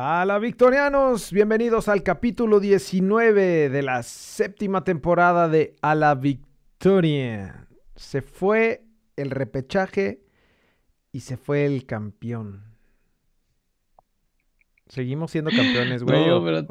Hola 0.00 0.38
victorianos, 0.38 1.32
bienvenidos 1.32 1.88
al 1.88 2.04
capítulo 2.04 2.60
19 2.60 3.68
de 3.68 3.82
la 3.82 4.04
séptima 4.04 4.84
temporada 4.84 5.48
de 5.48 5.74
A 5.82 5.96
la 5.96 6.14
Victoria. 6.14 7.66
Se 7.96 8.22
fue 8.22 8.84
el 9.16 9.30
repechaje 9.32 10.22
y 11.10 11.18
se 11.18 11.36
fue 11.36 11.66
el 11.66 11.84
campeón. 11.84 12.62
Seguimos 14.86 15.32
siendo 15.32 15.50
campeones, 15.50 16.04
güey. 16.04 16.28
No, 16.28 16.44
pero 16.44 16.64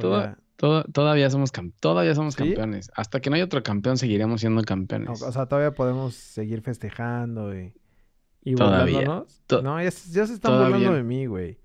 todavía 0.93 1.29
somos, 1.29 1.51
todavía 1.81 2.15
somos 2.15 2.35
¿Sí? 2.35 2.37
campeones. 2.45 2.89
Hasta 2.95 3.19
que 3.19 3.29
no 3.29 3.35
haya 3.35 3.43
otro 3.43 3.61
campeón, 3.61 3.97
seguiremos 3.97 4.39
siendo 4.39 4.61
no, 4.61 4.65
campeones. 4.65 5.21
o 5.21 5.31
sea, 5.33 5.47
todavía 5.47 5.73
podemos 5.73 6.15
seguir 6.15 6.61
festejando 6.61 7.53
y, 7.53 7.73
y 8.45 8.55
Todavía. 8.55 9.25
To- 9.47 9.61
no, 9.61 9.83
ya, 9.83 9.91
se- 9.91 10.13
ya 10.13 10.25
se 10.25 10.33
están 10.35 10.53
todavía. 10.53 10.77
burlando 10.77 10.95
de 10.95 11.03
mí, 11.03 11.25
güey. 11.25 11.59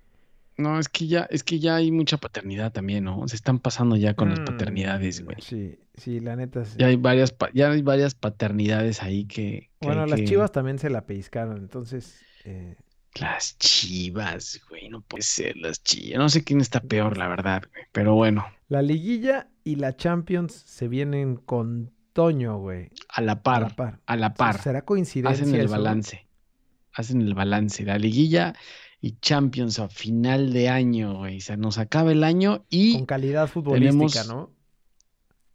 No, 0.59 0.79
es 0.79 0.89
que 0.89 1.07
ya, 1.07 1.23
es 1.30 1.43
que 1.45 1.59
ya 1.59 1.77
hay 1.77 1.91
mucha 1.91 2.18
paternidad 2.18 2.73
también, 2.73 3.05
¿no? 3.05 3.27
Se 3.27 3.36
están 3.36 3.58
pasando 3.58 3.96
ya 3.96 4.14
con 4.14 4.29
las 4.31 4.40
Mm, 4.40 4.45
paternidades, 4.45 5.25
güey. 5.25 5.36
Sí, 5.40 5.79
sí, 5.94 6.21
la 6.21 6.36
neta 6.36 6.64
sí. 6.64 6.77
Ya 6.79 6.86
hay 6.89 6.96
varias, 6.96 7.35
ya 7.54 7.71
hay 7.71 7.82
varias 7.82 8.14
paternidades 8.14 9.03
ahí 9.03 9.25
que, 9.25 9.71
que 9.80 9.86
Bueno, 9.86 10.04
las 10.07 10.21
que- 10.21 10.27
chivas 10.27 10.53
también 10.53 10.79
se 10.79 10.91
la 10.91 11.07
pellizcaron, 11.07 11.57
entonces... 11.58 12.21
eh, 12.44 12.77
Las 13.21 13.58
chivas, 13.58 14.61
güey, 14.71 14.89
no 14.89 15.00
puede 15.03 15.22
ser 15.22 15.57
las 15.57 15.82
chivas. 15.82 16.18
No 16.18 16.29
sé 16.30 16.44
quién 16.44 16.61
está 16.63 16.80
peor, 16.80 17.16
la 17.19 17.29
verdad, 17.29 17.63
güey. 17.71 17.85
Pero 17.93 18.14
bueno, 18.14 18.46
La 18.69 18.80
liguilla 18.82 19.49
y 19.64 19.77
la 19.77 19.96
Champions 19.96 20.53
se 20.55 20.89
vienen 20.89 21.36
con 21.36 21.93
Toño, 22.14 22.58
güey. 22.58 22.89
a 23.08 23.21
la 23.22 23.32
A 23.32 23.43
par, 23.43 23.63
la 23.63 23.69
par. 23.77 24.00
a 24.07 24.16
la 24.16 24.35
par. 24.35 24.61
¿Será 24.63 24.82
coincidencia 24.85 25.44
Hacen 25.44 25.55
el 25.55 25.63
eso? 25.66 25.72
balance. 25.72 26.27
Hacen 26.94 27.21
el 27.22 27.35
balance. 27.35 27.85
La 27.85 27.99
liguilla 27.99 28.55
y 29.05 29.17
Champions 29.21 29.79
a 29.81 29.89
final 29.89 30.53
de 30.53 30.69
año, 30.71 31.17
güey. 31.19 31.41
Se 31.41 31.57
nos 31.57 31.77
acaba 31.77 32.12
el 32.12 32.23
año 32.25 32.65
y 32.70 32.95
Con 32.95 33.06
calidad 33.06 33.48
futbolística, 33.48 34.23
tenemos- 34.23 34.28
¿no? 34.28 34.51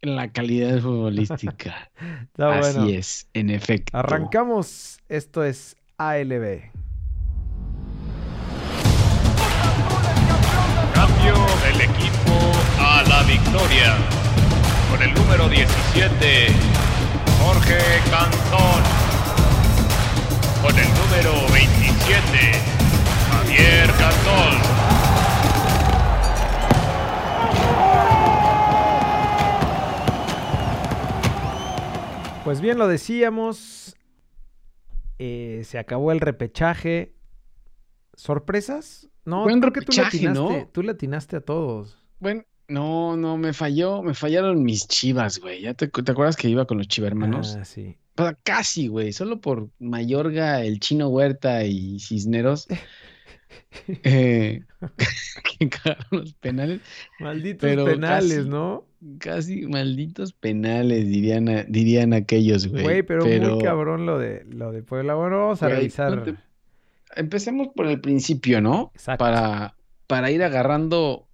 la 0.02 0.32
calidad 0.32 0.80
futbolística. 0.82 1.90
Está 2.24 2.60
Así 2.60 2.78
bueno. 2.78 2.90
es, 2.94 3.28
en 3.34 3.50
efecto. 3.50 3.98
Arrancamos. 3.98 5.00
Esto 5.10 5.44
es 5.44 5.76
ALB. 5.98 6.62
Cambio 10.94 11.34
del 11.64 11.82
equipo 11.82 12.36
a 12.80 13.04
la 13.08 13.24
victoria. 13.24 13.96
Con 14.92 15.02
el 15.02 15.14
número 15.14 15.50
17, 15.50 16.48
Jorge 17.42 17.78
Cantón. 18.10 18.84
Con 20.62 20.78
el 20.78 20.88
número 20.88 21.52
27, 21.54 22.52
Pues 32.44 32.62
bien, 32.62 32.78
lo 32.78 32.88
decíamos. 32.88 33.96
eh, 35.20 35.62
se 35.66 35.80
acabó 35.80 36.12
el 36.12 36.20
repechaje. 36.22 37.14
¿Sorpresas? 38.14 39.10
No, 39.26 39.44
Buen 39.44 39.60
creo 39.60 39.74
que 39.74 39.82
tú 39.82 39.92
le 39.92 40.04
repechaje, 40.04 40.30
¿no? 40.30 40.46
atinaste. 40.46 40.70
Tú 40.72 40.84
le 40.84 40.92
atinaste 40.92 41.36
a 41.36 41.42
todos. 41.42 41.98
Bueno, 42.20 42.44
no, 42.70 43.18
no, 43.18 43.38
me 43.38 43.52
falló, 43.54 44.02
me 44.02 44.14
fallaron 44.14 44.64
mis 44.64 44.88
chivas, 44.88 45.40
güey. 45.40 45.62
¿Ya 45.62 45.74
te, 45.74 45.88
te 45.88 46.12
acuerdas 46.12 46.38
que 46.38 46.48
iba 46.48 46.66
con 46.66 46.78
los 46.78 46.88
chivermanos? 46.88 47.58
Ah, 47.60 47.66
sí. 47.66 47.98
Pues 48.16 48.34
casi, 48.44 48.88
güey. 48.88 49.12
Solo 49.12 49.42
por 49.42 49.70
Mayorga, 49.80 50.64
el 50.64 50.80
Chino 50.80 51.10
Huerta 51.10 51.64
y 51.66 52.00
Cisneros. 52.00 52.68
eh, 54.04 54.62
que 55.60 55.70
cagaron 55.70 56.06
los 56.12 56.34
penales. 56.34 56.82
Malditos 57.20 57.62
Pero 57.62 57.86
penales, 57.86 58.38
casi. 58.40 58.50
¿no? 58.50 58.86
Casi 59.20 59.68
malditos 59.68 60.34
penales, 60.34 61.08
dirían, 61.08 61.50
a- 61.50 61.64
dirían 61.64 62.14
aquellos, 62.14 62.68
güey. 62.68 62.84
Güey, 62.84 63.04
pero, 63.04 63.26
muy 63.26 63.64
cabrón 63.64 64.06
lo 64.06 64.18
de, 64.20 64.44
lo 64.50 64.72
de 64.72 64.84
Puebla. 64.84 65.14
Bueno, 65.16 65.38
vamos 65.40 65.62
a 65.64 65.68
Güey, 65.68 65.78
revisar. 65.80 66.16
no 66.16 66.24
te- 66.24 66.36
Empecemos 67.16 67.70
por 67.76 67.88
el 67.88 68.02
principio, 68.02 68.62
¿no? 68.62 68.92
Exacto. 68.94 69.24
Para, 69.24 69.76
para 70.08 70.30
ir 70.32 70.44
agarrando 70.44 71.28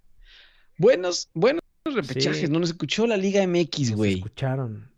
buenos, 0.78 1.28
buenos 1.34 1.62
repechajes. 1.84 2.40
Sí. 2.42 2.48
No 2.48 2.60
nos 2.60 2.70
escuchó 2.70 3.06
la 3.06 3.16
Liga 3.16 3.46
MX, 3.46 3.90
Nos 3.90 3.96
güey. 3.96 4.14
escucharon. 4.14 4.90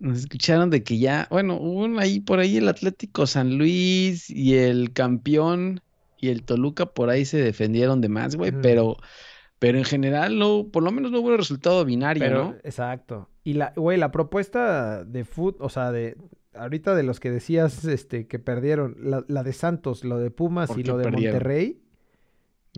Nos 0.00 0.20
escucharon 0.20 0.70
de 0.70 0.82
que 0.84 0.98
ya, 0.98 1.26
bueno, 1.30 1.56
hubo 1.60 1.98
ahí 1.98 2.20
por 2.20 2.38
ahí 2.38 2.56
el 2.56 2.68
Atlético 2.68 3.26
San 3.26 3.58
Luis 3.58 4.30
y 4.30 4.54
el 4.54 4.92
campeón 4.92 5.80
y 6.18 6.28
el 6.28 6.42
Toluca 6.42 6.86
por 6.86 7.10
ahí 7.10 7.24
se 7.24 7.38
defendieron 7.38 8.00
de 8.00 8.08
más, 8.08 8.36
güey, 8.36 8.52
pero, 8.62 8.96
pero 9.58 9.78
en 9.78 9.84
general 9.84 10.38
no, 10.38 10.66
por 10.72 10.82
lo 10.82 10.90
menos 10.90 11.10
no 11.10 11.20
hubo 11.20 11.28
un 11.28 11.36
resultado 11.38 11.84
binario, 11.84 12.22
Pero, 12.22 12.44
¿no? 12.44 12.54
exacto. 12.64 13.28
Y 13.44 13.54
la, 13.54 13.72
güey, 13.76 13.96
la 13.98 14.10
propuesta 14.10 15.04
de 15.04 15.24
fútbol, 15.24 15.56
o 15.60 15.68
sea, 15.68 15.90
de 15.92 16.16
ahorita 16.54 16.94
de 16.94 17.02
los 17.04 17.20
que 17.20 17.30
decías 17.30 17.84
este 17.84 18.26
que 18.26 18.38
perdieron, 18.38 18.96
la, 19.00 19.24
la 19.28 19.42
de 19.42 19.52
Santos, 19.52 20.04
lo 20.04 20.18
de 20.18 20.30
Pumas 20.30 20.68
¿Por 20.68 20.80
y 20.80 20.82
lo 20.84 20.98
de 20.98 21.04
perdieron? 21.04 21.34
Monterrey. 21.36 21.80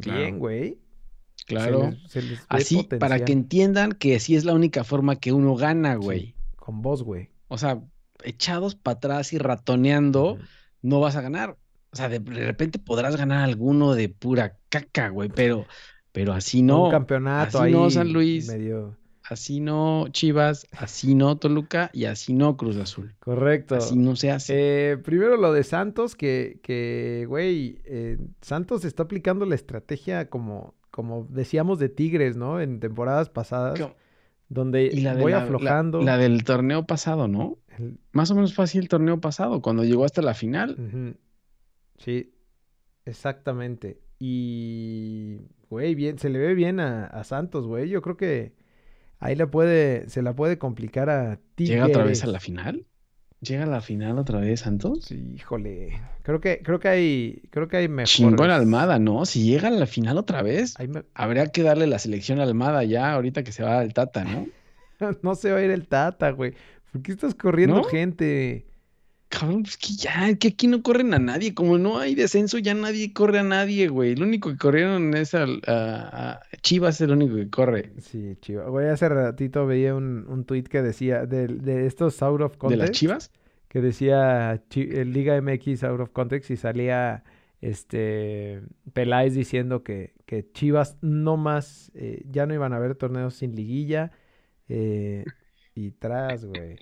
Claro. 0.00 0.19
Bien, 0.21 0.39
güey. 0.39 0.79
Se 1.37 1.47
Claro. 1.47 1.91
les- 1.91 2.11
se 2.11 2.23
les 2.23 2.31
ve 2.41 2.47
Así, 2.49 2.83
para 2.99 3.25
que 3.25 3.33
entiendan 3.33 3.93
que 3.93 4.15
así 4.17 4.37
es 4.37 4.45
la 4.45 4.53
única 4.55 4.84
forma 4.84 5.17
que 5.17 5.33
uno 5.33 5.56
gana, 5.56 5.95
güey. 5.97 6.21
Sí, 6.21 6.34
con 6.56 6.83
vos, 6.83 7.03
güey. 7.03 7.31
O 7.49 7.56
sea, 7.59 7.81
echados 8.23 8.75
para 8.75 8.97
atrás 8.99 9.33
y 9.33 9.39
ratoneando, 9.39 10.39
no 10.83 11.00
vas 11.00 11.17
a 11.17 11.23
ganar. 11.23 11.56
O 11.93 11.97
sea, 11.97 12.09
de, 12.09 12.19
repente 12.21 12.78
podrás 12.78 13.17
ganar 13.17 13.43
alguno 13.43 13.95
de 13.95 14.09
pura 14.09 14.56
caca, 14.69 15.09
güey, 15.09 15.28
pero, 15.28 15.67
pero 16.12 16.33
así 16.33 16.62
no. 16.62 16.84
Un 16.84 16.91
campeonato 16.91 17.59
así 17.59 17.67
ahí 17.67 17.73
no, 17.73 17.91
San 17.91 18.12
Luis. 18.12 18.47
medio 18.49 18.97
Así 19.28 19.61
no 19.61 20.06
Chivas, 20.11 20.67
así 20.77 21.15
no 21.15 21.37
Toluca 21.37 21.91
y 21.93 22.06
así 22.06 22.34
no 22.34 22.56
Cruz 22.56 22.77
Azul. 22.79 23.15
correcto. 23.21 23.77
Así 23.77 23.97
no 23.97 24.17
se 24.17 24.33
hace. 24.33 24.55
Eh, 24.93 24.97
primero 24.99 25.37
lo 25.37 25.53
de 25.53 25.62
Santos, 25.62 26.17
que, 26.17 26.59
que 26.65 27.27
güey, 27.29 27.79
eh, 27.84 28.19
Santos 28.41 28.84
está 28.84 29.05
aplicando 29.05 29.47
la 29.47 29.55
estrategia 29.55 30.29
como, 30.29 30.75
como 30.91 31.29
decíamos 31.31 31.79
de 31.79 31.89
Tigres, 31.91 32.37
¿no? 32.37 32.61
En 32.61 32.81
temporadas 32.81 33.29
pasadas, 33.29 33.81
donde 34.49 34.87
y 34.93 35.00
la 35.00 35.15
voy 35.15 35.31
la- 35.31 35.43
aflojando. 35.45 36.03
La, 36.03 36.19
del 36.19 36.43
torneo 36.43 36.87
pasado, 36.87 37.29
¿no? 37.29 37.59
el- 37.79 37.99
Más 38.11 38.33
o 38.33 38.34
menos 38.34 38.53
fue 38.53 38.65
así 38.65 38.79
el 38.79 38.89
torneo 38.89 39.21
pasado, 39.21 39.62
cuando 39.62 39.84
llegó 39.84 40.05
hasta 40.05 40.23
la 40.23 40.34
final. 40.34 40.73
Ujú. 40.73 41.15
Sí, 42.00 42.33
exactamente. 43.05 44.00
Y, 44.19 45.38
güey, 45.69 45.94
bien, 45.94 46.19
se 46.19 46.28
le 46.31 46.38
ve 46.38 46.55
bien 46.55 46.81
a, 46.81 47.06
a 47.06 47.25
Santos, 47.25 47.66
güey. 47.66 47.88
Yo 47.88 48.03
creo 48.03 48.16
que 48.16 48.53
ahí 49.19 49.34
le 49.37 49.47
puede, 49.47 50.09
se 50.09 50.22
la 50.22 50.34
puede 50.34 50.59
complicar 50.59 51.11
a 51.11 51.38
¿Llega 51.56 51.87
otra 51.87 52.05
vez 52.05 52.21
a 52.21 52.27
Tigres. 52.27 52.33
la 52.33 52.41
final? 52.41 52.87
¿Llega 53.41 53.62
a 53.65 53.66
la 53.66 53.81
final 53.81 54.19
otra 54.19 54.38
vez, 54.41 54.61
Santos? 54.61 55.05
Sí, 55.05 55.33
híjole. 55.34 55.99
Creo 56.22 56.41
que, 56.43 56.61
creo 56.62 56.78
que 56.78 56.88
hay, 56.88 57.43
creo 57.50 57.69
que 57.69 57.78
hay 57.78 57.88
mejores. 57.88 58.11
Chingón 58.12 58.50
Almada, 58.50 58.99
¿no? 58.99 59.25
Si 59.25 59.44
llega 59.44 59.69
a 59.69 59.71
la 59.71 59.87
final 59.87 60.19
otra 60.19 60.43
vez, 60.43 60.75
me- 60.87 61.05
habría 61.15 61.47
que 61.47 61.62
darle 61.62 61.87
la 61.87 61.99
selección 61.99 62.38
a 62.41 62.43
Almada 62.43 62.84
ya, 62.84 63.12
ahorita 63.12 63.43
que 63.43 63.53
se 63.53 63.62
va 63.62 63.78
al 63.81 63.94
Tata, 63.94 64.25
¿no? 64.25 64.47
No 65.22 65.34
se 65.34 65.50
va 65.50 65.59
a 65.59 65.62
ir 65.62 65.71
el 65.71 65.88
Tata, 65.88 66.31
güey. 66.31 66.53
¿Por 66.93 67.00
qué 67.03 67.12
estás 67.12 67.34
corriendo 67.34 67.77
¿No? 67.77 67.84
gente? 67.84 68.67
Cabrón, 69.31 69.63
pues 69.63 69.77
que 69.77 69.93
ya, 69.95 70.35
que 70.37 70.49
aquí 70.49 70.67
no 70.67 70.83
corren 70.83 71.15
a 71.15 71.19
nadie. 71.21 71.55
Como 71.55 71.79
no 71.79 71.99
hay 72.01 72.15
descenso, 72.17 72.59
ya 72.59 72.75
nadie 72.75 73.13
corre 73.13 73.39
a 73.39 73.43
nadie, 73.45 73.87
güey. 73.89 74.17
Lo 74.17 74.27
único 74.27 74.51
que 74.51 74.57
corrieron 74.57 75.15
es 75.17 75.35
al, 75.35 75.63
a, 75.69 76.41
a- 76.41 76.57
Chivas, 76.63 76.97
es 76.97 77.03
el 77.03 77.13
único 77.13 77.37
que 77.37 77.49
corre. 77.49 77.93
Sí, 78.01 78.37
chiva. 78.43 78.65
Güey, 78.69 78.89
hace 78.89 79.09
ratito 79.09 79.67
veía 79.67 79.95
un, 79.95 80.27
un 80.29 80.45
tweet 80.45 80.65
que 80.65 80.83
decía, 80.83 81.27
de, 81.27 81.47
de 81.47 81.87
estos 81.87 82.21
out 82.23 82.41
of 82.41 82.53
¿De 82.53 82.77
las 82.77 82.89
context, 82.89 82.95
Chivas? 82.95 83.31
que 83.69 83.81
decía 83.81 84.61
Liga 84.75 85.41
MX 85.41 85.85
out 85.85 86.01
of 86.01 86.11
context 86.11 86.51
y 86.51 86.57
salía 86.57 87.23
este 87.61 88.62
Peláez 88.93 89.35
diciendo 89.35 89.85
que, 89.85 90.12
que 90.27 90.51
Chivas 90.53 90.97
no 91.03 91.37
más, 91.37 91.93
eh, 91.95 92.25
ya 92.29 92.47
no 92.47 92.55
iban 92.55 92.73
a 92.73 92.76
haber 92.76 92.97
torneos 92.97 93.35
sin 93.35 93.55
liguilla. 93.55 94.11
eh, 94.69 95.25
y 95.76 95.93
tras, 95.93 96.44
güey. 96.44 96.79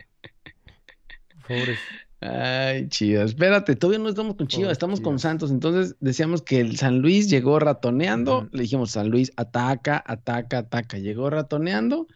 Pobres. 1.46 1.78
Ay, 2.20 2.88
Chivas. 2.88 3.26
Espérate, 3.30 3.76
todavía 3.76 4.00
no 4.02 4.08
estamos 4.08 4.34
con 4.34 4.48
Chivas, 4.48 4.72
estamos 4.72 5.00
con. 5.00 5.18
Santos. 5.18 5.50
Entonces 5.50 5.94
decíamos 6.00 6.42
que 6.42 6.60
el 6.60 6.76
San 6.76 6.98
Luis 7.00 7.30
llegó 7.30 7.58
ratoneando. 7.60 8.48
Le 8.52 8.62
dijimos, 8.62 8.90
San 8.92 9.08
Luis 9.08 9.32
ataca, 9.36 10.02
ataca, 10.04 10.58
ataca. 10.58 10.98
Llegó 10.98 11.30
ratoneando 11.30 12.08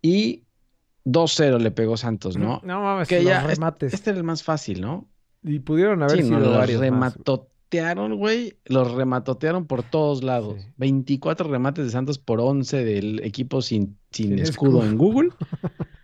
y 0.00 0.44
2-0 1.04 1.58
le 1.58 1.70
pegó 1.70 1.96
Santos, 1.98 2.36
¿no? 2.38 2.60
No 2.64 2.80
mames, 2.80 3.08
Que 3.08 3.22
ya, 3.24 3.40
es- 3.42 3.58
remates. 3.58 3.92
Este 3.92 4.10
era 4.10 4.18
el 4.18 4.24
más 4.24 4.42
fácil, 4.42 4.80
¿no? 4.80 5.06
Y 5.42 5.58
pudieron 5.58 6.02
haber 6.02 6.22
Sí, 6.22 6.30
no, 6.30 6.36
sido 6.38 6.48
los 6.50 6.56
varios 6.58 6.80
rematotearon, 6.80 8.16
güey. 8.16 8.56
Los 8.64 8.92
rematotearon 8.92 9.66
por 9.66 9.82
todos 9.82 10.22
lados. 10.22 10.60
Sí. 10.62 10.66
24 10.78 11.48
remates 11.50 11.84
de 11.84 11.90
Santos 11.90 12.18
por 12.18 12.40
11 12.40 12.84
del 12.84 13.20
equipo 13.24 13.60
sin, 13.60 13.98
sin 14.12 14.28
Sin 14.30 14.38
escudo 14.38 14.78
escudo. 14.78 14.84
en 14.90 14.96
Google. 14.98 15.28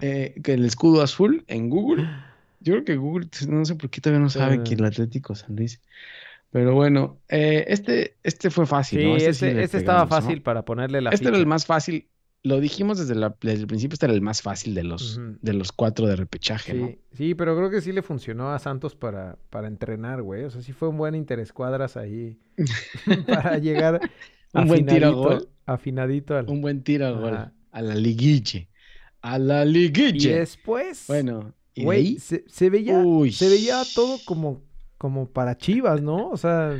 Eh, 0.00 0.40
que 0.42 0.54
el 0.54 0.64
escudo 0.64 1.02
azul 1.02 1.44
en 1.46 1.70
Google. 1.70 2.08
Yo 2.64 2.72
creo 2.74 2.84
que 2.84 2.96
Google, 2.96 3.28
no 3.48 3.64
sé 3.64 3.74
por 3.76 3.90
qué 3.90 4.00
todavía 4.00 4.22
no 4.22 4.30
sabe 4.30 4.62
que 4.64 4.74
el 4.74 4.84
Eh. 4.84 4.86
Atlético 4.88 5.34
San 5.34 5.54
Luis. 5.56 5.80
Pero 6.50 6.74
bueno, 6.74 7.20
eh, 7.28 7.64
este, 7.68 8.16
este 8.22 8.50
fue 8.50 8.66
fácil, 8.66 9.00
Sí, 9.00 9.06
¿no? 9.06 9.16
Este 9.16 9.30
ese, 9.30 9.54
le 9.54 9.64
ese 9.64 9.78
estaba 9.78 10.06
pegamos, 10.06 10.10
¿no? 10.24 10.28
fácil 10.28 10.42
para 10.42 10.64
ponerle 10.64 11.00
la 11.00 11.10
Este 11.10 11.28
era 11.28 11.36
el 11.36 11.46
más 11.46 11.66
fácil. 11.66 12.08
Lo 12.42 12.60
dijimos 12.60 12.98
desde, 12.98 13.14
la- 13.14 13.34
desde 13.40 13.62
el 13.62 13.66
principio, 13.66 13.94
este 13.94 14.06
era 14.06 14.14
el 14.14 14.20
más 14.20 14.42
fácil 14.42 14.74
de 14.74 14.84
los, 14.84 15.18
de 15.40 15.52
los 15.54 15.72
cuatro 15.72 16.06
de 16.06 16.14
repechaje, 16.16 16.74
¿no? 16.74 16.86
Sí, 16.88 16.98
sí, 17.12 17.34
pero 17.34 17.56
creo 17.56 17.70
que 17.70 17.80
sí 17.80 17.90
le 17.92 18.02
funcionó 18.02 18.52
a 18.52 18.58
Santos 18.58 18.94
para, 18.94 19.38
para 19.50 19.66
entrenar, 19.68 20.22
güey. 20.22 20.44
O 20.44 20.50
sea, 20.50 20.60
sí 20.62 20.72
fue 20.72 20.88
un 20.88 20.98
buen 20.98 21.14
interescuadras 21.14 21.96
ahí 21.96 22.38
para 23.26 23.58
llegar 23.58 24.00
Un 24.52 24.68
buen 24.68 24.86
tiro 24.86 25.06
a 25.06 25.10
afinadito, 25.10 25.16
gol. 25.16 25.48
afinadito 25.66 26.36
al... 26.36 26.48
Un 26.50 26.60
buen 26.60 26.82
tiro 26.82 27.06
a 27.06 27.10
gol. 27.12 27.52
A 27.72 27.82
la 27.82 27.94
liguille. 27.94 28.68
A 29.22 29.38
la 29.38 29.64
Y 29.64 29.72
liguille. 29.72 30.34
después, 30.38 31.04
Bueno, 31.08 31.54
y 31.62 31.63
güey, 31.76 32.18
se, 32.18 32.44
se 32.48 32.70
veía, 32.70 32.98
Uy. 32.98 33.32
se 33.32 33.48
veía 33.48 33.82
todo 33.94 34.18
como, 34.24 34.62
como 34.98 35.28
para 35.28 35.56
Chivas, 35.56 36.00
¿no? 36.02 36.30
O 36.30 36.36
sea, 36.36 36.76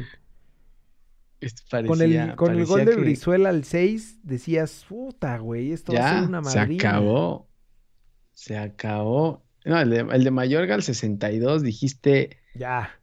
con 1.86 2.00
el, 2.00 2.34
con 2.36 2.54
el 2.56 2.64
gol 2.64 2.84
de 2.86 2.92
que 2.94 3.00
Brizuela 3.00 3.50
al 3.50 3.64
6, 3.64 4.20
decías, 4.22 4.86
puta, 4.88 5.36
güey, 5.38 5.72
esto 5.72 5.92
va 5.92 5.98
a 5.98 6.08
ser 6.12 6.20
Ya, 6.22 6.28
una 6.28 6.44
se 6.44 6.58
madrina. 6.58 6.88
acabó. 6.88 7.48
Se 8.32 8.56
acabó. 8.56 9.44
No, 9.64 9.78
el 9.80 9.90
de, 9.90 9.98
el 10.00 10.24
de 10.24 10.30
Mayorga 10.30 10.74
al 10.74 10.82
62 10.82 11.62
dijiste, 11.62 12.38
Ya, 12.54 12.98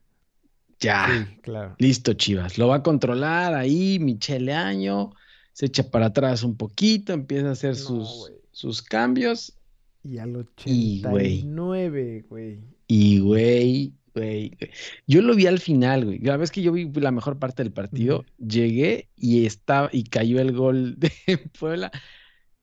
ya, 0.80 1.08
sí, 1.30 1.38
claro. 1.42 1.76
listo, 1.78 2.14
Chivas. 2.14 2.58
Lo 2.58 2.68
va 2.68 2.78
a 2.78 2.84
controlar 2.84 3.54
ahí, 3.54 4.00
Michele 4.00 4.54
Año. 4.54 5.12
Se 5.54 5.68
echa 5.68 5.90
para 5.92 6.08
atrás 6.08 6.44
un 6.44 6.58
poquito, 6.58 7.14
empieza 7.14 7.50
a 7.50 7.52
hacer 7.52 7.72
No, 7.72 7.76
sus, 7.76 8.32
sus 8.52 8.82
cambios. 8.82 9.54
Y 10.03 10.18
al 10.18 10.48
Y, 10.65 11.01
güey. 11.03 11.39
89, 11.39 12.25
güey. 12.30 12.59
Y, 12.88 13.19
güey, 13.19 13.94
güey. 14.15 14.57
Yo 15.07 15.21
lo 15.21 15.36
vi 15.36 15.48
al 15.48 15.59
final, 15.59 16.06
güey. 16.06 16.19
La 16.19 16.38
vez 16.38 16.51
que 16.51 16.62
yo 16.62 16.71
vi 16.71 16.92
la 16.94 17.12
mejor 17.12 17.38
parte 17.38 17.63
del 17.63 17.71
partido, 17.71 18.25
llegué 18.38 19.09
y 19.15 19.45
estaba, 19.45 19.89
y 19.92 20.03
cayó 20.03 20.39
el 20.39 20.53
gol 20.53 20.95
de 21.00 21.12
Puebla. 21.59 21.92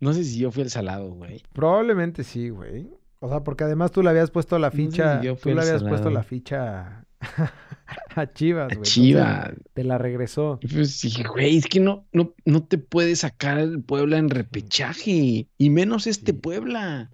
No 0.00 0.12
sé 0.12 0.24
si 0.24 0.38
yo 0.38 0.50
fui 0.50 0.62
el 0.62 0.70
salado, 0.70 1.10
güey. 1.12 1.42
Probablemente 1.52 2.24
sí, 2.24 2.50
güey. 2.50 2.88
O 3.20 3.28
sea, 3.28 3.42
porque 3.42 3.64
además 3.64 3.90
tú 3.90 4.02
le 4.02 4.10
habías 4.10 4.30
puesto 4.30 4.58
la 4.58 4.68
No 4.68 4.72
sé 4.72 4.76
si 4.76 4.86
ficha, 4.86 5.20
tú 5.42 5.48
le 5.54 5.60
habías 5.60 5.82
puesto 5.82 6.08
la 6.10 6.22
ficha 6.22 7.04
a 8.14 8.32
Chivas, 8.32 8.68
güey. 8.68 8.82
Chivas. 8.82 9.52
te 9.74 9.82
la 9.82 9.98
regresó. 9.98 10.60
Pues 10.60 11.00
dije, 11.00 11.24
güey, 11.24 11.56
es 11.56 11.66
que 11.66 11.80
no, 11.80 12.06
no, 12.12 12.34
no 12.44 12.62
te 12.64 12.78
puede 12.78 13.16
sacar 13.16 13.58
el 13.58 13.82
Puebla 13.82 14.18
en 14.18 14.30
repechaje. 14.30 15.48
Y 15.58 15.70
menos 15.70 16.06
este 16.06 16.32
Sí. 16.32 16.38
Puebla. 16.38 17.10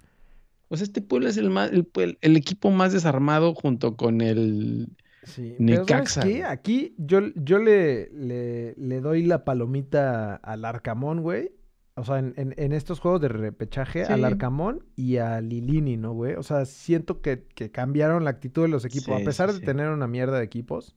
O 0.75 0.77
sea, 0.77 0.85
este 0.85 1.01
Puebla 1.03 1.31
es 1.31 1.37
el 1.39 1.51
más, 1.51 1.71
el, 1.73 2.37
equipo 2.37 2.71
más 2.71 2.93
desarmado 2.93 3.55
junto 3.55 3.97
con 3.97 4.21
el. 4.21 4.89
Sí. 5.23 5.57
Pero 5.67 5.87
¿sabes 5.87 6.19
Necaxa, 6.19 6.23
qué? 6.23 6.29
güey. 6.31 6.43
Aquí 6.43 6.95
yo, 6.99 7.21
yo 7.35 7.59
le, 7.59 8.11
le, 8.13 8.75
le 8.77 9.01
doy 9.01 9.25
la 9.25 9.45
palomita 9.45 10.37
al 10.37 10.65
Arcamón, 10.65 11.23
güey. 11.23 11.53
O 11.97 12.05
sea, 12.05 12.19
en, 12.19 12.35
en- 12.37 12.55
en 12.59 12.73
estos 12.73 12.99
juegos 13.01 13.21
de 13.21 13.29
repechaje, 13.29 14.05
al. 14.05 14.25
Arcamón 14.25 14.85
y 14.97 15.17
a 15.19 15.41
Lilini, 15.41 15.97
¿no, 15.97 16.13
güey? 16.13 16.35
O 16.35 16.43
sea, 16.43 16.65
siento 16.67 17.21
que, 17.23 17.45
que 17.55 17.71
cambiaron 17.71 18.25
la 18.25 18.31
actitud 18.31 18.63
de 18.63 18.69
los 18.69 18.85
equipos. 18.85 19.17
Sí, 19.17 19.23
a 19.23 19.25
pesar 19.25 19.53
de 19.53 19.61
tener 19.61 19.89
una 19.89 20.09
mierda 20.09 20.39
de 20.39 20.45
equipos. 20.45 20.97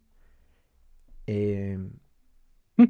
eh, 1.27 1.77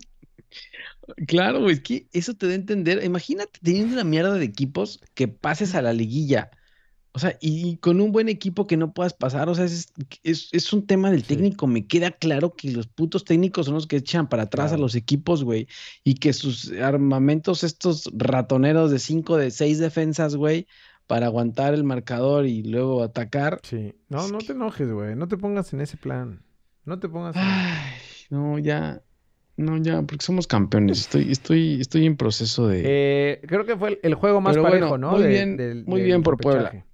Claro, 1.28 1.62
güey, 1.62 1.74
es 1.74 1.82
que 1.82 2.08
eso 2.14 2.34
te 2.36 2.48
da 2.48 2.54
a 2.54 2.56
entender. 2.56 3.04
Imagínate 3.04 3.60
teniendo 3.62 3.94
una 3.94 4.04
mierda 4.04 4.34
de 4.36 4.46
equipos 4.46 5.00
que 5.14 5.28
pases 5.28 5.76
a 5.76 5.82
la 5.82 5.94
liguilla. 5.94 6.52
O 7.18 7.20
sea, 7.20 7.36
y 7.42 7.78
con 7.78 8.00
un 8.00 8.12
buen 8.12 8.30
equipo 8.30 8.68
que 8.68 8.78
no 8.78 8.94
puedas 8.94 9.16
pasar. 9.16 9.50
O 9.50 9.56
sea, 9.56 9.66
es, 9.66 9.92
es, 10.22 10.50
es 10.52 10.72
un 10.72 10.86
tema 10.86 11.10
del 11.10 11.22
Sí. 11.24 11.30
técnico. 11.30 11.66
Me 11.66 11.88
queda 11.88 12.12
claro 12.12 12.54
que 12.56 12.70
los 12.70 12.86
putos 12.86 13.26
técnicos 13.26 13.66
son 13.66 13.74
los 13.74 13.88
que 13.88 13.96
echan 13.96 14.30
para 14.30 14.44
atrás 14.44 14.72
a 14.72 14.78
los 14.78 14.94
equipos, 14.94 15.44
güey. 15.44 15.68
Y 16.04 16.14
que 16.14 16.32
sus 16.32 16.72
armamentos, 16.74 17.64
estos 17.64 18.08
ratoneros 18.16 18.92
de 18.92 19.00
cinco, 19.00 19.36
de 19.36 19.50
seis 19.50 19.80
defensas, 19.80 20.36
güey, 20.36 20.68
para 21.08 21.26
aguantar 21.26 21.74
el 21.74 21.84
marcador 21.84 22.46
y 22.46 22.62
luego 22.62 23.02
atacar. 23.02 23.62
sí. 23.64 23.96
No, 24.10 24.28
no 24.28 24.38
que- 24.38 24.46
te 24.46 24.54
enojes, 24.54 24.92
güey. 24.92 25.16
No 25.16 25.28
te 25.28 25.38
pongas 25.38 25.74
en 25.74 25.82
ese 25.82 25.98
plan. 25.98 26.44
No 26.86 27.00
te 27.00 27.10
pongas 27.10 27.36
en 27.36 27.42
Ay, 27.42 27.94
no, 28.30 28.60
ya. 28.60 29.02
No, 29.56 29.76
ya, 29.78 30.04
porque 30.04 30.24
somos 30.24 30.46
campeones. 30.46 31.00
Estoy, 31.00 31.32
estoy, 31.32 31.82
estoy 31.82 32.06
en 32.06 32.16
proceso 32.16 32.68
de. 32.68 32.84
Eh, 32.86 33.42
creo 33.48 33.66
que 33.66 33.76
fue 33.76 33.90
el, 33.90 34.00
el 34.04 34.14
juego 34.14 34.40
más 34.40 34.54
Pero 34.54 34.62
parejo, 34.64 34.90
bueno, 34.90 35.08
¿no? 35.08 35.14
muy 35.14 35.24
De- 35.24 35.30
bien, 35.30 35.58
del- 35.58 35.84
muy 35.86 36.02
del 36.02 36.06
bien 36.06 36.22
por 36.22 36.38
Puebla. 36.38 36.86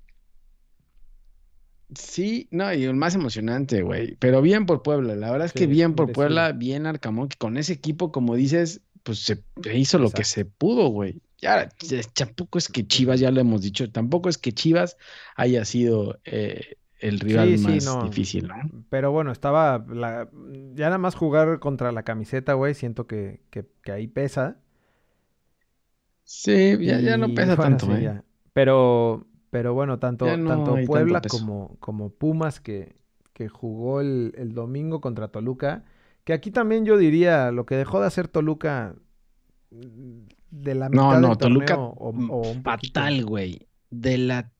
Sí, 1.95 2.47
no, 2.51 2.73
y 2.73 2.83
el 2.83 2.95
más 2.95 3.15
emocionante, 3.15 3.81
güey. 3.81 4.15
Pero 4.17 4.41
bien 4.41 4.65
por 4.65 4.81
Puebla. 4.83 5.15
La 5.15 5.31
verdad 5.31 5.47
es 5.47 5.53
que 5.53 5.67
bien 5.67 5.95
por. 5.95 6.11
Puebla, 6.11 6.51
bien 6.51 6.85
Arcamón, 6.85 7.29
que 7.29 7.37
con 7.37 7.57
ese 7.57 7.73
equipo, 7.73 8.11
como 8.11 8.35
dices, 8.35 8.81
pues 9.03 9.19
se 9.19 9.43
hizo 9.73 9.99
lo 9.99 10.11
que 10.11 10.23
se 10.23 10.45
pudo, 10.45 10.87
güey. 10.87 11.21
Ya, 11.39 11.69
tampoco 12.13 12.57
es 12.57 12.69
que 12.69 12.87
Chivas, 12.87 13.19
ya 13.19 13.29
lo 13.29 13.41
hemos 13.41 13.61
dicho, 13.61 13.91
tampoco 13.91 14.29
es 14.29 14.37
que 14.37 14.53
Chivas 14.53 14.97
haya 15.35 15.65
sido 15.65 16.19
eh, 16.23 16.77
el 16.99 17.19
rival 17.19 17.57
Sí, 17.57 17.63
más 17.63 17.85
no. 17.85 18.03
difícil, 18.03 18.47
¿no? 18.47 18.55
Pero 18.89 19.11
bueno, 19.11 19.31
estaba. 19.31 19.85
la- 19.89 20.29
ya 20.73 20.85
nada 20.85 20.97
más 20.99 21.15
jugar 21.15 21.59
contra 21.59 21.91
la 21.91 22.03
camiseta, 22.03 22.53
güey. 22.53 22.73
Siento 22.75 23.07
que, 23.07 23.41
que, 23.49 23.65
que 23.83 23.91
ahí 23.91 24.07
pesa. 24.07 24.57
Sí, 26.23 26.77
ya, 26.81 26.99
ya 26.99 27.17
no 27.17 27.27
pesa 27.35 27.55
bueno, 27.55 27.77
tanto, 27.77 27.85
sí, 27.87 28.05
¿eh? 28.05 28.21
Pero, 28.53 29.25
pero 29.53 29.75
bueno, 29.75 29.99
tanto, 29.99 30.25
no 30.35 30.49
tanto 30.49 30.75
Puebla 30.87 31.21
como, 31.21 31.77
como 31.79 32.09
Pumas 32.09 32.59
que, 32.59 32.95
que 33.33 33.49
jugó 33.49 34.01
el, 34.01 34.33
el 34.35 34.55
domingo 34.55 34.99
contra 34.99 35.27
Toluca. 35.27 35.83
Que 36.23 36.33
aquí 36.33 36.49
también 36.49 36.85
yo 36.85 36.97
diría 36.97 37.51
lo 37.51 37.67
que 37.67 37.75
dejó 37.75 38.01
de 38.01 38.07
hacer 38.07 38.27
Toluca 38.27 38.95
mm, 39.69 40.21
de 40.49 40.73
la 40.73 40.89
No, 40.89 41.09
mitad 41.09 41.21
no, 41.21 41.27
del 41.29 41.37
Toluca 41.37 41.75
torneo 41.75 41.93
o, 41.97 42.09
o 42.09 42.51
un 42.51 42.63
fatal, 42.63 43.25
güey. 43.25 43.67
De 43.91 44.17
la 44.17 44.51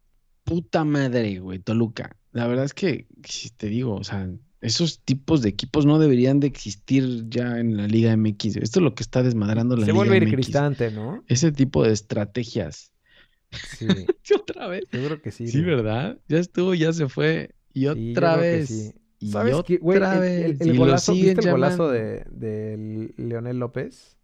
puta 0.44 0.84
madre, 0.86 1.40
güey, 1.40 1.57
Toluca. 1.57 2.16
La 2.31 2.45
verdad 2.45 2.66
es 2.66 2.75
que, 2.75 3.07
si 3.24 3.50
te 3.50 3.68
digo, 3.69 3.95
o 3.95 4.04
sea, 4.04 4.30
esos 4.62 5.00
tipos 5.00 5.42
de 5.42 5.50
equipos 5.50 5.88
no 5.88 5.98
deberían 5.98 6.40
de 6.40 6.48
existir 6.48 7.28
ya 7.30 7.57
en 7.60 7.78
la 7.78 7.88
Liga 7.88 8.16
MX. 8.16 8.57
Esto 8.57 8.80
es 8.80 8.84
lo 8.84 8.94
que 8.94 9.01
está 9.01 9.24
desmadrando 9.24 9.75
la 9.75 9.88
Se 9.88 9.92
Liga 9.92 9.94
vuelve 9.94 10.22
MX. 10.22 10.31
cristante, 10.31 10.92
¿no? 10.92 11.24
Ese 11.28 11.51
tipo 11.51 11.84
de 11.84 11.94
estrategias. 11.94 12.93
Sí, 14.24 14.34
Otra 14.36 14.68
vez. 14.68 14.86
yo 14.92 15.06
creo 15.06 15.22
que 15.22 15.32
sí. 15.32 15.48
Sí, 15.48 15.62
güey. 15.64 15.76
¿verdad? 15.76 16.18
Ya 16.28 16.40
estuvo, 16.40 16.74
ya 16.74 16.92
se 16.94 17.08
fue. 17.10 17.52
Y 17.74 17.88
otra 17.88 18.36
vez. 18.38 18.68
sí. 18.70 18.94
Y 19.20 19.32
¿Sabes 19.32 19.56
qué, 19.66 19.78
güey? 19.78 19.98
otra 19.98 20.18
El, 20.18 20.24
el- 20.24 20.52
vez. 20.58 20.62
el 20.68 20.78
golazo, 20.78 21.14
¿viste 21.14 21.42
el 21.46 21.52
golazo 21.52 21.90
de, 21.90 22.26
de 22.30 23.14
Leonel 23.18 23.58
López? 23.58 24.18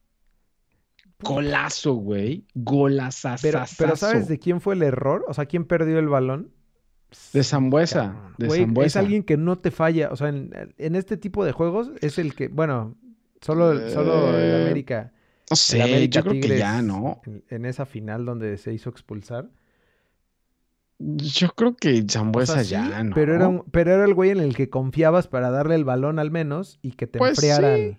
Golazo, 1.22 1.94
güey. 1.96 2.46
Pero, 2.54 2.64
Golazazazazo. 2.66 3.76
pero 3.78 3.96
¿sabes 3.96 4.28
de 4.28 4.40
quién 4.40 4.62
fue 4.62 4.76
el 4.76 4.84
error? 4.84 5.26
O 5.28 5.34
sea, 5.34 5.46
¿quién 5.46 5.66
perdió 5.66 6.00
el 6.00 6.08
balón? 6.08 6.52
De 7.34 7.44
Zambuesa, 7.44 8.34
de 8.38 8.48
Güey, 8.48 8.68
es 8.86 8.96
alguien 8.96 9.24
que 9.24 9.36
no 9.36 9.58
te 9.58 9.72
falla. 9.72 10.10
O 10.12 10.16
sea, 10.16 10.30
en, 10.30 10.52
en 10.78 10.96
este 10.96 11.18
tipo 11.18 11.44
de 11.44 11.52
juegos 11.52 11.92
es 12.02 12.20
el 12.20 12.36
que, 12.36 12.48
bueno, 12.50 12.96
solo, 13.42 13.90
solo 13.90 14.30
el 14.38 14.44
Eh, 14.44 14.62
América, 14.66 15.12
No 15.50 15.56
sé, 15.56 15.82
América 15.82 16.20
yo 16.20 16.26
creo 16.26 16.42
que 16.42 16.58
ya, 16.58 16.82
¿no? 16.82 17.22
en, 17.50 17.66
esa 17.66 17.86
final 17.86 18.26
donde 18.26 18.58
se 18.58 18.74
hizo 18.74 18.90
expulsar. 18.90 19.50
Yo 21.00 21.50
creo 21.56 21.76
que 21.78 22.02
O 22.02 22.12
Zambuesa 22.12 22.56
sea, 22.56 22.64
sí, 22.64 22.70
ya, 22.92 23.04
¿no? 23.04 23.16
pero 23.16 23.34
era, 23.34 23.48
un- 23.48 23.64
pero 23.72 23.94
era 23.94 24.04
el 24.06 24.14
güey 24.14 24.32
en 24.32 24.40
el 24.40 24.56
que 24.56 24.70
confiabas 24.70 25.28
para 25.28 25.50
darle 25.50 25.76
el 25.76 25.86
balón 25.86 26.20
al 26.20 26.30
menos 26.30 26.78
y 26.82 26.92
que 26.92 27.08
te 27.08 27.20
Pues 27.20 27.38
sí. 27.40 27.98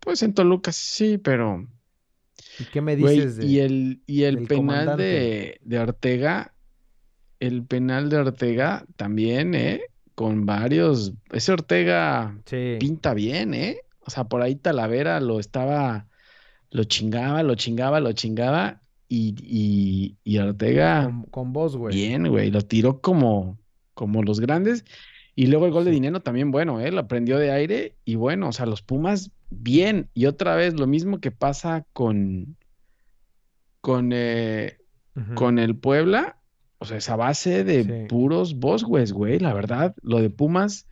Pues 0.00 0.22
en 0.22 0.32
Toluca 0.32 0.72
sí, 0.72 1.18
pero... 1.18 1.66
¿Y 2.58 2.64
qué 2.64 2.80
me 2.80 2.96
Güey, 2.96 3.16
dices 3.16 3.36
de...? 3.36 3.46
y 3.46 3.58
el, 3.60 4.02
y 4.06 4.22
el 4.24 4.46
penal 4.46 4.96
de, 4.96 5.60
de 5.62 5.78
Ortega, 5.78 6.54
el 7.38 7.64
penal 7.66 8.08
de 8.08 8.16
Ortega 8.16 8.86
también, 8.96 9.54
¿eh? 9.54 9.82
Con 10.14 10.46
varios... 10.46 11.12
Ese 11.32 11.52
Ortega 11.52 12.38
Sí. 12.46 12.76
pinta 12.80 13.12
bien, 13.12 13.52
¿eh? 13.52 13.78
O 14.00 14.10
sea, 14.10 14.24
por 14.24 14.40
ahí 14.40 14.56
Talavera 14.56 15.20
lo 15.20 15.38
estaba... 15.38 16.06
Lo 16.70 16.84
chingaba, 16.84 17.42
lo 17.42 17.54
chingaba, 17.54 18.00
lo 18.00 18.12
chingaba. 18.12 18.80
Y, 19.08 19.34
y, 19.42 20.16
y 20.22 20.38
Ortega... 20.38 21.04
Con, 21.04 21.22
con 21.24 21.52
vos, 21.52 21.76
güey. 21.76 21.94
Bien, 21.96 22.28
güey, 22.28 22.50
lo 22.50 22.62
tiró 22.62 23.00
como, 23.00 23.58
como 23.94 24.22
los 24.22 24.38
grandes. 24.40 24.84
Y 25.34 25.46
luego 25.46 25.66
el 25.66 25.72
gol 25.72 25.84
de. 25.84 25.90
Dinero 25.90 26.20
también, 26.20 26.50
bueno, 26.50 26.80
¿eh? 26.80 26.92
Lo 26.92 27.08
prendió 27.08 27.38
de 27.38 27.50
aire. 27.50 27.96
Y 28.04 28.14
bueno, 28.14 28.48
o 28.48 28.52
sea, 28.52 28.66
los 28.66 28.82
Pumas, 28.82 29.30
bien. 29.50 30.08
Y 30.14 30.26
otra 30.26 30.54
vez, 30.54 30.78
lo 30.78 30.86
mismo 30.86 31.18
que 31.18 31.30
pasa 31.32 31.86
con, 31.92 32.56
con, 33.80 34.10
eh, 34.12 34.78
con 35.34 35.58
el 35.58 35.76
Puebla. 35.76 36.36
O 36.78 36.84
sea, 36.84 36.96
esa 36.98 37.16
base 37.16 37.64
de 37.64 37.84
Sí. 37.84 38.06
puros 38.08 38.54
bosques, 38.58 39.12
güey, 39.12 39.38
la 39.38 39.54
verdad. 39.54 39.94
Lo 40.02 40.20
de 40.20 40.30
Pumas, 40.30 40.86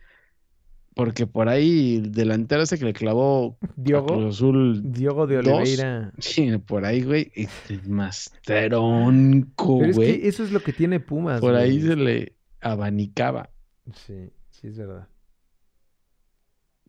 porque 0.95 1.27
por 1.27 1.49
ahí 1.49 1.97
el 1.97 2.11
delantero 2.11 2.63
ese 2.63 2.77
que 2.77 2.85
le 2.85 2.93
clavó 2.93 3.57
Diogo, 3.75 4.07
Cruz 4.07 4.35
Azul, 4.35 4.81
Diogo 4.91 5.27
de 5.27 5.37
dos. 5.41 5.59
Oliveira. 5.59 6.11
sí, 6.19 6.57
por 6.59 6.85
ahí, 6.85 7.03
güey, 7.03 7.31
es 7.35 7.87
más 7.87 8.31
tronco, 8.43 9.77
Pero 9.79 9.89
es 9.91 9.95
güey. 9.95 10.21
que 10.21 10.27
eso 10.27 10.43
es 10.43 10.51
lo 10.51 10.61
que 10.61 10.73
tiene 10.73 10.99
Pumas, 10.99 11.41
Por 11.41 11.55
ahí 11.55 11.81
se 11.81 11.95
le 11.95 12.35
abanicaba. 12.61 13.49
Sí, 13.93 14.31
sí 14.49 14.67
es 14.67 14.77
verdad. 14.77 15.07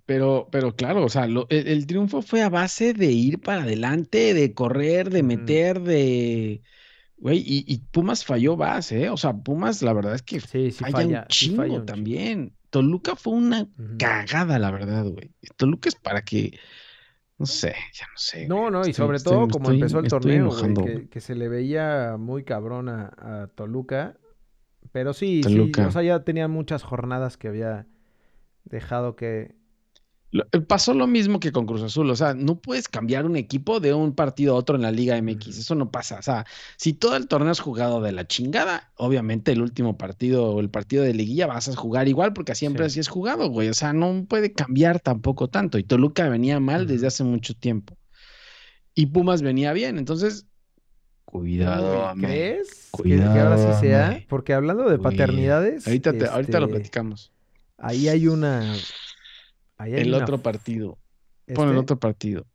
Pero, 0.07 0.49
pero 0.51 0.75
claro, 0.75 1.05
o 1.05 1.09
sea, 1.09 1.27
lo- 1.29 1.47
el, 1.51 1.69
el 1.69 1.87
triunfo 1.87 2.21
fue 2.23 2.43
a 2.43 2.49
base 2.49 2.95
de 2.95 3.07
ir 3.13 3.41
para 3.41 3.63
adelante, 3.63 4.35
de 4.35 4.55
correr, 4.55 5.11
de 5.11 5.23
meter, 5.23 5.81
de... 5.83 6.63
Güey, 7.19 7.39
y, 7.41 7.65
y 7.73 7.79
Pumas 7.79 8.25
falló 8.25 8.57
base, 8.57 9.05
¿eh? 9.05 9.11
O 9.11 9.17
sea, 9.17 9.35
Pumas 9.35 9.83
la 9.83 9.93
verdad 9.93 10.15
es 10.15 10.23
que 10.23 10.41
Sí, 10.41 10.71
sí 10.71 10.85
falla 10.85 10.87
falla, 10.87 11.25
un 11.25 11.27
sí 11.29 11.49
chingo 11.49 11.57
falla 11.57 11.81
un 11.81 11.93
chingo. 11.93 12.53
Toluca 12.71 13.17
fue 13.17 13.35
una 13.35 13.69
cagada, 13.99 14.59
la 14.59 14.71
verdad, 14.71 15.05
güey. 15.05 15.33
Toluca 15.57 15.89
es 15.89 15.97
para 15.97 16.23
que... 16.23 16.59
No 17.39 17.47
sé, 17.47 17.75
ya 17.95 18.05
no 18.05 18.17
sé. 18.17 18.47
No, 18.49 18.57
güey. 18.61 18.71
no, 18.71 18.79
y 18.81 18.91
Estoy- 18.91 18.95
sobre 18.95 19.17
estoy- 19.17 19.33
todo 19.33 19.49
como 19.49 19.71
empezó 19.71 19.99
el 20.01 20.09
torneo, 20.09 20.51
güey, 20.51 21.09
que, 21.09 21.21
se 21.21 21.35
le 21.35 21.49
veía 21.49 22.17
muy 22.19 22.45
cabrón 22.45 22.89
a, 22.91 23.13
a 23.19 23.47
Toluca. 23.49 24.17
Pero 24.93 25.13
sí, 25.15 25.43
sí, 25.43 25.73
o 25.79 25.91
sea, 25.91 26.03
ya 26.03 26.23
tenían 26.25 26.51
muchas 26.51 26.83
jornadas 26.83 27.37
que 27.37 27.49
había 27.49 27.87
dejado 28.65 29.17
que... 29.17 29.55
Eh, 30.33 30.61
Pasó 30.61 30.95
lo 30.95 31.07
mismo 31.09 31.41
que 31.41 31.51
con 31.53 31.67
Cruz 31.67 31.83
Azul, 31.83 32.09
o 32.11 32.15
sea, 32.17 32.35
no 32.35 32.61
puedes 32.61 32.89
cambiar 32.89 33.27
un 33.27 33.37
equipo 33.37 33.81
de 33.81 33.93
un 33.95 34.15
partido 34.15 34.55
a 34.55 34.59
otro 34.59 34.77
en 34.77 34.83
la 34.83 34.93
Liga 34.93 35.17
MX, 35.17 35.59
eso 35.59 35.75
no 35.75 35.91
pasa, 35.91 36.19
o 36.19 36.23
sea, 36.23 36.47
si 36.77 36.93
todo 36.93 37.17
el 37.17 37.27
torneo 37.27 37.51
es 37.51 37.59
jugado 37.61 38.01
de 38.01 38.13
la 38.13 38.27
chingada, 38.27 38.93
obviamente 38.97 39.51
el 39.51 39.61
último 39.61 39.99
partido 39.99 40.47
o 40.53 40.61
el 40.61 40.71
partido 40.71 41.03
de 41.03 41.15
liguilla 41.15 41.49
vas 41.49 41.69
a 41.69 41.75
jugar 41.75 42.07
igual 42.07 42.33
porque 42.33 42.55
siempre 42.55 42.85
Sí. 42.85 42.87
así 42.93 43.01
es 43.01 43.09
jugado, 43.09 43.49
güey, 43.49 43.69
o 43.71 43.75
sea, 43.75 43.93
no 43.93 44.25
puede 44.29 44.53
cambiar 44.53 45.01
tampoco 45.01 45.49
tanto 45.49 45.79
y 45.79 45.83
Toluca 45.85 46.29
venía 46.29 46.61
mal 46.61 46.87
desde 46.87 47.09
hace 47.09 47.25
mucho 47.25 47.55
tiempo 47.55 47.97
y 48.95 49.07
Pumas 49.07 49.43
venía 49.43 49.73
bien, 49.73 49.99
entonces, 49.99 50.47
cuidado. 51.25 52.13
¿Crees 52.21 52.91
que, 52.97 53.03
que 53.05 53.23
ahora 53.23 53.57
sí 53.57 53.65
Cuidado, 53.65 53.81
sea? 53.81 54.25
Porque 54.29 54.53
hablando 54.55 54.83
de 54.89 54.97
Cuidado. 54.99 55.03
paternidades, 55.17 55.87
Ahorita, 55.87 56.13
te- 56.13 56.27
ahorita 56.27 56.59
lo 56.61 56.67
este, 56.67 56.77
platicamos. 56.79 57.33
ahí 57.79 58.09
hay 58.09 58.27
una... 58.29 58.75
ahí 59.81 59.95
El 59.95 60.15
otro 60.15 60.39
partido. 60.43 60.99
Pon 61.55 61.65
el 61.69 61.71
este, 61.75 61.81
otro 61.81 61.99
partido. 61.99 62.47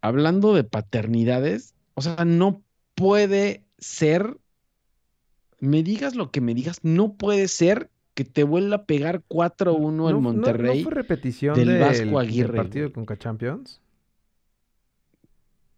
Hablando 0.00 0.54
de 0.54 0.64
paternidades, 0.64 1.74
o 1.94 2.02
sea, 2.02 2.24
no 2.24 2.62
puede 2.94 3.64
ser, 3.78 4.38
me 5.58 5.82
digas 5.82 6.14
lo 6.14 6.30
que 6.30 6.40
me 6.40 6.54
digas, 6.54 6.78
no 6.82 7.14
puede 7.14 7.48
ser 7.48 7.90
que 8.14 8.24
te 8.24 8.44
vuelva 8.44 8.76
a 8.76 8.84
pegar 8.84 9.22
4-1 9.28 9.92
¿no, 9.92 10.08
en 10.08 10.14
no- 10.14 10.20
no 10.20 10.20
Monterrey. 10.20 10.82
fue 10.84 10.92
repetición 10.92 11.54
del 11.56 11.68
del, 11.68 11.80
Vasco 11.80 12.04
del 12.04 12.16
Aguirre, 12.16 12.56
partido 12.56 12.90
güey. 12.90 13.06
con 13.06 13.18
Champions? 13.18 13.80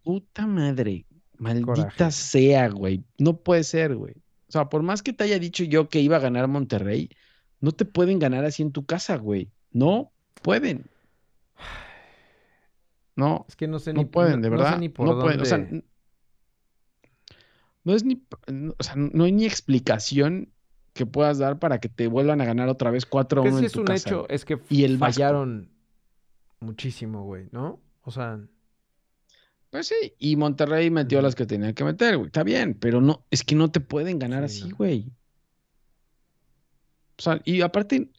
Puta 0.02 0.46
madre, 0.46 1.06
maldita 1.38 1.66
Coraje. 1.96 2.12
sea, 2.12 2.68
güey. 2.68 3.04
No 3.18 3.38
puede 3.38 3.64
ser, 3.64 3.96
güey. 3.96 4.14
O 4.49 4.52
sea, 4.52 4.68
por 4.68 4.82
más 4.82 5.02
que 5.02 5.12
te 5.12 5.25
haya 5.25 5.38
dicho 5.38 5.64
yo 5.64 5.88
que 5.88 6.00
iba 6.00 6.16
a 6.16 6.20
ganar 6.20 6.49
Monterrey, 6.49 7.10
no 7.60 7.72
te 7.72 7.84
pueden 7.84 8.18
ganar 8.18 8.44
así 8.44 8.62
en 8.62 8.72
tu 8.72 8.84
casa, 8.84 9.16
güey. 9.16 9.50
No 9.72 10.12
pueden. 10.42 10.86
No, 13.16 13.44
Es 13.48 13.56
que 13.56 13.68
no 13.68 13.78
sé 13.78 13.92
No 13.92 14.00
ni, 14.02 14.06
pueden, 14.06 14.40
no- 14.40 14.42
de 14.42 14.50
no 14.50 14.56
sé 14.56 14.62
verdad. 14.62 14.78
ni 14.78 14.88
por 14.88 15.06
no 15.08 15.18
pueden. 15.20 15.40
O 15.40 15.44
sea, 15.44 15.58
no 17.84 17.94
es 17.94 18.04
ni, 18.04 18.22
o 18.78 18.82
sea, 18.82 18.94
no 18.96 19.24
hay 19.24 19.32
ni 19.32 19.44
explicación 19.46 20.52
que 20.92 21.06
puedas 21.06 21.38
dar 21.38 21.58
para 21.58 21.80
que 21.80 21.88
te 21.88 22.06
vuelvan 22.08 22.40
a 22.40 22.44
ganar 22.44 22.68
otra 22.68 22.90
vez 22.90 23.06
4 23.06 23.42
que 23.42 23.48
1 23.48 23.58
sí 23.58 23.64
en 23.64 23.66
es 23.66 23.72
tu 23.72 23.80
un 23.80 23.84
casa. 23.86 24.08
hecho, 24.08 24.28
es 24.28 24.44
que 24.44 24.58
Y 24.70 24.84
el 24.84 24.98
Vasco. 24.98 25.14
fallaron 25.20 25.70
muchísimo, 26.60 27.24
güey, 27.24 27.48
¿no? 27.52 27.80
O 28.02 28.10
sea, 28.10 28.40
Pues 29.70 29.86
sí, 29.86 30.14
y 30.18 30.34
Monterrey 30.36 30.90
metió 30.90 31.22
las 31.22 31.34
que 31.36 31.46
tenía 31.46 31.72
que 31.74 31.84
meter, 31.84 32.16
güey. 32.16 32.26
Está 32.26 32.42
bien, 32.42 32.74
pero 32.74 33.00
no, 33.00 33.24
es 33.30 33.44
que 33.44 33.54
no 33.54 33.70
te 33.70 33.80
pueden 33.80 34.18
ganar 34.18 34.48
Sí, 34.48 34.62
así, 34.62 34.70
no. 34.70 34.76
güey. 34.76 35.12
O 37.18 37.22
sea, 37.22 37.40
y 37.44 37.60
aparte, 37.60 38.10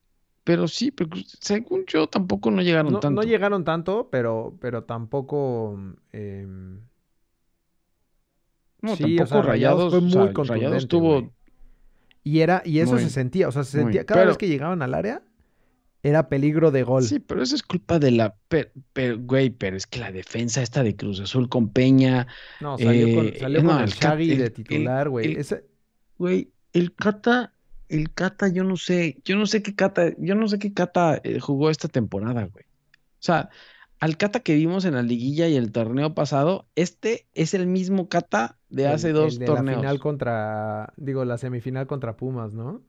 pero 0.43 0.67
sí, 0.67 0.91
pero 0.91 1.09
según 1.39 1.85
yo 1.85 2.07
tampoco 2.07 2.51
no 2.51 2.61
llegaron 2.61 2.93
no, 2.93 2.99
tanto. 2.99 3.21
no 3.21 3.23
llegaron 3.23 3.63
tanto, 3.63 4.09
pero, 4.09 4.57
pero 4.59 4.83
tampoco... 4.83 5.77
em, 6.11 6.81
No, 8.81 8.95
sí, 8.95 9.03
o 9.03 9.07
tampoco 9.17 9.27
sea, 9.27 9.41
Rayados, 9.43 9.89
fue 9.91 9.99
o 9.99 10.01
muy 10.01 10.09
sea, 10.11 10.33
contundente, 10.33 10.53
Rayados 10.53 10.87
tuvo. 10.87 11.33
Y 12.23 12.39
era, 12.41 12.61
y 12.65 12.79
eso 12.79 12.91
Muy, 12.91 13.03
se 13.03 13.09
sentía, 13.09 13.47
o 13.47 13.51
sea, 13.51 13.63
se 13.63 13.77
muy, 13.77 13.83
sentía, 13.83 14.05
cada 14.05 14.25
vez 14.25 14.37
que 14.37 14.47
llegaban 14.47 14.81
al 14.81 14.93
área, 14.93 15.23
era 16.03 16.29
peligro 16.29 16.71
de 16.71 16.83
gol. 16.83 17.03
Sí, 17.03 17.19
pero 17.19 17.43
eso 17.43 17.55
es 17.55 17.63
culpa 17.63 17.99
de 17.99 18.11
la, 18.11 18.35
per- 18.47 18.73
per- 18.93 19.17
güey, 19.17 19.49
pero 19.51 19.77
es 19.77 19.85
que 19.87 19.99
la 19.99 20.11
defensa 20.11 20.61
esta 20.61 20.83
de 20.83 20.95
Cruz 20.95 21.19
Azul 21.19 21.47
con 21.49 21.69
Peña, 21.71 22.27
No, 22.59 22.77
salió 22.77 23.11
con, 23.11 23.25
Eh, 23.27 23.39
salió 23.39 23.63
con 23.63 23.79
el 23.79 23.83
el 23.83 24.37
de 24.37 24.49
el- 24.49 24.53
titular, 24.53 25.09
güey. 25.09 25.25
el- 25.27 25.37
Ese- 25.37 25.65
güey, 26.17 26.53
el 26.73 26.93
Cata, 26.95 27.53
el 27.91 28.13
Cata, 28.13 28.47
yo 28.49 28.63
no 28.63 28.77
sé, 28.77 29.21
yo 29.25 29.35
no 29.37 29.45
sé 29.47 29.61
qué 29.63 29.75
Cata, 29.75 30.13
yo 30.17 30.35
no 30.35 30.47
sé 30.47 30.59
qué 30.59 30.73
Cata 30.73 31.19
eh, 31.23 31.39
jugó 31.39 31.69
esta 31.69 31.87
temporada, 31.87 32.45
güey. 32.45 32.65
O 32.65 32.69
sea, 33.19 33.49
al 33.99 34.17
Cata 34.17 34.41
que 34.41 34.55
vimos 34.55 34.85
en 34.85 34.95
la 34.95 35.03
liguilla 35.03 35.47
y 35.49 35.55
el 35.57 35.71
torneo 35.71 36.13
pasado, 36.15 36.69
este 36.75 37.29
es 37.33 37.53
el 37.53 37.67
mismo 37.67 38.09
Cata 38.09 38.59
de 38.69 38.87
hace 38.87 39.13
el 39.13 39.13
dos 39.13 39.39
de 39.39 39.49
la 39.49 39.63
torneos. 39.63 39.63
final 39.63 39.99
contra, 39.99 40.93
digo, 40.97 41.25
la 41.25 41.37
semifinal 41.37 41.87
contra 41.87 42.17
Pumas, 42.17 42.53
¿no? 42.53 42.83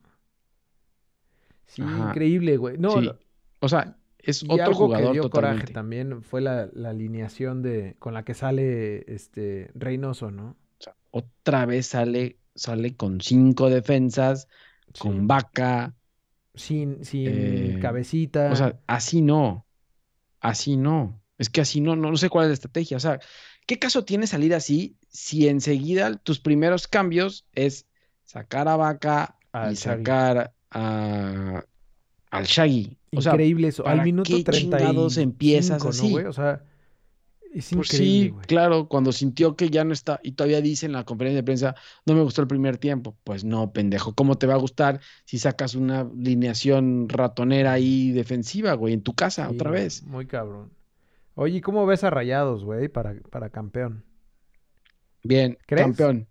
Sí, 1.67 1.83
Ajá. 1.83 1.99
increíble, 1.99 2.57
güey. 2.57 2.79
No, 2.79 3.01
Sí, 3.01 3.19
O 3.61 3.69
sea, 3.69 3.99
es 4.19 4.43
y 4.43 4.49
otro 4.49 4.61
algo 4.61 4.93
que 4.93 5.07
jugador 5.07 5.07
dio 5.07 5.31
coraje 5.31 5.69
totalmente. 5.69 5.73
también 5.73 6.23
fue 6.23 6.41
la, 6.41 6.69
la 6.73 6.91
alineación 6.91 7.63
de 7.63 7.97
con 7.99 8.15
la 8.15 8.25
que 8.25 8.35
sale 8.35 9.13
este 9.13 9.71
Reynoso, 9.75 10.31
¿no? 10.31 10.51
O 10.79 10.83
sea, 10.83 10.97
otra 11.11 11.67
vez 11.67 11.87
sale, 11.87 12.41
sale 12.55 12.97
con 12.97 13.21
cinco 13.21 13.71
defensas, 13.71 14.49
con 14.99 15.13
Sí. 15.21 15.27
Vaca, 15.27 15.95
Sin, 16.55 17.05
sin 17.05 17.27
eh, 17.29 17.79
cabecita. 17.81 18.51
O 18.53 18.57
sea, 18.57 18.79
así 18.87 19.23
no. 19.23 19.67
Así 20.41 20.77
no. 20.77 21.23
Es 21.39 21.49
que 21.51 21.61
así 21.63 21.81
no, 21.81 21.97
no, 21.97 22.11
no 22.11 22.17
sé 22.17 22.29
cuál 22.29 22.45
es 22.47 22.49
la 22.51 22.55
estrategia. 22.55 22.97
O 22.97 23.01
sea, 23.01 23.21
¿qué 23.67 23.79
caso 23.79 24.05
tiene 24.05 24.27
salir 24.27 24.55
así 24.55 24.97
si 25.09 25.49
enseguida 25.49 26.17
tus 26.17 26.41
primeros 26.41 26.87
cambios 26.89 27.47
es 27.53 27.87
sacar 28.25 28.69
a 28.69 28.77
Vaca 28.77 29.39
Al 29.53 29.73
y 29.73 29.75
Shaggy. 29.77 30.05
sacar 30.05 30.55
a, 30.71 31.65
al 32.31 32.45
Shaggy? 32.45 32.99
O 33.15 33.23
sea, 33.23 33.33
increíble 33.33 33.69
eso. 33.69 33.87
Al 33.87 33.99
¿para 33.99 34.05
minuto 34.05 34.37
qué 34.37 34.45
35, 34.45 34.77
chingados 34.79 35.17
empiezas 35.19 35.85
¿no, 35.85 35.91
así? 35.91 36.11
güey? 36.11 36.27
O 36.27 36.33
sea, 36.33 36.65
es 37.55 37.71
pues 37.75 37.89
sí, 37.89 38.33
claro, 38.47 38.89
cuando 38.89 39.13
sintió 39.13 39.57
que 39.57 39.69
ya 39.71 39.85
no 39.85 39.93
está, 39.93 40.19
y 40.23 40.33
todavía 40.33 40.61
dice 40.61 40.87
en 40.87 40.93
la 40.93 41.05
conferencia 41.05 41.37
de 41.37 41.43
prensa, 41.45 41.75
no 42.07 42.15
me 42.15 42.23
gustó 42.23 42.41
el 42.43 42.49
primer 42.49 42.79
tiempo. 42.79 43.17
Pues 43.25 43.45
no, 43.45 43.73
pendejo, 43.73 44.15
¿cómo 44.15 44.37
te 44.39 44.47
va 44.47 44.55
a 44.55 44.59
gustar 44.59 45.01
si 45.25 45.39
sacas 45.39 45.75
una 45.75 46.09
lineación 46.17 47.09
ratonera 47.09 47.73
ahí 47.73 48.11
defensiva, 48.13 48.73
güey, 48.75 48.95
en 48.95 49.03
tu 49.03 49.15
casa 49.15 49.49
Sí, 49.49 49.55
otra 49.55 49.71
vez? 49.71 50.03
Muy 50.05 50.27
cabrón. 50.27 50.73
Oye, 51.35 51.59
¿y 51.59 51.61
¿cómo 51.61 51.87
ves 51.87 52.05
a 52.05 52.11
Rayados, 52.11 52.65
güey, 52.65 52.89
para, 52.89 53.15
para 53.31 53.51
campeón? 53.51 54.05
Bien, 55.23 55.57
¿Crees? 55.67 55.85
campeón. 55.87 56.29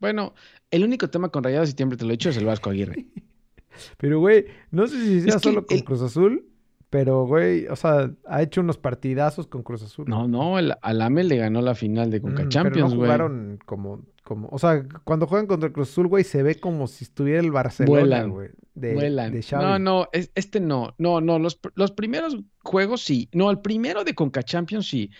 Bueno, 0.00 0.34
el 0.70 0.84
único 0.84 1.08
tema 1.08 1.28
con 1.30 1.42
Rayados, 1.44 1.70
y 1.70 1.72
siempre 1.72 1.96
te 1.96 2.04
lo 2.04 2.10
he 2.10 2.14
dicho, 2.14 2.28
es 2.30 2.36
el 2.36 2.44
Vasco 2.44 2.70
Aguirre. 2.70 3.06
Pero, 3.98 4.20
güey, 4.20 4.44
no 4.70 4.86
sé 4.86 4.96
si 5.04 5.20
sea 5.22 5.36
Es 5.36 5.42
solo 5.42 5.66
con 5.66 5.76
el- 5.78 5.84
Cruz 5.84 6.02
Azul, 6.02 6.46
pero, 6.94 7.26
güey, 7.26 7.66
o 7.66 7.74
sea, 7.74 8.08
ha 8.24 8.40
hecho 8.40 8.60
unos 8.60 8.78
partidazos 8.78 9.48
con 9.48 9.64
Cruz 9.64 9.82
Azul. 9.82 10.04
No, 10.08 10.28
no, 10.28 10.60
el 10.60 10.74
Alame 10.80 11.24
le 11.24 11.38
ganó 11.38 11.60
la 11.60 11.74
final 11.74 12.08
de 12.08 12.20
Conca 12.20 12.44
Mm, 12.44 12.48
Champions, 12.50 12.74
pero 12.76 12.84
no 12.84 12.94
güey. 12.94 13.00
jugaron 13.08 13.58
como, 13.66 14.02
como, 14.22 14.48
o 14.52 14.58
sea, 14.60 14.86
cuando 15.02 15.26
juegan 15.26 15.48
contra 15.48 15.72
Cruz 15.72 15.90
Azul, 15.90 16.06
güey, 16.06 16.22
se 16.22 16.44
ve 16.44 16.54
como 16.60 16.86
si 16.86 17.02
estuviera 17.02 17.40
el 17.40 17.50
Barcelona, 17.50 17.98
Vuelan, 17.98 18.30
güey, 18.30 18.50
de, 18.76 18.94
Vuelan. 18.94 19.32
de 19.32 19.42
Xavi. 19.42 19.64
No, 19.64 19.78
no, 19.80 20.08
es- 20.12 20.30
este 20.36 20.60
no. 20.60 20.94
No, 20.98 21.20
no, 21.20 21.40
los, 21.40 21.58
los 21.74 21.90
primeros 21.90 22.38
juegos 22.62 23.02
sí. 23.02 23.28
No, 23.32 23.50
el 23.50 23.58
primero 23.58 24.04
de 24.04 24.14
Conca 24.14 24.44
Champions 24.44 24.86
sí. 24.86 25.10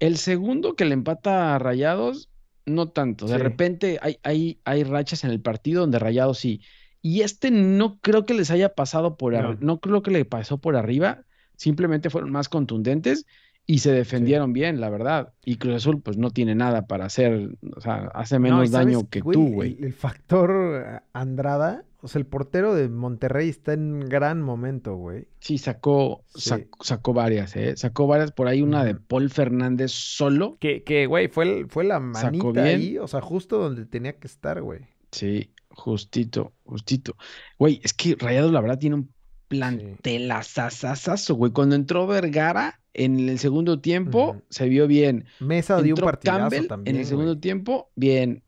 El 0.00 0.16
segundo 0.16 0.74
que 0.74 0.84
le 0.86 0.94
empata 0.94 1.54
a 1.54 1.60
Rayados, 1.60 2.30
no 2.66 2.88
tanto. 2.88 3.26
De 3.26 3.36
Sí. 3.36 3.38
repente 3.38 3.98
hay, 4.02 4.18
hay, 4.24 4.58
hay 4.64 4.82
rachas 4.82 5.22
en 5.22 5.30
el 5.30 5.40
partido 5.40 5.82
donde 5.82 6.00
Rayados 6.00 6.38
sí. 6.40 6.60
Y 7.02 7.22
este 7.22 7.50
no 7.50 7.98
creo 8.00 8.24
que 8.24 8.32
les 8.34 8.50
haya 8.50 8.74
pasado 8.74 9.16
por 9.16 9.34
arriba. 9.34 9.56
No. 9.60 9.74
No. 9.74 9.80
creo 9.80 10.02
que 10.02 10.12
le 10.12 10.24
pasó 10.24 10.58
por 10.58 10.76
arriba. 10.76 11.24
Simplemente 11.56 12.10
fueron 12.10 12.30
más 12.30 12.48
contundentes 12.48 13.26
y 13.66 13.78
se 13.78 13.92
defendieron 13.92 14.52
bien, 14.52 14.80
la 14.80 14.88
verdad. 14.88 15.32
Y 15.44 15.56
Cruz 15.56 15.76
Azul, 15.76 16.00
pues 16.00 16.16
no 16.16 16.30
tiene 16.30 16.54
nada 16.54 16.86
para 16.86 17.04
hacer. 17.04 17.50
O 17.76 17.80
sea, 17.80 18.10
hace 18.14 18.36
No, 18.36 18.40
menos 18.40 18.70
daño 18.70 19.08
que 19.10 19.20
güey, 19.20 19.34
tú, 19.34 19.48
güey. 19.52 19.76
El, 19.80 19.92
factor 19.92 20.84
eh, 20.84 21.00
Andrada, 21.12 21.84
o 22.00 22.08
sea, 22.08 22.18
el 22.18 22.26
portero 22.26 22.74
de 22.74 22.88
Monterrey 22.88 23.48
está 23.48 23.72
en 23.74 24.00
gran 24.08 24.42
momento, 24.42 24.96
güey. 24.96 25.28
Sí, 25.38 25.58
sacó, 25.58 26.24
Sí. 26.34 26.66
sacó 26.80 27.12
varias, 27.14 27.54
¿eh? 27.56 27.76
Sacó 27.76 28.08
varias 28.08 28.32
por 28.32 28.48
ahí, 28.48 28.62
una 28.62 28.84
de. 28.84 28.96
Paul 28.96 29.30
Fernández 29.30 29.92
solo. 29.92 30.56
Que, 30.58 30.82
que, 30.82 31.06
güey, 31.06 31.28
fue, 31.28 31.44
el- 31.60 31.68
fue 31.68 31.84
la 31.84 32.00
manita 32.00 32.62
ahí, 32.64 32.98
o 32.98 33.06
sea, 33.06 33.20
justo 33.20 33.58
donde 33.58 33.86
tenía 33.86 34.14
que 34.14 34.26
estar, 34.26 34.60
güey. 34.62 34.80
Sí, 35.12 35.51
justito, 35.74 36.52
justito. 36.64 37.16
Güey, 37.58 37.80
es 37.82 37.92
que 37.92 38.16
Rayados, 38.18 38.52
la 38.52 38.60
verdad, 38.60 38.78
tiene 38.78 38.96
un 38.96 39.12
plantelazazazazo, 39.48 41.34
güey. 41.34 41.52
Cuando 41.52 41.74
entró 41.74 42.06
Vergara 42.06 42.80
en 42.94 43.28
el 43.28 43.38
segundo 43.38 43.80
tiempo, 43.80 44.42
se 44.50 44.68
vio 44.68 44.86
bien. 44.86 45.26
Mesa 45.40 45.80
dio 45.82 45.94
un 45.94 46.00
partidazo 46.00 46.38
Campbell 46.40 46.66
también, 46.68 46.96
en 46.96 47.00
el 47.00 47.06
segundo 47.06 47.32
güey. 47.32 47.40
tiempo, 47.40 47.90
bien. 47.94 48.42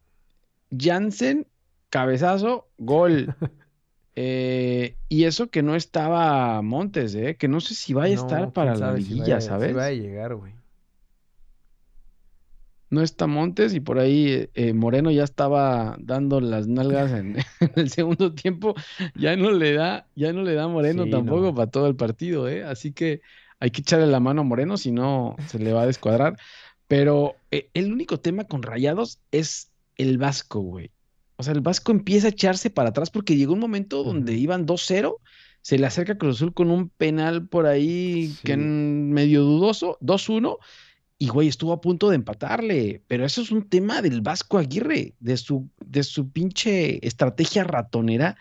Jansen, 0.76 1.46
cabezazo, 1.90 2.68
gol. 2.78 3.34
Eh, 4.16 4.96
y 5.08 5.24
eso 5.24 5.50
que 5.50 5.64
no 5.64 5.74
estaba 5.74 6.62
Montes, 6.62 7.16
¿eh? 7.16 7.36
Que 7.36 7.48
no 7.48 7.60
sé 7.60 7.74
si 7.74 7.94
vaya 7.94 8.14
a 8.14 8.16
No, 8.18 8.22
estar 8.22 8.52
para 8.52 8.76
la 8.76 8.96
si 8.96 9.02
liguilla, 9.02 9.40
si 9.40 9.48
¿sabes? 9.48 9.74
vaya 9.74 9.86
a 9.88 9.90
llegar, 9.90 10.36
güey. 10.36 10.54
No 12.94 13.02
está 13.02 13.26
Montes 13.26 13.74
y 13.74 13.80
por 13.80 13.98
ahí 13.98 14.48
eh, 14.54 14.72
Moreno 14.72 15.10
ya 15.10 15.24
estaba 15.24 15.96
dando 15.98 16.40
las 16.40 16.66
nalgas 16.68 17.10
en, 17.12 17.36
en 17.60 17.72
el 17.74 17.90
segundo 17.90 18.32
tiempo. 18.34 18.74
Ya 19.14 19.36
no 19.36 19.50
le 19.50 19.72
da, 19.74 20.06
ya 20.14 20.32
no 20.32 20.42
le 20.42 20.54
da 20.54 20.68
Moreno 20.68 21.04
Sí, 21.04 21.10
tampoco 21.10 21.42
no. 21.46 21.54
para 21.54 21.70
todo 21.70 21.86
el 21.88 21.96
partido, 21.96 22.48
¿eh? 22.48 22.64
Así 22.64 22.92
que 22.92 23.20
hay 23.60 23.70
que 23.70 23.80
echarle 23.80 24.06
la 24.06 24.20
mano 24.20 24.42
a 24.42 24.44
Moreno, 24.44 24.76
si 24.76 24.92
no 24.92 25.36
se 25.48 25.58
le 25.58 25.72
va 25.72 25.82
a 25.82 25.86
descuadrar. 25.86 26.36
Pero 26.86 27.34
eh, 27.50 27.68
el 27.74 27.92
único 27.92 28.20
tema 28.20 28.44
con 28.44 28.62
Rayados 28.62 29.18
es 29.32 29.70
el 29.96 30.18
Vasco, 30.18 30.60
güey. 30.60 30.90
O 31.36 31.42
sea, 31.42 31.52
el 31.54 31.60
Vasco 31.62 31.90
empieza 31.92 32.28
a 32.28 32.30
echarse 32.30 32.70
para 32.70 32.90
atrás 32.90 33.10
porque 33.10 33.36
llegó 33.36 33.54
un 33.54 33.60
momento 33.60 34.04
donde 34.04 34.34
iban 34.34 34.66
2-0, 34.66 35.16
se 35.62 35.78
le 35.78 35.86
acerca 35.86 36.16
Cruz 36.18 36.36
Azul 36.36 36.52
con 36.54 36.70
un 36.70 36.90
penal 36.90 37.48
por 37.48 37.66
ahí 37.66 38.32
que 38.44 38.52
Sí. 38.54 38.58
medio 38.60 39.42
dudoso, 39.42 39.96
2-1, 40.00 40.58
y 41.24 41.28
güey, 41.28 41.48
estuvo 41.48 41.72
a 41.72 41.80
punto 41.80 42.10
de 42.10 42.16
empatarle. 42.16 43.02
Pero 43.08 43.24
eso 43.24 43.40
es 43.42 43.50
un 43.50 43.68
tema 43.68 44.02
del 44.02 44.20
Vasco 44.20 44.58
Aguirre, 44.58 45.14
de 45.20 45.36
su, 45.36 45.68
de 45.84 46.02
su 46.02 46.28
pinche 46.30 47.06
estrategia 47.06 47.64
ratonera. 47.64 48.36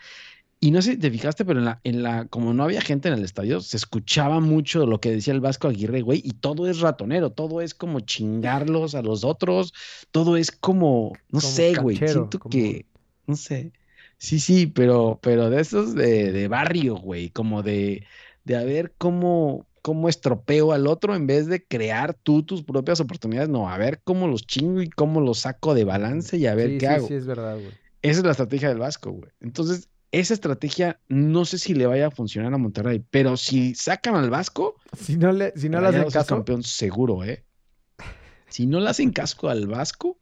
Y 0.60 0.70
no 0.70 0.80
sé 0.80 0.92
si 0.92 0.96
te 0.98 1.10
fijaste, 1.10 1.44
pero 1.44 1.58
en 1.58 1.64
la, 1.66 1.80
en 1.84 2.02
la, 2.02 2.26
como 2.26 2.54
no 2.54 2.62
había 2.64 2.80
gente 2.80 3.08
en 3.08 3.14
el 3.14 3.24
estadio, 3.24 3.60
se 3.60 3.76
escuchaba 3.76 4.40
mucho 4.40 4.86
lo 4.86 4.98
que 4.98 5.10
decía 5.10 5.34
el 5.34 5.40
Vasco 5.40 5.68
Aguirre, 5.68 6.00
güey, 6.00 6.22
y 6.24 6.30
todo 6.32 6.66
es 6.68 6.80
ratonero, 6.80 7.30
todo 7.30 7.60
es 7.60 7.74
como 7.74 8.00
chingarlos 8.00 8.94
a 8.94 9.02
los 9.02 9.24
otros, 9.24 9.74
todo 10.10 10.38
es 10.38 10.50
como, 10.50 11.12
no 11.30 11.40
Como 11.40 11.52
sé, 11.52 11.74
güey, 11.74 11.96
siento 11.98 12.38
como- 12.38 12.50
que, 12.50 12.86
no 13.26 13.36
sé. 13.36 13.72
Sí, 14.16 14.40
sí, 14.40 14.66
pero, 14.66 15.18
pero 15.20 15.50
de 15.50 15.60
esos 15.60 15.94
de, 15.94 16.32
de 16.32 16.48
barrio, 16.48 16.96
güey, 16.96 17.28
como 17.28 17.62
de, 17.62 18.06
de 18.44 18.56
a 18.56 18.64
ver 18.64 18.94
cómo, 18.96 19.66
cómo 19.84 20.08
estropeo 20.08 20.72
al 20.72 20.86
otro 20.86 21.14
en 21.14 21.26
vez 21.26 21.46
de 21.46 21.62
crear 21.62 22.14
tú 22.14 22.42
tus 22.42 22.62
propias 22.62 23.00
oportunidades, 23.00 23.50
no, 23.50 23.68
a 23.68 23.76
ver 23.76 24.00
cómo 24.02 24.26
los 24.26 24.46
chingo 24.46 24.80
y 24.80 24.88
cómo 24.88 25.20
los 25.20 25.40
saco 25.40 25.74
de 25.74 25.84
balance 25.84 26.38
y 26.38 26.46
a 26.46 26.54
ver 26.54 26.70
Sí, 26.70 26.78
qué 26.78 26.86
sí, 26.86 26.92
hago. 26.92 27.06
sí, 27.06 27.14
es 27.14 27.26
verdad, 27.26 27.56
güey. 27.56 27.68
Esa 28.00 28.20
es 28.20 28.24
la 28.24 28.30
estrategia 28.30 28.70
del 28.70 28.78
Vasco, 28.78 29.10
güey. 29.10 29.30
Entonces, 29.42 29.90
esa 30.10 30.32
estrategia 30.32 30.98
no 31.08 31.44
sé 31.44 31.58
si 31.58 31.74
le 31.74 31.84
vaya 31.84 32.06
a 32.06 32.10
funcionar 32.10 32.54
a 32.54 32.56
Monterrey, 32.56 33.04
pero 33.10 33.36
si 33.36 33.74
sacan 33.74 34.14
al 34.14 34.30
Vasco, 34.30 34.76
Si 34.98 35.18
no 35.18 35.32
le, 35.32 35.52
si 35.54 35.68
no 35.68 35.82
le 35.82 35.88
hacen 35.88 36.10
caso, 36.10 36.34
campeón 36.34 36.62
seguro, 36.62 37.22
¿eh? 37.22 37.44
Si 38.48 38.64
no 38.66 38.80
le 38.80 38.88
hacen 38.88 39.12
casco 39.12 39.50
al 39.50 39.66
Vasco, 39.66 40.18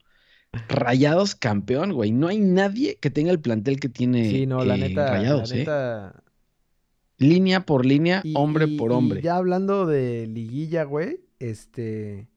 Rayados 0.68 1.36
campeón, 1.36 1.92
güey. 1.92 2.10
No 2.10 2.26
hay 2.26 2.40
nadie 2.40 2.96
que 2.96 3.10
tenga 3.10 3.30
el 3.30 3.38
plantel 3.38 3.78
que 3.78 3.88
tiene 3.88 4.28
sí, 4.28 4.46
no, 4.46 4.64
la 4.64 4.74
eh, 4.74 4.78
neta, 4.78 5.08
Rayados, 5.08 5.54
la 5.54 6.14
¿eh? 6.16 6.20
Línea 7.22 7.64
por 7.66 7.86
línea, 7.86 8.20
Y- 8.24 8.34
hombre 8.36 8.66
y- 8.66 8.76
por 8.76 8.90
y 8.90 8.94
hombre. 8.94 9.22
ya 9.22 9.36
hablando 9.36 9.86
de 9.86 10.26
liguilla, 10.26 10.84
güey, 10.84 11.20
este, 11.38 12.28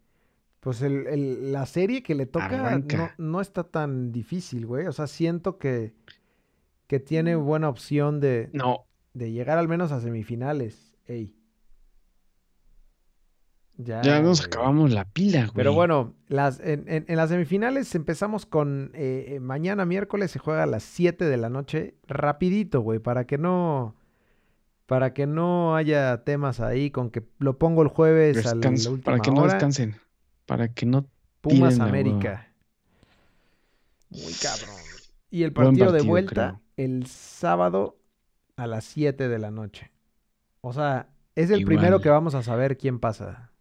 pues 0.59 0.81
el, 0.81 1.07
el- 1.07 1.51
la 1.51 1.65
serie 1.65 2.01
que 2.03 2.15
le 2.15 2.25
toca 2.25 2.81
no, 3.17 3.41
está 3.41 3.63
tan 3.63 4.11
difícil, 4.11 4.65
güey. 4.65 4.87
O 4.87 4.91
sea, 4.93 5.07
siento 5.07 5.57
que, 5.57 5.93
que 6.87 6.99
tiene 6.99 7.35
buena 7.35 7.69
opción 7.69 8.19
de, 8.19 8.49
No, 8.53 8.85
de 9.13 9.31
llegar 9.31 9.57
al 9.57 9.67
menos 9.67 9.91
a 9.91 9.99
semifinales. 10.01 10.93
Ey. 11.07 11.35
Ya, 13.77 14.01
ya 14.01 14.21
nos 14.21 14.39
güey. 14.39 14.47
acabamos 14.47 14.91
la 14.93 15.03
pila, 15.05 15.41
güey. 15.41 15.51
Pero 15.53 15.73
bueno, 15.73 16.13
las, 16.29 16.61
en, 16.61 16.85
en- 16.87 17.03
en 17.09 17.15
las 17.17 17.29
semifinales 17.29 17.93
empezamos 17.93 18.45
con 18.45 18.91
eh, 18.93 19.25
eh, 19.35 19.39
mañana 19.41 19.85
miércoles 19.85 20.31
se 20.31 20.39
juega 20.39 20.63
a 20.63 20.67
las 20.67 20.83
7 20.83 21.25
de 21.25 21.35
la 21.37 21.49
noche, 21.49 21.95
rapidito, 22.07 22.79
güey, 22.81 22.99
para 22.99 23.25
que 23.27 23.37
no 23.37 23.93
para 24.85 25.13
que 25.13 25.25
no 25.25 25.75
haya 25.75 26.23
temas 26.23 26.59
ahí 26.59 26.91
con 26.91 27.09
que 27.09 27.23
lo 27.39 27.57
pongo 27.57 27.81
el 27.81 27.87
jueves 27.87 28.45
a 28.45 28.49
la 28.49 28.55
Descanso, 28.55 28.91
última 28.91 29.05
para 29.05 29.21
que 29.21 29.31
no 29.31 29.43
descansen. 29.43 29.95
Para 30.45 30.67
que 30.73 30.85
no. 30.85 31.07
Pumas 31.41 31.79
América. 31.79 32.51
Muy 34.09 34.33
cabrón. 34.33 34.75
Y 35.29 35.43
el 35.43 35.53
partido, 35.53 35.91
de 35.91 36.01
vuelta 36.01 36.61
creo. 36.75 36.87
el 36.87 37.07
sábado 37.07 37.99
a 38.55 38.67
las 38.67 38.85
7 38.85 39.27
de 39.27 39.39
la 39.39 39.51
noche. 39.51 39.91
O 40.61 40.73
sea, 40.73 41.09
es 41.35 41.49
el 41.49 41.65
primero 41.65 41.99
que 41.99 42.09
vamos 42.09 42.35
a 42.35 42.43
saber 42.43 42.77
quién 42.77 42.99
pasa. 42.99 43.51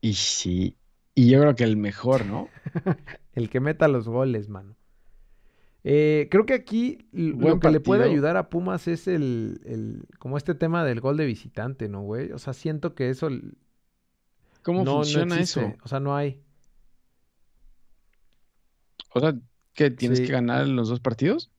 Y 0.00 0.14
sí. 0.14 0.76
Y 1.14 1.28
yo 1.28 1.40
creo 1.40 1.54
que 1.54 1.64
el 1.64 1.76
mejor, 1.76 2.24
¿no? 2.24 2.48
El 3.32 3.50
que 3.50 3.60
meta 3.60 3.88
los 3.88 4.08
goles, 4.08 4.48
mano. 4.48 4.76
Eh, 5.82 6.28
creo 6.30 6.44
que 6.46 6.54
aquí 6.54 6.98
Buen 7.12 7.54
lo 7.54 7.60
que 7.60 7.70
le 7.70 7.80
puede 7.80 8.04
ayudar 8.04 8.36
a 8.36 8.50
Pumas 8.50 8.86
es 8.88 9.08
el, 9.08 9.60
el- 9.64 10.04
como 10.18 10.36
este 10.36 10.54
tema 10.54 10.84
del 10.84 11.00
gol 11.00 11.16
de 11.16 11.26
visitante, 11.26 11.88
¿no, 11.88 12.02
güey? 12.02 12.32
O 12.32 12.38
sea, 12.38 12.52
siento 12.52 12.94
que 12.94 13.08
eso 13.10 13.28
¿Cómo 14.62 14.84
no, 14.84 14.96
funciona 14.96 15.40
eso? 15.40 15.74
O 15.82 15.88
sea, 15.88 16.00
no 16.00 16.14
hay. 16.16 16.42
O 19.14 19.20
sea, 19.20 19.34
¿qué? 19.74 19.90
¿Tienes 19.92 20.18
Sí. 20.18 20.26
que 20.26 20.32
ganar 20.32 20.62
en 20.66 20.74
los 20.76 20.88
dos 20.88 21.00
partidos? 21.00 21.50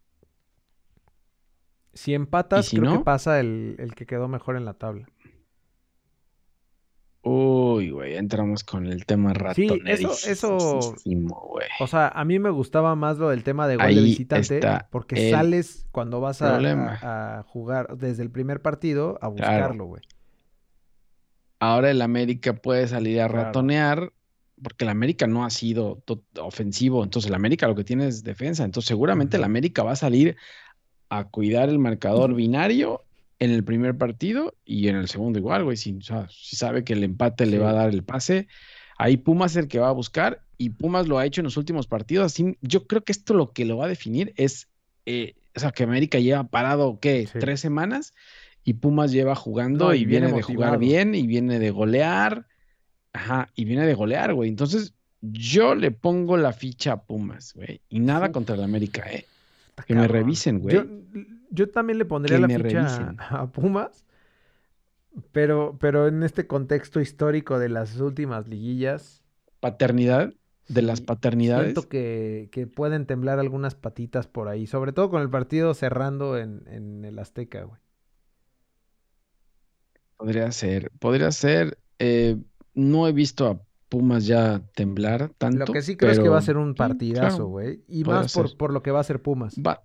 Si 1.93 2.13
empatas, 2.13 2.67
si 2.67 2.77
creo 2.77 2.87
que 2.87 2.99
no? 2.99 3.03
pasa 3.03 3.39
el, 3.39 3.75
el 3.79 3.95
que 3.95 4.05
quedó 4.05 4.27
mejor 4.27 4.55
en 4.57 4.65
la 4.65 4.73
tabla. 4.75 5.10
Uy, 7.23 7.91
güey, 7.91 8.15
entramos 8.15 8.63
con 8.63 8.87
el 8.87 9.05
tema 9.05 9.33
Sí, 9.53 9.67
eso- 9.85 10.11
eso- 10.27 10.57
ratonerísimo, 10.57 11.39
güey. 11.51 11.67
O 11.79 11.85
sea, 11.85 12.07
a 12.07 12.25
mí 12.25 12.39
me 12.39 12.49
gustaba 12.49 12.95
más 12.95 13.19
lo 13.19 13.29
del 13.29 13.43
tema 13.43 13.67
de 13.67 13.75
gol 13.75 13.93
de 13.93 14.01
visitante, 14.01 14.59
porque 14.89 15.29
sales 15.29 15.85
cuando 15.91 16.19
vas 16.19 16.41
a, 16.41 16.53
problema. 16.53 16.97
a- 17.01 17.39
a 17.39 17.43
jugar 17.43 17.95
desde 17.97 18.23
el 18.23 18.31
primer 18.31 18.61
partido 18.63 19.19
a 19.21 19.27
buscarlo, 19.27 19.85
güey. 19.85 20.01
Ahora 21.59 21.91
el 21.91 22.01
América 22.01 22.53
puede 22.53 22.87
salir 22.87 23.21
a 23.21 23.27
Claro. 23.27 23.43
ratonear, 23.45 24.13
porque 24.63 24.83
el 24.85 24.89
América 24.89 25.27
no 25.27 25.45
ha 25.45 25.51
sido 25.51 26.01
ofensivo, 26.39 27.03
entonces 27.03 27.29
el 27.29 27.35
América 27.35 27.67
lo 27.67 27.75
que 27.75 27.83
tiene 27.83 28.07
es 28.07 28.23
defensa, 28.23 28.63
entonces 28.63 28.87
seguramente 28.87 29.37
el. 29.37 29.43
América 29.43 29.83
va 29.83 29.91
a 29.91 29.95
salir 29.95 30.37
a 31.09 31.25
cuidar 31.25 31.69
el 31.69 31.77
marcador 31.77 32.33
binario 32.33 33.03
en 33.41 33.49
el 33.49 33.63
primer 33.63 33.97
partido 33.97 34.53
y 34.65 34.87
en 34.87 34.95
el 34.95 35.07
segundo 35.07 35.39
igual, 35.39 35.63
güey, 35.63 35.75
si, 35.75 35.97
o 35.97 36.01
sea, 36.01 36.27
si 36.29 36.55
sabe 36.55 36.83
que 36.83 36.93
el 36.93 37.03
empate 37.03 37.47
le 37.47 37.57
va 37.57 37.71
a 37.71 37.73
dar 37.73 37.89
el 37.89 38.03
pase, 38.03 38.47
ahí 38.99 39.17
Pumas 39.17 39.53
es 39.53 39.57
el 39.57 39.67
que 39.67 39.79
va 39.79 39.89
a 39.89 39.93
buscar 39.93 40.43
y 40.59 40.69
Pumas 40.69 41.07
lo 41.07 41.17
ha 41.17 41.25
hecho 41.25 41.41
en 41.41 41.45
los 41.45 41.57
últimos 41.57 41.87
partidos, 41.87 42.27
así 42.27 42.55
yo 42.61 42.85
creo 42.85 43.03
que 43.03 43.11
esto 43.11 43.33
lo 43.33 43.51
que 43.51 43.65
lo 43.65 43.77
va 43.77 43.85
a 43.85 43.89
definir 43.89 44.31
es, 44.37 44.67
eh, 45.07 45.33
o 45.55 45.59
sea, 45.59 45.71
que 45.71 45.81
América 45.81 46.19
lleva 46.19 46.43
parado, 46.49 46.99
¿qué? 47.01 47.25
Sí. 47.25 47.39
Tres 47.39 47.59
semanas 47.59 48.13
y 48.63 48.73
Pumas 48.73 49.11
lleva 49.11 49.33
jugando 49.33 49.85
No, 49.85 49.95
y, 49.95 50.01
y 50.01 50.05
viene 50.05 50.27
viene 50.27 50.37
de 50.37 50.43
jugar 50.43 50.77
bien 50.77 51.15
y 51.15 51.25
viene 51.25 51.57
de 51.57 51.71
golear, 51.71 52.45
ajá, 53.11 53.49
y 53.55 53.65
viene 53.65 53.87
de 53.87 53.95
golear, 53.95 54.35
güey, 54.35 54.49
entonces 54.49 54.93
yo 55.19 55.73
le 55.73 55.89
pongo 55.89 56.37
la 56.37 56.53
ficha 56.53 56.91
a 56.91 57.01
Pumas, 57.01 57.55
güey, 57.55 57.81
y 57.89 58.01
nada 58.01 58.31
contra 58.31 58.53
el 58.53 58.63
América, 58.63 59.11
¿eh? 59.11 59.25
Que 59.87 59.95
me 59.95 60.07
revisen, 60.07 60.59
güey. 60.59 60.75
Yo, 60.75 60.85
yo 61.51 61.69
también 61.69 61.99
le 61.99 62.05
pondría 62.05 62.39
la 62.39 62.49
ficha 62.49 62.59
revisen. 62.83 63.17
a 63.29 63.51
Pumas, 63.51 64.05
pero, 65.31 65.77
pero 65.79 66.07
en 66.07 66.23
este 66.23 66.47
contexto 66.47 66.99
histórico 67.01 67.59
de 67.59 67.69
las 67.69 67.99
últimas 67.99 68.47
liguillas, 68.47 69.23
Paternidad, 69.59 70.33
de 70.67 70.81
las 70.81 71.01
paternidades. 71.01 71.65
siento 71.73 71.89
que, 71.89 72.49
que 72.51 72.67
pueden 72.67 73.05
temblar 73.05 73.39
algunas 73.39 73.75
patitas 73.75 74.27
por 74.27 74.47
ahí, 74.47 74.67
sobre 74.67 74.93
todo 74.93 75.09
con 75.09 75.21
el 75.21 75.29
partido 75.29 75.73
cerrando 75.73 76.37
en, 76.37 76.63
en 76.67 77.05
el 77.05 77.19
Azteca, 77.19 77.63
güey. 77.63 77.81
Podría 80.17 80.51
ser, 80.51 80.91
podría 80.99 81.31
ser. 81.31 81.79
eh, 81.99 82.37
no 82.73 83.07
he 83.07 83.11
visto 83.11 83.47
a 83.47 83.61
Pumas 83.89 84.25
ya 84.25 84.61
temblar 84.73 85.33
tanto. 85.37 85.59
Lo 85.59 85.73
que 85.73 85.81
sí 85.81 85.97
creo 85.97 86.11
es 86.11 86.19
que 86.19 86.29
va 86.29 86.37
a 86.37 86.41
ser 86.41 86.57
un 86.57 86.69
sí, 86.71 86.75
partidazo, 86.75 87.19
claro, 87.19 87.47
güey. 87.47 87.83
Y 87.89 88.05
más 88.05 88.33
por, 88.33 88.55
por 88.55 88.71
lo 88.71 88.81
que 88.83 88.91
va 88.91 89.01
a 89.01 89.03
ser 89.03 89.21
Pumas. 89.21 89.55
Va. 89.57 89.83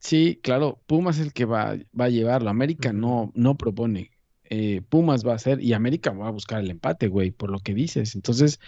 Sí, 0.00 0.40
claro, 0.42 0.82
Pumas 0.86 1.18
es 1.18 1.26
el 1.26 1.32
que 1.32 1.44
va, 1.44 1.76
va 1.98 2.06
a 2.06 2.08
llevarlo. 2.08 2.50
América 2.50 2.92
no, 2.92 3.32
no 3.34 3.56
propone. 3.56 4.10
Eh, 4.44 4.82
Pumas 4.88 5.24
va 5.26 5.34
a 5.34 5.38
ser, 5.38 5.62
y 5.62 5.74
América 5.74 6.10
va 6.10 6.28
a 6.28 6.30
buscar 6.32 6.60
el 6.60 6.70
empate, 6.70 7.06
güey, 7.08 7.30
por 7.30 7.50
lo 7.50 7.60
que 7.60 7.74
dices. 7.74 8.14
Entonces, 8.16 8.58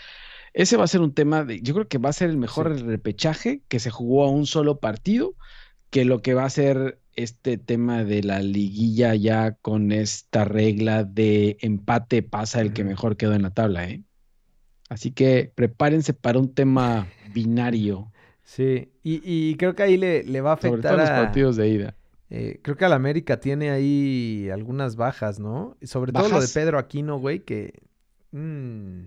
ese 0.53 0.77
va 0.77 0.85
a 0.85 0.89
ser 0.89 1.01
un 1.01 1.15
tema 1.15 1.45
de, 1.45 1.61
yo 1.63 1.75
creo 1.75 1.89
que 1.89 1.99
va 1.99 2.11
a 2.11 2.13
ser 2.13 2.31
el 2.31 2.37
mejor 2.37 2.77
Sí. 2.79 2.85
repechaje 2.85 3.63
que 3.69 3.81
se 3.81 3.91
jugó 3.91 4.25
a 4.25 4.31
un 4.31 4.47
solo 4.47 4.79
partido, 4.79 5.35
que 5.91 6.05
lo 6.05 6.21
que 6.23 6.35
va 6.35 6.45
a 6.45 6.51
ser 6.51 7.01
este 7.17 7.59
tema 7.59 8.05
de 8.05 8.23
la 8.23 8.41
liguilla 8.41 9.15
ya 9.15 9.53
con 9.53 9.93
esta 9.93 10.45
regla 10.45 11.05
de 11.05 11.57
empate 11.61 12.23
pasa 12.23 12.61
el 12.61 12.73
que 12.73 12.85
mejor 12.85 13.17
quedó 13.17 13.35
en 13.35 13.43
la 13.43 13.51
tabla, 13.51 13.89
¿eh? 13.89 14.03
Así 14.89 15.11
que 15.13 15.51
prepárense 15.55 16.13
para 16.15 16.39
un 16.39 16.53
tema 16.55 17.09
binario, 17.35 18.13
Sí, 18.45 18.93
y, 19.03 19.21
y 19.25 19.57
creo 19.57 19.75
que 19.75 19.83
ahí 19.85 19.97
le, 19.97 20.25
le 20.25 20.41
va 20.41 20.53
a 20.53 20.57
sobre 20.61 20.83
afectar 20.83 20.93
todo 20.93 20.95
en 20.95 21.01
los 21.01 21.11
a... 21.11 21.15
partidos 21.15 21.57
de 21.57 21.69
ida. 21.69 21.97
eh, 22.31 22.61
creo 22.63 22.77
que 22.77 22.85
al 22.85 22.93
América 22.93 23.41
tiene 23.41 23.71
ahí 23.71 24.49
algunas 24.53 24.97
bajas, 24.97 25.39
¿no? 25.39 25.77
Sobre 25.83 26.13
todo 26.13 26.29
lo 26.29 26.41
de. 26.41 26.49
Pedro 26.49 26.79
Aquino, 26.79 27.19
güey, 27.19 27.41
que... 27.45 27.73
mm, 28.33 29.03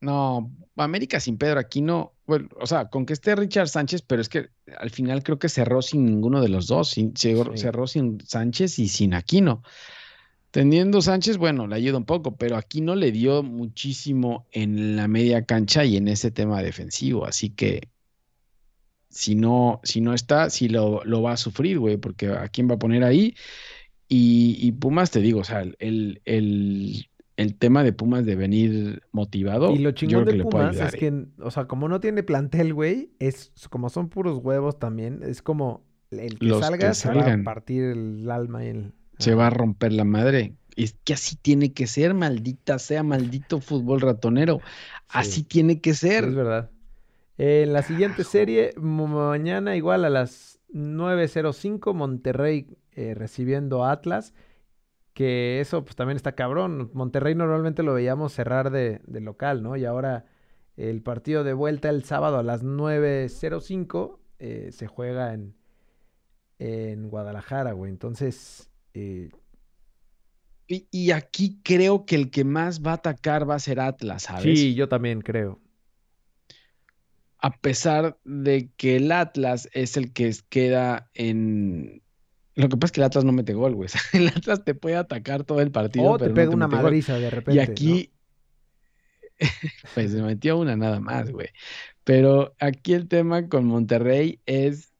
No, 0.00 0.50
América 0.76 1.20
sin 1.20 1.36
Pedro 1.36 1.60
Aquino, 1.60 2.14
bueno, 2.26 2.48
o 2.60 2.66
sea, 2.66 2.88
con 2.88 3.04
que 3.06 3.12
esté 3.12 3.34
Richard 3.36 3.68
Sánchez, 3.68 4.02
pero 4.02 4.22
es 4.22 4.28
que 4.28 4.48
al 4.78 4.90
final 4.90 5.22
creo 5.22 5.38
que 5.38 5.48
cerró 5.48 5.82
sin 5.82 6.06
ninguno 6.06 6.40
de 6.40 6.48
los 6.48 6.66
dos, 6.68 6.90
sin, 6.90 7.14
cerró, 7.16 7.52
Sí. 7.56 7.58
cerró 7.58 7.86
sin 7.86 8.18
Sánchez 8.26 8.78
y 8.78 8.88
sin 8.88 9.14
Aquino. 9.14 9.62
Teniendo 10.50 11.00
Sánchez, 11.02 11.36
bueno, 11.36 11.66
le 11.68 11.76
ayuda 11.76 11.98
un 11.98 12.04
poco, 12.06 12.36
pero 12.36 12.56
Aquino 12.56 12.96
le 12.96 13.12
dio 13.12 13.42
muchísimo 13.42 14.46
en 14.52 14.96
la 14.96 15.06
media 15.06 15.44
cancha 15.44 15.84
y 15.84 15.96
en 15.96 16.08
ese 16.08 16.30
tema 16.32 16.62
defensivo, 16.62 17.24
así 17.26 17.50
que 17.50 17.88
si 19.10 19.34
no, 19.34 19.80
si 19.84 20.00
no 20.00 20.14
está, 20.14 20.50
sí 20.50 20.68
lo, 20.68 21.04
lo 21.04 21.22
va 21.22 21.32
a 21.32 21.36
sufrir, 21.36 21.78
güey, 21.78 21.96
porque 21.98 22.28
a 22.28 22.48
quién 22.48 22.68
va 22.70 22.74
a 22.76 22.78
poner 22.78 23.04
ahí. 23.04 23.34
Y, 24.08 24.56
y 24.60 24.72
Pumas, 24.72 25.10
te 25.10 25.20
digo, 25.20 25.40
o 25.40 25.44
sea, 25.44 25.62
el, 25.62 26.22
el, 26.24 27.06
el 27.36 27.58
tema 27.58 27.84
de 27.84 27.92
Pumas 27.92 28.24
de 28.26 28.36
venir 28.36 29.02
motivado, 29.12 29.70
Y 29.70 29.78
lo 29.78 29.90
yo 29.90 29.94
chingón 29.94 30.24
creo 30.24 30.26
que 30.26 30.36
de 30.36 30.44
Pumas 30.44 30.70
ayudar, 30.70 30.88
es 30.88 30.94
¿eh? 30.94 30.98
que, 30.98 31.26
o 31.42 31.50
sea, 31.50 31.66
como 31.66 31.88
no 31.88 32.00
tiene 32.00 32.22
plantel, 32.22 32.74
güey, 32.74 33.12
es 33.18 33.52
como 33.70 33.88
son 33.90 34.08
puros 34.08 34.38
huevos 34.42 34.78
también, 34.78 35.22
es 35.22 35.42
como 35.42 35.86
el 36.10 36.38
que 36.38 36.46
Los 36.46 36.66
que 36.66 36.66
salga 36.66 36.94
se 36.94 37.10
va 37.10 37.32
a 37.34 37.42
partir 37.42 37.84
el 37.84 38.30
alma 38.30 38.64
y 38.64 38.68
el... 38.68 38.94
se 39.18 39.34
va 39.34 39.46
a 39.48 39.50
romper 39.50 39.92
la 39.92 40.04
madre. 40.04 40.56
Es 40.76 40.96
que 41.04 41.14
así 41.14 41.36
tiene 41.36 41.72
que 41.72 41.86
ser, 41.86 42.14
maldita 42.14 42.78
sea, 42.78 43.02
maldito 43.02 43.60
fútbol 43.60 44.00
ratonero. 44.00 44.60
Así 45.08 45.42
Sí. 45.42 45.44
tiene 45.44 45.80
que 45.80 45.94
ser. 45.94 46.24
es 46.24 46.34
verdad. 46.34 46.70
En 47.38 47.72
la 47.72 47.82
siguiente 47.82 48.24
serie, 48.24 48.72
mañana 48.76 49.74
igual 49.76 50.04
a 50.04 50.10
las 50.10 50.60
9.05, 50.72 51.94
Monterrey 51.94 52.66
eh, 52.92 53.14
recibiendo 53.14 53.84
a 53.84 53.92
Atlas, 53.92 54.34
que 55.14 55.60
eso 55.60 55.84
pues 55.84 55.96
también 55.96 56.16
está 56.16 56.32
cabrón. 56.34 56.90
Monterrey 56.94 57.34
normalmente 57.34 57.82
lo 57.82 57.94
veíamos 57.94 58.32
cerrar 58.32 58.70
de, 58.70 59.00
de 59.06 59.20
local, 59.20 59.62
¿no? 59.62 59.76
Y 59.76 59.84
ahora 59.84 60.26
el 60.76 61.02
partido 61.02 61.44
de 61.44 61.52
vuelta 61.54 61.90
el 61.90 62.04
sábado 62.04 62.38
a 62.38 62.42
las 62.42 62.62
9.05 62.64 64.18
eh, 64.38 64.70
se 64.72 64.86
juega 64.86 65.34
en, 65.34 65.54
en 66.58 67.08
Guadalajara, 67.08 67.72
güey. 67.72 67.90
Entonces, 67.90 68.70
eh, 68.94 69.30
Y, 70.66 70.86
y 70.90 71.10
aquí 71.10 71.60
creo 71.62 72.06
que 72.06 72.14
el 72.16 72.30
que 72.30 72.44
más 72.44 72.80
va 72.82 72.92
a 72.92 72.94
atacar 72.94 73.48
va 73.48 73.56
a 73.56 73.58
ser 73.58 73.80
Atlas, 73.80 74.22
¿sabes? 74.24 74.42
sí, 74.54 74.74
yo 74.74 74.88
también 74.88 75.20
creo. 75.22 75.60
A 77.42 77.56
pesar 77.56 78.18
de 78.24 78.70
que 78.76 78.96
el 78.96 79.10
Atlas 79.12 79.68
es 79.72 79.96
el 79.96 80.12
que 80.12 80.34
queda 80.48 81.10
en. 81.14 82.02
Lo 82.54 82.68
que 82.68 82.76
pasa 82.76 82.86
es 82.86 82.92
que 82.92 83.00
el 83.00 83.06
Atlas 83.06 83.24
no 83.24 83.32
mete 83.32 83.54
gol, 83.54 83.74
güey. 83.74 83.88
El 84.12 84.28
Atlas 84.28 84.64
te 84.64 84.74
puede 84.74 84.96
atacar 84.96 85.44
todo 85.44 85.60
el 85.60 85.70
partido, 85.70 86.04
O 86.04 86.18
te 86.18 86.28
no 86.28 86.34
pega 86.34 86.50
te 86.50 86.56
una 86.56 86.68
madriza 86.68 87.18
de 87.18 87.30
repente, 87.30 87.56
Y 87.56 87.60
aquí, 87.60 88.10
pues 89.94 90.10
se 90.10 90.22
metió 90.22 90.58
una 90.58 90.76
nada 90.76 91.00
más, 91.00 91.30
güey. 91.30 91.48
Pero 92.04 92.54
aquí 92.58 92.92
el 92.92 93.08
tema 93.08 93.48
con 93.48 93.64
Monterrey 93.64 94.40
es 94.44 94.92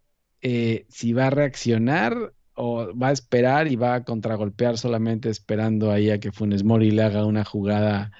eh, 0.43 0.87
si 0.89 1.13
va 1.13 1.27
a 1.27 1.31
reaccionar 1.31 2.33
o 2.55 2.97
va 2.97 3.09
a 3.09 3.13
esperar 3.13 3.69
y 3.69 3.77
va 3.77 3.95
a 3.95 4.05
contragolpear 4.05 4.79
solamente 4.79 5.29
esperando 5.29 5.91
ahí 5.91 6.11
a 6.11 6.21
que 6.21 6.33
Funes 6.33 6.65
Mori 6.65 6.91
le 6.91 7.03
haga 7.03 7.25
una 7.25 7.45
jugada 7.45 8.13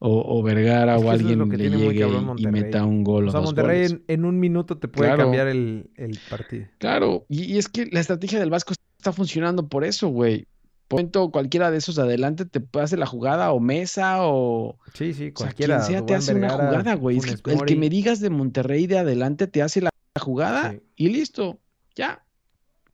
o, 0.00 0.38
o 0.38 0.42
Vergara 0.42 0.94
Es 0.96 1.00
que 1.02 1.06
o 1.08 1.12
es 1.12 1.20
alguien 1.20 1.50
que 1.50 1.56
le 1.56 1.70
llegue 1.70 2.06
y- 2.38 2.46
meta 2.46 2.84
un 2.84 3.02
gol 3.02 3.24
o 3.24 3.28
O 3.28 3.30
sea, 3.32 3.40
dos 3.40 3.48
Monterrey 3.48 3.86
en, 3.86 4.04
en 4.06 4.24
un 4.24 4.38
minuto 4.38 4.78
te 4.78 4.86
puede 4.88 5.08
Claro. 5.10 5.24
cambiar 5.24 5.48
el, 5.48 5.90
el 5.96 6.18
partido. 6.30 6.66
Claro, 6.78 7.24
y, 7.28 7.44
y 7.52 7.58
es 7.58 7.68
que 7.68 7.86
la 7.86 8.00
estrategia 8.00 8.38
del 8.38 8.50
Vasco 8.50 8.74
está 8.98 9.12
funcionando 9.12 9.68
por 9.68 9.84
eso, 9.84 10.08
güey. 10.08 10.46
Por 10.86 11.00
momento, 11.00 11.30
cualquiera 11.30 11.70
de 11.70 11.76
esos 11.78 11.96
de 11.96 12.02
adelante 12.02 12.46
te 12.46 12.60
hacer 12.80 12.98
la 12.98 13.04
jugada 13.04 13.52
o 13.52 13.60
Mesa 13.60 14.18
o... 14.22 14.78
Sí, 14.94 15.12
sí, 15.12 15.24
O 15.24 15.26
sea, 15.26 15.32
cualquiera. 15.48 15.76
quien 15.78 15.86
sea 15.86 16.06
te 16.06 16.14
hace 16.14 16.34
una 16.34 16.48
jugada, 16.48 16.94
güey. 16.94 17.18
Es 17.18 17.42
que 17.42 17.50
el 17.52 17.64
que 17.66 17.76
me 17.76 17.90
digas 17.90 18.20
de 18.20 18.30
Monterrey 18.30 18.86
de 18.86 18.98
adelante 18.98 19.46
te 19.48 19.60
hace 19.62 19.82
la 19.82 19.90
jugada 20.18 20.70
Sí. 20.72 20.80
y 20.96 21.08
listo, 21.10 21.58
ya. 21.94 22.24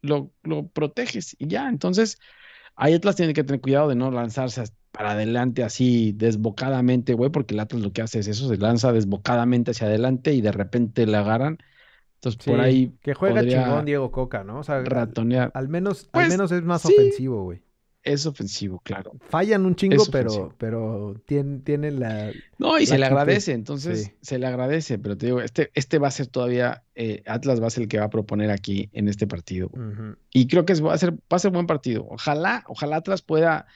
Lo, 0.02 0.32
lo 0.42 0.66
proteges 0.66 1.36
y 1.38 1.46
ya. 1.46 1.68
Entonces, 1.68 2.18
ahí 2.74 2.94
Atlas 2.94 3.14
tiene 3.16 3.32
que 3.32 3.44
tener 3.44 3.60
cuidado 3.60 3.88
de 3.88 3.94
no 3.94 4.10
lanzarse 4.10 4.62
as- 4.62 4.72
para 4.94 5.10
adelante 5.10 5.64
así 5.64 6.12
desbocadamente, 6.12 7.14
güey, 7.14 7.28
porque 7.28 7.54
el 7.54 7.60
Atlas 7.60 7.82
lo 7.82 7.92
que 7.92 8.00
hace 8.00 8.20
es 8.20 8.28
eso, 8.28 8.48
se 8.48 8.56
lanza 8.58 8.92
desbocadamente 8.92 9.72
hacia 9.72 9.88
adelante 9.88 10.32
y 10.34 10.40
de 10.40 10.52
repente 10.52 11.04
la 11.04 11.18
agarran. 11.20 11.58
Entonces, 12.14 12.42
por 12.46 12.60
ahí 12.60 12.92
que 13.02 13.12
juega 13.12 13.42
chingón 13.42 13.84
Diego 13.86 14.12
Coca, 14.12 14.44
¿no? 14.44 14.60
O 14.60 14.62
sea, 14.62 14.76
al, 14.76 14.86
ratonear. 14.86 15.50
al 15.52 15.68
menos, 15.68 16.04
al 16.04 16.10
Pues, 16.12 16.28
menos 16.28 16.52
es 16.52 16.62
más 16.62 16.82
sí. 16.82 16.94
ofensivo, 16.94 17.42
güey. 17.42 17.60
Es 18.04 18.24
ofensivo, 18.24 18.80
claro. 18.84 19.12
Fallan 19.30 19.66
un 19.66 19.74
chingo, 19.74 20.04
pero, 20.12 20.54
pero 20.58 21.20
tienen, 21.26 21.62
tienen 21.62 21.98
la. 21.98 22.30
No, 22.58 22.78
y 22.78 22.82
La 22.82 22.86
se 22.86 22.98
le 22.98 23.06
agradece, 23.06 23.52
entonces 23.52 24.04
sí. 24.04 24.12
se 24.20 24.38
le 24.38 24.46
agradece, 24.46 24.98
pero 24.98 25.16
te 25.16 25.26
digo, 25.26 25.40
este, 25.40 25.70
este 25.74 25.98
va 25.98 26.08
a 26.08 26.12
ser 26.12 26.28
todavía, 26.28 26.84
eh, 26.94 27.22
Atlas 27.26 27.60
va 27.60 27.66
a 27.66 27.70
ser 27.70 27.82
el 27.84 27.88
que 27.88 27.98
va 27.98 28.04
a 28.04 28.10
proponer 28.10 28.50
aquí 28.52 28.90
en 28.92 29.08
este 29.08 29.26
partido. 29.26 29.70
Ujú. 29.72 30.16
Y 30.32 30.46
creo 30.46 30.64
que 30.64 30.74
va 30.74 30.94
a 30.94 30.98
ser, 30.98 31.14
va 31.14 31.18
a 31.30 31.38
ser 31.38 31.50
buen 31.50 31.66
partido. 31.66 32.06
Ojalá, 32.10 32.62
ojalá 32.68 32.96
Atlas 32.96 33.22
pueda 33.22 33.66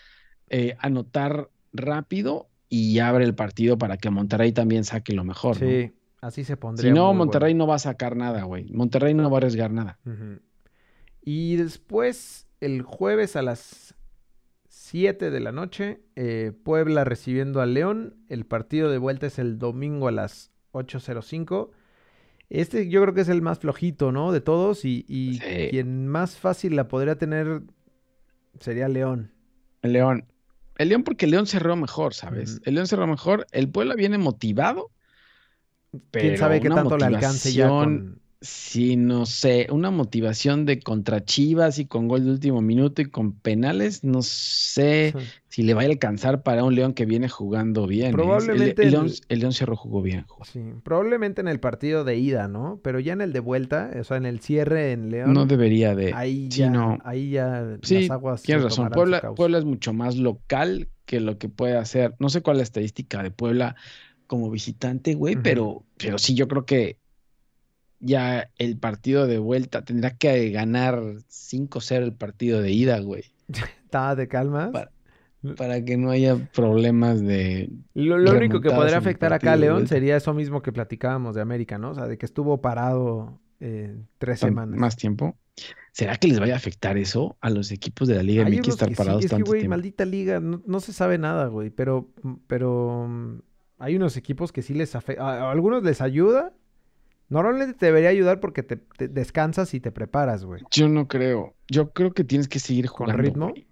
eh, 0.50 0.76
anotar 0.80 1.50
rápido 1.72 2.48
y 2.68 2.98
abre 2.98 3.24
el 3.24 3.34
partido 3.34 3.78
para 3.78 3.96
que 3.96 4.10
Monterrey 4.10 4.52
también 4.52 4.84
saque 4.84 5.12
lo 5.12 5.24
mejor, 5.24 5.60
¿no? 5.62 5.68
Sí, 5.68 5.92
así 6.20 6.44
se 6.44 6.56
pondría. 6.56 6.90
Si 6.90 6.94
no, 6.94 7.12
Monterrey 7.14 7.52
bueno. 7.54 7.64
no 7.64 7.68
va 7.68 7.76
a 7.76 7.80
sacar 7.80 8.16
nada, 8.16 8.42
güey. 8.44 8.70
Monterrey 8.72 9.14
no 9.14 9.30
va 9.30 9.36
a 9.36 9.38
arriesgar 9.38 9.70
nada. 9.70 9.98
Y 11.22 11.56
después, 11.56 12.46
el 12.60 12.82
jueves 12.82 13.36
a 13.36 13.42
las 13.42 13.94
7 14.68 15.30
de 15.30 15.40
la 15.40 15.52
noche, 15.52 16.00
eh, 16.16 16.52
Puebla 16.64 17.04
recibiendo 17.04 17.60
a 17.60 17.66
León. 17.66 18.16
El 18.28 18.46
partido 18.46 18.90
de 18.90 18.98
vuelta 18.98 19.26
es 19.26 19.38
el 19.38 19.58
domingo 19.58 20.08
a 20.08 20.12
las 20.12 20.50
8.05. 20.72 21.70
Este 22.50 22.88
yo 22.88 23.02
creo 23.02 23.12
que 23.14 23.20
es 23.20 23.28
el 23.28 23.42
más 23.42 23.58
flojito, 23.58 24.10
¿no? 24.12 24.32
De 24.32 24.40
todos. 24.40 24.84
Y, 24.86 25.04
y 25.06 25.34
Sí. 25.38 25.68
quien 25.70 26.06
más 26.08 26.36
fácil 26.38 26.76
la 26.76 26.88
podría 26.88 27.16
tener 27.18 27.62
sería 28.60 28.88
León. 28.88 29.32
León. 29.82 30.24
El 30.78 30.88
León 30.88 31.02
porque 31.02 31.26
el 31.26 31.32
León 31.32 31.46
cerró 31.46 31.76
mejor, 31.76 32.14
¿sabes? 32.14 32.60
El 32.64 32.74
León 32.74 32.86
cerró 32.86 33.06
mejor. 33.06 33.46
El 33.50 33.68
Puebla 33.68 33.94
viene 33.94 34.16
motivado. 34.16 34.90
¿Quién 36.12 36.38
sabe 36.38 36.60
qué 36.60 36.70
tanto 36.70 36.96
le 36.96 37.06
alcance 37.06 37.52
ya 37.52 37.68
motivación 37.68 37.98
con... 38.08 38.27
Sí, 38.40 38.96
no 38.96 39.26
sé, 39.26 39.66
una 39.72 39.90
motivación 39.90 40.64
de 40.64 40.78
contra 40.78 41.24
Chivas 41.24 41.80
y 41.80 41.86
con 41.86 42.06
gol 42.06 42.24
de 42.24 42.30
último 42.30 42.60
minuto 42.60 43.02
y 43.02 43.10
con 43.10 43.32
penales, 43.32 44.04
no 44.04 44.22
sé 44.22 45.12
si 45.48 45.64
le 45.64 45.74
va 45.74 45.82
a 45.82 45.86
alcanzar 45.86 46.44
para 46.44 46.62
un 46.62 46.76
León 46.76 46.94
que 46.94 47.04
viene 47.04 47.28
jugando 47.28 47.88
bien. 47.88 48.06
¿eh? 48.06 48.10
El- 48.10 48.14
Probablemente 48.14 48.82
el, 48.82 48.90
León, 48.92 49.10
el- 49.28 49.38
León 49.40 49.52
Cerro 49.52 49.74
jugó 49.74 50.02
bien. 50.02 50.24
Sí, 50.52 50.60
probablemente 50.84 51.40
en 51.40 51.48
el 51.48 51.58
partido 51.58 52.04
de 52.04 52.16
ida, 52.16 52.46
¿no? 52.46 52.78
Pero 52.84 53.00
ya 53.00 53.12
en 53.12 53.22
el 53.22 53.32
de 53.32 53.40
vuelta, 53.40 53.90
o 53.98 54.04
sea, 54.04 54.18
en 54.18 54.26
el 54.26 54.38
cierre 54.38 54.92
en 54.92 55.10
León, 55.10 55.34
No 55.34 55.46
debería 55.46 55.96
de. 55.96 56.12
ahí 56.14 56.48
ya, 56.48 56.70
no. 56.70 56.96
ahí 57.04 57.30
ya 57.32 57.76
Sí, 57.82 58.02
las 58.02 58.10
aguas 58.10 58.42
tienes 58.42 58.62
razón. 58.62 58.88
Puebla, 59.34 59.58
es 59.58 59.64
mucho 59.64 59.92
más 59.92 60.16
local 60.16 60.88
que 61.06 61.18
lo 61.18 61.38
que 61.38 61.48
puede 61.48 61.76
hacer. 61.76 62.14
No 62.20 62.28
sé 62.28 62.40
cuál 62.42 62.56
es 62.56 62.58
la 62.58 62.64
estadística 62.64 63.20
de 63.20 63.32
Puebla 63.32 63.74
como 64.28 64.48
visitante, 64.48 65.14
güey, 65.14 65.36
pero, 65.42 65.84
pero 65.96 66.18
sí, 66.18 66.34
yo 66.36 66.46
creo 66.46 66.64
que 66.66 66.98
ya 68.00 68.50
el 68.58 68.78
partido 68.78 69.26
de 69.26 69.38
vuelta 69.38 69.82
tendrá 69.84 70.10
que 70.10 70.50
ganar 70.50 71.00
5-0 71.28 72.02
el 72.04 72.12
partido 72.14 72.60
de 72.62 72.72
ida, 72.72 72.98
güey. 73.00 73.24
Ta, 73.90 74.14
¿te 74.16 74.28
calmas? 74.28 74.70
Para- 74.70 74.90
para 75.56 75.84
que 75.84 75.96
no 75.96 76.10
haya 76.10 76.36
problemas 76.52 77.20
de... 77.20 77.70
Lo, 77.94 78.18
lo 78.18 78.32
único 78.32 78.60
que 78.60 78.70
podría 78.70 78.98
afectar 78.98 79.32
acá 79.32 79.52
a 79.52 79.56
de 79.56 79.60
León 79.62 79.86
sería 79.86 80.16
eso 80.16 80.34
mismo 80.34 80.62
que 80.62 80.72
platicábamos 80.72 81.36
de 81.36 81.40
América, 81.42 81.78
¿no? 81.78 81.90
O 81.90 81.94
sea, 81.94 82.08
de 82.08 82.18
que 82.18 82.26
estuvo 82.26 82.60
parado 82.60 83.38
eh, 83.60 83.96
tres 84.18 84.40
semanas. 84.40 84.76
más 84.76 84.96
tiempo. 84.96 85.36
¿Será 85.92 86.16
que 86.16 86.26
les 86.26 86.40
vaya 86.40 86.54
a 86.54 86.56
afectar 86.56 86.98
eso 86.98 87.36
a 87.40 87.50
los 87.50 87.70
equipos 87.70 88.08
de 88.08 88.16
la 88.16 88.22
Liga 88.24 88.44
Hay 88.46 88.58
MX 88.58 88.68
estar 88.68 88.88
que 88.88 88.94
sí, 88.94 88.98
parados 88.98 89.24
es 89.24 89.30
que, 89.30 89.36
tanto 89.36 89.46
güey, 89.46 89.60
tiempo? 89.60 89.70
maldita 89.74 90.04
liga, 90.04 90.40
no, 90.40 90.60
no 90.66 90.80
se 90.80 90.92
sabe 90.92 91.18
nada, 91.18 91.46
güey, 91.46 91.70
pero, 91.70 92.08
pero 92.48 93.06
mm, 93.08 93.38
hay 93.78 93.94
unos 93.96 94.16
equipos 94.16 94.50
que 94.50 94.62
sí 94.62 94.74
les 94.74 94.96
afecta, 94.96 95.22
a 95.22 95.50
algunos 95.52 95.84
les 95.84 96.00
ayuda, 96.00 96.52
normalmente 97.28 97.74
te 97.74 97.86
debería 97.86 98.10
ayudar 98.10 98.40
porque 98.40 98.62
te, 98.62 98.76
te 98.76 99.08
descansas 99.08 99.74
y 99.74 99.80
te 99.80 99.90
preparas, 99.92 100.44
güey. 100.44 100.62
Yo 100.70 100.88
no 100.88 101.08
creo. 101.08 101.54
Yo 101.68 101.90
creo 101.90 102.12
que 102.12 102.24
tienes 102.24 102.48
que 102.48 102.58
seguir 102.58 102.88
¿Con 102.88 103.06
jugando. 103.06 103.22
ritmo? 103.22 103.48
güey. 103.50 103.66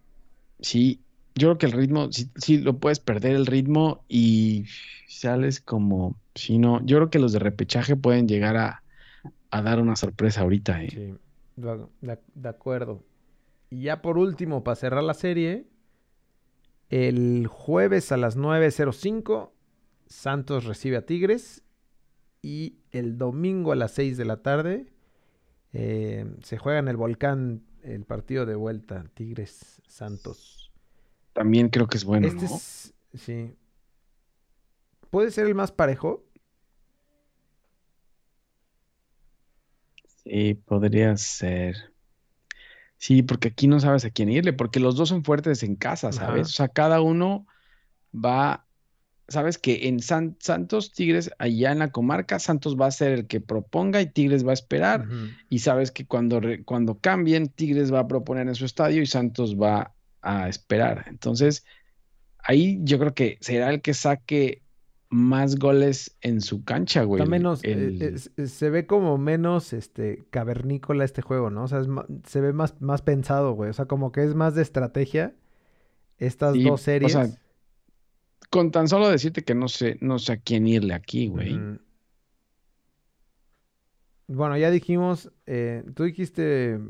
Sí, 0.60 1.00
yo 1.34 1.48
creo 1.48 1.58
que 1.58 1.66
el 1.66 1.72
ritmo, 1.72 2.10
sí, 2.12 2.30
sí 2.36 2.58
lo 2.58 2.78
puedes 2.78 3.00
perder 3.00 3.36
el 3.36 3.46
ritmo 3.46 4.04
y 4.08 4.64
sales 5.08 5.60
como, 5.60 6.16
si 6.34 6.58
no, 6.58 6.84
yo 6.84 6.96
creo 6.96 7.10
que 7.10 7.18
los 7.18 7.32
de 7.32 7.38
repechaje 7.38 7.96
pueden 7.96 8.26
llegar 8.26 8.56
a, 8.56 8.82
a 9.50 9.62
dar 9.62 9.80
una 9.80 9.96
sorpresa 9.96 10.42
ahorita, 10.42 10.82
¿eh? 10.82 10.88
Sí, 10.90 11.14
de 12.34 12.48
acuerdo. 12.48 13.02
Y 13.70 13.82
ya 13.82 14.00
por 14.02 14.18
último, 14.18 14.64
para 14.64 14.76
cerrar 14.76 15.02
la 15.02 15.14
serie, 15.14 15.66
el 16.88 17.46
jueves 17.48 18.12
a 18.12 18.16
las 18.16 18.36
9.05, 18.36 19.50
Santos 20.06 20.64
recibe 20.64 20.96
a 20.96 21.06
Tigres. 21.06 21.62
Y 22.42 22.76
el 22.98 23.18
domingo 23.18 23.72
a 23.72 23.76
las 23.76 23.92
6 23.92 24.16
de 24.16 24.24
la 24.24 24.42
tarde, 24.42 24.92
eh, 25.72 26.26
se 26.42 26.58
juega 26.58 26.78
en 26.78 26.88
el 26.88 26.96
volcán 26.96 27.62
el 27.82 28.04
partido 28.04 28.46
de 28.46 28.54
vuelta, 28.54 29.04
Tigres 29.14 29.80
Santos. 29.86 30.72
También 31.32 31.68
creo 31.68 31.86
que 31.86 31.98
es 31.98 32.04
bueno, 32.04 32.26
este 32.26 32.46
¿no? 32.46 32.54
es, 32.54 32.94
sí. 33.14 33.54
Puede 35.10 35.30
ser 35.30 35.46
el 35.46 35.54
más 35.54 35.70
parejo. 35.70 36.24
Sí, 40.24 40.54
podría 40.54 41.16
ser. 41.16 41.92
Sí, 42.96 43.22
porque 43.22 43.48
aquí 43.48 43.68
no 43.68 43.78
sabes 43.78 44.04
a 44.04 44.10
quién 44.10 44.30
irle, 44.30 44.52
porque 44.52 44.80
los 44.80 44.96
dos 44.96 45.10
son 45.10 45.22
fuertes 45.22 45.62
en 45.62 45.76
casa, 45.76 46.10
¿sabes? 46.12 46.40
Ajá. 46.40 46.40
O 46.40 46.44
sea, 46.44 46.68
cada 46.68 47.00
uno 47.00 47.46
va, 48.12 48.65
sabes 49.28 49.58
que 49.58 49.88
en 49.88 50.00
San- 50.00 50.36
Santos, 50.40 50.92
Tigres, 50.92 51.30
allá 51.38 51.72
en 51.72 51.80
la 51.80 51.90
comarca, 51.90 52.38
Santos 52.38 52.76
va 52.80 52.86
a 52.86 52.90
ser 52.90 53.12
el 53.12 53.26
que 53.26 53.40
proponga 53.40 54.00
y 54.00 54.06
Tigres 54.06 54.46
va 54.46 54.50
a 54.52 54.54
esperar. 54.54 55.06
Y 55.48 55.58
sabes 55.60 55.90
que 55.90 56.06
cuando, 56.06 56.40
cuando 56.64 56.98
cambien, 56.98 57.48
Tigres 57.48 57.92
va 57.92 58.00
a 58.00 58.08
proponer 58.08 58.46
en 58.48 58.54
su 58.54 58.64
estadio 58.64 59.02
y 59.02 59.06
Santos 59.06 59.56
va 59.60 59.92
a 60.22 60.48
esperar. 60.48 61.04
Entonces, 61.08 61.64
ahí 62.38 62.78
yo 62.84 62.98
creo 62.98 63.14
que 63.14 63.38
será 63.40 63.70
el 63.70 63.80
que 63.82 63.94
saque 63.94 64.62
más 65.08 65.56
goles 65.56 66.16
en 66.20 66.40
su 66.40 66.64
cancha, 66.64 67.04
güey. 67.04 67.22
Está 67.22 67.30
menos, 67.30 67.62
eh, 67.64 67.72
el- 67.72 68.02
es- 68.02 68.30
se 68.52 68.70
ve 68.70 68.86
como 68.86 69.18
menos 69.18 69.72
este 69.72 70.24
cavernícola 70.30 71.04
este 71.04 71.22
juego, 71.22 71.48
¿no? 71.48 71.64
O 71.64 71.68
sea, 71.68 71.78
es 71.80 71.86
se 72.26 72.40
ve 72.40 72.52
más, 72.52 72.80
más 72.80 73.02
pensado, 73.02 73.52
güey. 73.52 73.70
O 73.70 73.72
sea, 73.72 73.84
como 73.86 74.10
que 74.10 74.24
es 74.24 74.34
más 74.34 74.54
de 74.56 74.62
estrategia 74.62 75.32
estas 76.18 76.54
Sí, 76.54 76.64
dos 76.64 76.80
o 76.80 76.84
series. 76.84 77.12
sea, 77.12 77.28
con 78.50 78.70
tan 78.70 78.88
solo 78.88 79.08
decirte 79.08 79.42
que 79.44 79.54
no 79.54 79.68
sé, 79.68 79.98
no 80.00 80.18
sé 80.18 80.32
a 80.32 80.36
quién 80.38 80.66
irle 80.66 80.94
aquí, 80.94 81.28
güey. 81.28 81.58
Bueno, 84.28 84.56
ya 84.56 84.70
dijimos, 84.70 85.30
eh, 85.46 85.84
tú 85.94 86.04
dijiste 86.04 86.80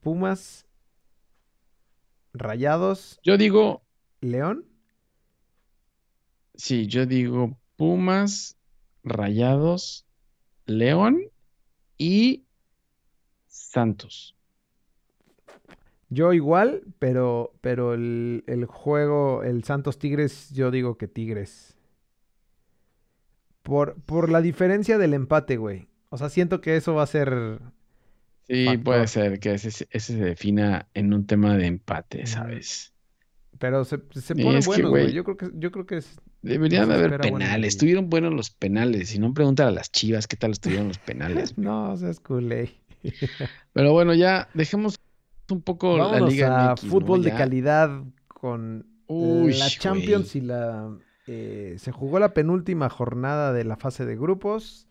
Pumas, 0.00 0.66
Rayados, 2.32 3.20
Yo 3.22 3.36
digo, 3.36 3.82
León. 4.20 4.64
sí, 6.54 6.86
yo 6.86 7.06
digo 7.06 7.56
Pumas, 7.76 8.56
Rayados, 9.04 10.04
León 10.66 11.20
y 11.96 12.44
Santos. 13.46 14.34
Yo 16.10 16.32
igual, 16.32 16.82
pero, 16.98 17.52
pero 17.60 17.94
el, 17.94 18.44
el 18.46 18.64
juego, 18.64 19.42
el 19.42 19.64
Santos 19.64 19.98
Tigres, 19.98 20.50
yo 20.54 20.70
digo 20.70 20.96
que 20.96 21.06
Tigres. 21.06 21.76
Por, 23.62 23.94
por 24.02 24.30
la 24.30 24.40
diferencia 24.40 24.96
del 24.96 25.12
empate, 25.12 25.58
güey. 25.58 25.88
O 26.08 26.16
sea, 26.16 26.30
siento 26.30 26.60
que 26.62 26.76
eso 26.76 26.94
va 26.94 27.02
a 27.02 27.06
ser. 27.06 27.60
Sí, 28.48 28.64
Factor. 28.64 28.84
puede 28.84 29.06
ser 29.08 29.40
que 29.40 29.52
ese, 29.52 29.68
ese 29.68 30.00
se 30.00 30.16
defina 30.16 30.88
en 30.94 31.12
un 31.12 31.26
tema 31.26 31.56
de 31.58 31.66
empate. 31.66 32.26
¿sabes? 32.26 32.94
Pero 33.58 33.84
se, 33.84 33.98
se 34.14 34.34
que, 34.34 34.42
buenos, 34.42 34.66
güey. 34.66 35.12
Yo 35.12 35.24
creo 35.24 35.36
que, 35.36 35.50
yo 35.54 35.70
creo 35.70 35.84
que 35.84 35.98
es. 35.98 36.18
Deberían 36.40 36.88
de 36.88 36.94
haber 36.94 37.20
penales. 37.20 37.74
Estuvieron 37.74 38.08
buenos 38.08 38.32
los 38.32 38.50
penales. 38.50 39.10
Si 39.10 39.18
no, 39.18 39.34
pregúntale 39.34 39.68
a 39.68 39.72
las 39.72 39.92
Chivas 39.92 40.26
qué 40.26 40.36
tal 40.36 40.52
estuvieron 40.52 40.88
los 40.88 40.98
penales. 41.06 41.58
No, 41.58 41.94
seas 41.98 42.20
culé. 42.20 42.70
Pero 43.74 43.92
bueno, 43.92 44.14
ya 44.14 44.48
dejemos 44.54 45.00
un 45.50 45.62
poco 45.62 45.96
la 45.98 46.20
Liga 46.20 46.70
a 46.70 46.72
MX, 46.72 46.84
¿no? 46.84 46.90
fútbol 46.90 47.22
de 47.22 47.32
calidad 47.34 48.02
con 48.28 48.86
Uy, 49.06 49.54
la 49.54 49.68
Champions 49.68 50.36
y 50.36 50.40
la. 50.42 50.90
eh, 51.26 51.76
se 51.78 51.92
jugó 51.92 52.18
la 52.18 52.34
penúltima 52.34 52.88
jornada 52.88 53.52
de 53.52 53.64
la 53.64 53.76
fase 53.76 54.04
de 54.06 54.16
grupos. 54.16 54.86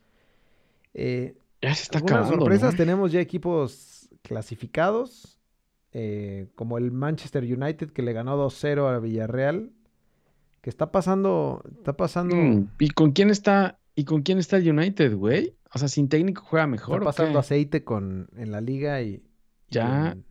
Eh, 0.93 1.37
Ya 1.61 1.73
se 1.75 1.83
está 1.83 1.99
acabando, 1.99 2.35
sorpresas, 2.35 2.73
¿no? 2.73 2.77
tenemos 2.77 3.11
ya 3.11 3.19
equipos 3.21 4.09
clasificados, 4.23 5.39
eh, 5.93 6.47
como 6.55 6.77
el 6.77 6.91
Manchester 6.91 7.43
United 7.43 7.91
que 7.91 8.01
le 8.01 8.13
ganó 8.13 8.37
2-0 8.37 8.87
a 8.87 8.99
Villarreal, 8.99 9.71
que 10.61 10.69
está 10.69 10.91
pasando, 10.91 11.63
está 11.77 11.95
pasando, 11.95 12.35
Mm, 12.35 12.67
¿Y 12.79 12.89
con 12.89 13.11
quién 13.11 13.29
está? 13.29 13.79
¿Y 13.95 14.05
con 14.05 14.21
quién 14.21 14.37
está 14.37 14.57
el 14.57 14.69
United, 14.69 15.15
güey? 15.15 15.55
O 15.73 15.79
sea, 15.79 15.87
sin 15.87 16.07
técnico 16.09 16.41
juega 16.43 16.65
está 16.65 16.71
mejor, 16.71 17.01
¿o 17.01 17.05
pasando 17.05 17.39
aceite 17.39 17.83
con, 17.83 18.29
en 18.35 18.51
la 18.51 18.61
liga 18.61 19.01
y, 19.01 19.07
y 19.15 19.21
Ya, 19.69 20.11
en- 20.11 20.25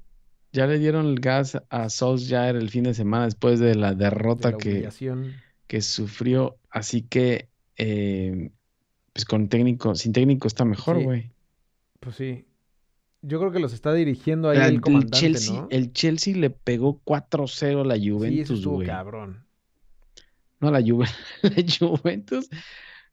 ya 0.57 0.67
le 0.67 0.79
dieron 0.79 1.07
el 1.07 1.21
gas 1.21 1.59
a 1.69 1.89
Solskjaer 1.91 2.57
el 2.57 2.71
fin 2.71 2.85
de 2.85 2.95
semana 2.95 3.27
después 3.27 3.61
de 3.61 3.75
la 3.75 3.91
de 3.95 4.05
derrota 4.05 4.51
la 4.53 4.57
que, 4.59 4.89
que 5.67 5.81
sufrió. 5.83 6.57
Así 6.71 7.03
que, 7.03 7.49
eh, 7.77 8.51
pues 9.13 9.25
con 9.25 9.49
técnico, 9.49 9.95
sin 9.95 10.13
técnico 10.13 10.49
está 10.49 10.65
mejor, 10.65 10.99
Sí. 10.99 11.05
güey. 11.05 11.31
Pues 12.01 12.17
sí. 12.17 12.47
Yo 13.23 13.39
creo 13.41 13.51
que 13.51 13.59
los 13.59 13.73
está 13.73 13.93
dirigiendo 13.93 14.51
ahí 14.51 14.59
El, 14.59 14.63
el 14.65 14.75
el 14.75 14.81
comandante, 14.81 15.19
Chelsea, 15.19 15.55
¿no? 15.63 15.69
el 15.71 15.93
Chelsea 15.93 16.37
le 16.37 16.51
pegó 16.51 17.01
4-0 17.05 17.81
a 17.81 17.85
la 17.85 17.97
Sí, 17.97 18.11
Juventus, 18.11 18.67
güey. 18.67 18.87
cabrón. 18.87 19.45
No, 20.61 20.71
la 20.71 20.81
Juve- 20.81 21.09
la 21.43 21.65
Juventus, 21.79 22.49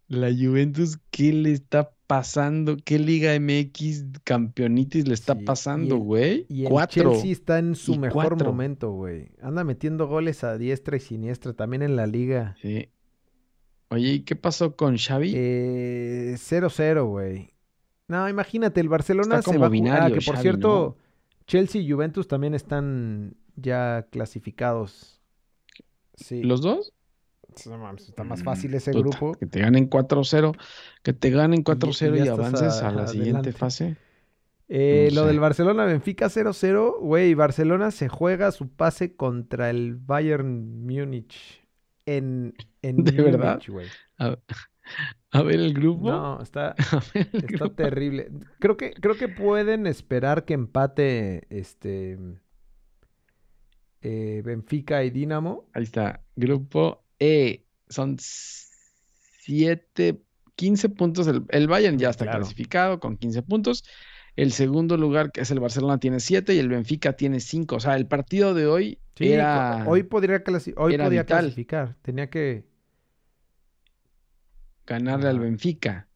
la 0.08 0.28
Juventus, 0.32 0.98
¿qué 1.12 1.34
le 1.34 1.52
está 1.54 1.92
pasando? 2.08 2.78
¿Qué 2.84 3.00
Liga 3.00 3.38
MX 3.40 4.06
campeonitis 4.24 5.08
le 5.08 5.14
está 5.14 5.36
Sí, 5.36 5.44
pasando, 5.44 5.98
güey? 5.98 6.46
y 6.50 6.64
el 6.66 6.70
Cuatro. 6.70 7.12
Chelsea 7.14 7.32
está 7.32 7.60
en 7.60 7.76
su 7.76 7.94
Y 7.94 7.98
mejor 8.00 8.30
cuatro. 8.30 8.48
momento, 8.52 8.92
güey. 8.92 9.32
Anda 9.42 9.64
metiendo 9.64 10.08
goles 10.08 10.44
a 10.44 10.58
diestra 10.58 10.98
y 10.98 11.00
siniestra, 11.00 11.54
también 11.54 11.82
en 11.82 11.96
la 11.96 12.08
liga. 12.08 12.56
Sí. 12.62 12.90
Oye, 13.90 14.14
¿y 14.14 14.20
qué 14.22 14.36
pasó 14.36 14.76
con 14.76 14.98
Xavi? 14.98 15.34
Eh, 15.36 16.36
0-0, 16.38 17.06
güey. 17.08 17.52
No, 18.08 18.28
imagínate, 18.28 18.82
el 18.82 18.90
Barcelona 18.90 19.40
Está 19.40 19.42
se 19.42 19.46
como 19.46 19.60
va 19.60 19.68
a 19.68 19.70
jugar. 19.70 19.82
Ah, 19.88 19.96
binario 20.08 20.16
que 20.20 20.26
por 20.26 20.36
Xavi, 20.36 20.42
cierto, 20.42 20.98
Chelsea 21.48 21.82
y 21.82 21.90
Juventus 21.92 22.28
también 22.28 22.54
están 22.54 23.36
ya 23.56 24.08
clasificados. 24.12 25.22
Sí. 26.16 26.44
¿Los 26.44 26.62
dos? 26.62 26.92
No 27.68 27.78
mames, 27.78 28.10
está 28.10 28.24
más 28.24 28.42
Mm, 28.42 28.44
fácil 28.44 28.74
ese 28.74 28.92
puta, 28.92 29.00
grupo. 29.18 29.32
Que 29.34 29.46
te 29.46 29.60
ganen 29.60 29.88
4-0, 29.90 30.54
que 31.04 31.14
te 31.14 31.30
ganen 31.30 31.62
y 31.62 31.64
4-0 31.64 32.16
ya 32.18 32.26
y 32.26 32.28
estás 32.28 32.40
avances 32.40 32.82
a 32.82 32.92
la 32.92 33.04
a- 33.04 33.08
siguiente 33.08 33.50
adelante. 33.50 33.52
fase. 33.54 33.98
Eh, 34.70 35.10
No 35.12 35.22
lo 35.22 35.28
del 35.28 35.36
sé. 35.36 35.40
Barcelona 35.40 35.86
Benfica 35.86 36.30
0-0, 36.30 37.00
güey, 37.00 37.34
Barcelona 37.36 37.92
se 37.92 38.08
juega 38.10 38.52
su 38.52 38.70
pase 38.70 39.16
contra 39.16 39.70
el 39.70 39.96
Bayern 39.98 40.86
Múnich 40.86 41.62
en, 42.06 42.54
en 42.82 42.98
¿De 43.04 43.12
verdad? 43.12 43.54
Múnich, 43.56 43.70
güey. 43.70 43.88
A, 44.18 44.38
a 45.32 45.42
ver 45.44 45.60
el 45.60 45.74
grupo. 45.74 46.10
No, 46.10 46.42
está, 46.42 46.76
está 47.34 47.48
grupo. 47.48 47.72
terrible. 47.72 48.32
Creo 48.60 48.78
que, 48.78 48.94
creo 48.94 49.16
que 49.16 49.28
pueden 49.28 49.86
esperar 49.88 50.46
que 50.46 50.54
empate 50.54 51.46
este 51.50 52.18
eh, 54.02 54.42
Benfica 54.44 55.04
y 55.04 55.10
Dinamo. 55.10 55.70
Ahí 55.74 55.84
está. 55.84 56.22
Grupo 56.36 57.04
E. 57.20 57.66
Son 57.90 58.18
7, 58.20 60.22
15 60.56 60.90
puntos. 60.90 61.28
El, 61.28 61.44
el 61.50 61.68
Bayern 61.68 61.98
ya 61.98 62.10
está 62.10 62.26
Claro. 62.26 62.40
clasificado 62.40 63.00
con 63.00 63.18
15 63.18 63.42
puntos. 63.44 63.84
El 64.36 64.52
segundo 64.52 64.98
lugar, 64.98 65.32
que 65.32 65.42
es 65.42 65.52
el 65.52 65.60
Barcelona, 65.60 66.00
tiene 66.00 66.20
7 66.20 66.56
y 66.56 66.60
el 66.60 66.70
Benfica 66.70 67.14
tiene 67.14 67.40
5. 67.40 67.76
O 67.76 67.80
sea, 67.80 67.96
el 67.96 68.08
partido 68.08 68.54
de 68.54 68.66
hoy 68.68 69.00
Sí, 69.16 69.32
era 69.32 69.86
hoy 69.88 70.02
podría 70.04 70.44
clasi- 70.44 70.74
hoy 70.76 70.96
era 70.96 71.06
podía 71.06 71.22
vital. 71.22 71.40
clasificar. 71.42 71.96
Tenía 72.02 72.30
que. 72.32 72.66
ganarle 74.88 75.30
al. 75.30 75.40
Benfica. 75.40 76.08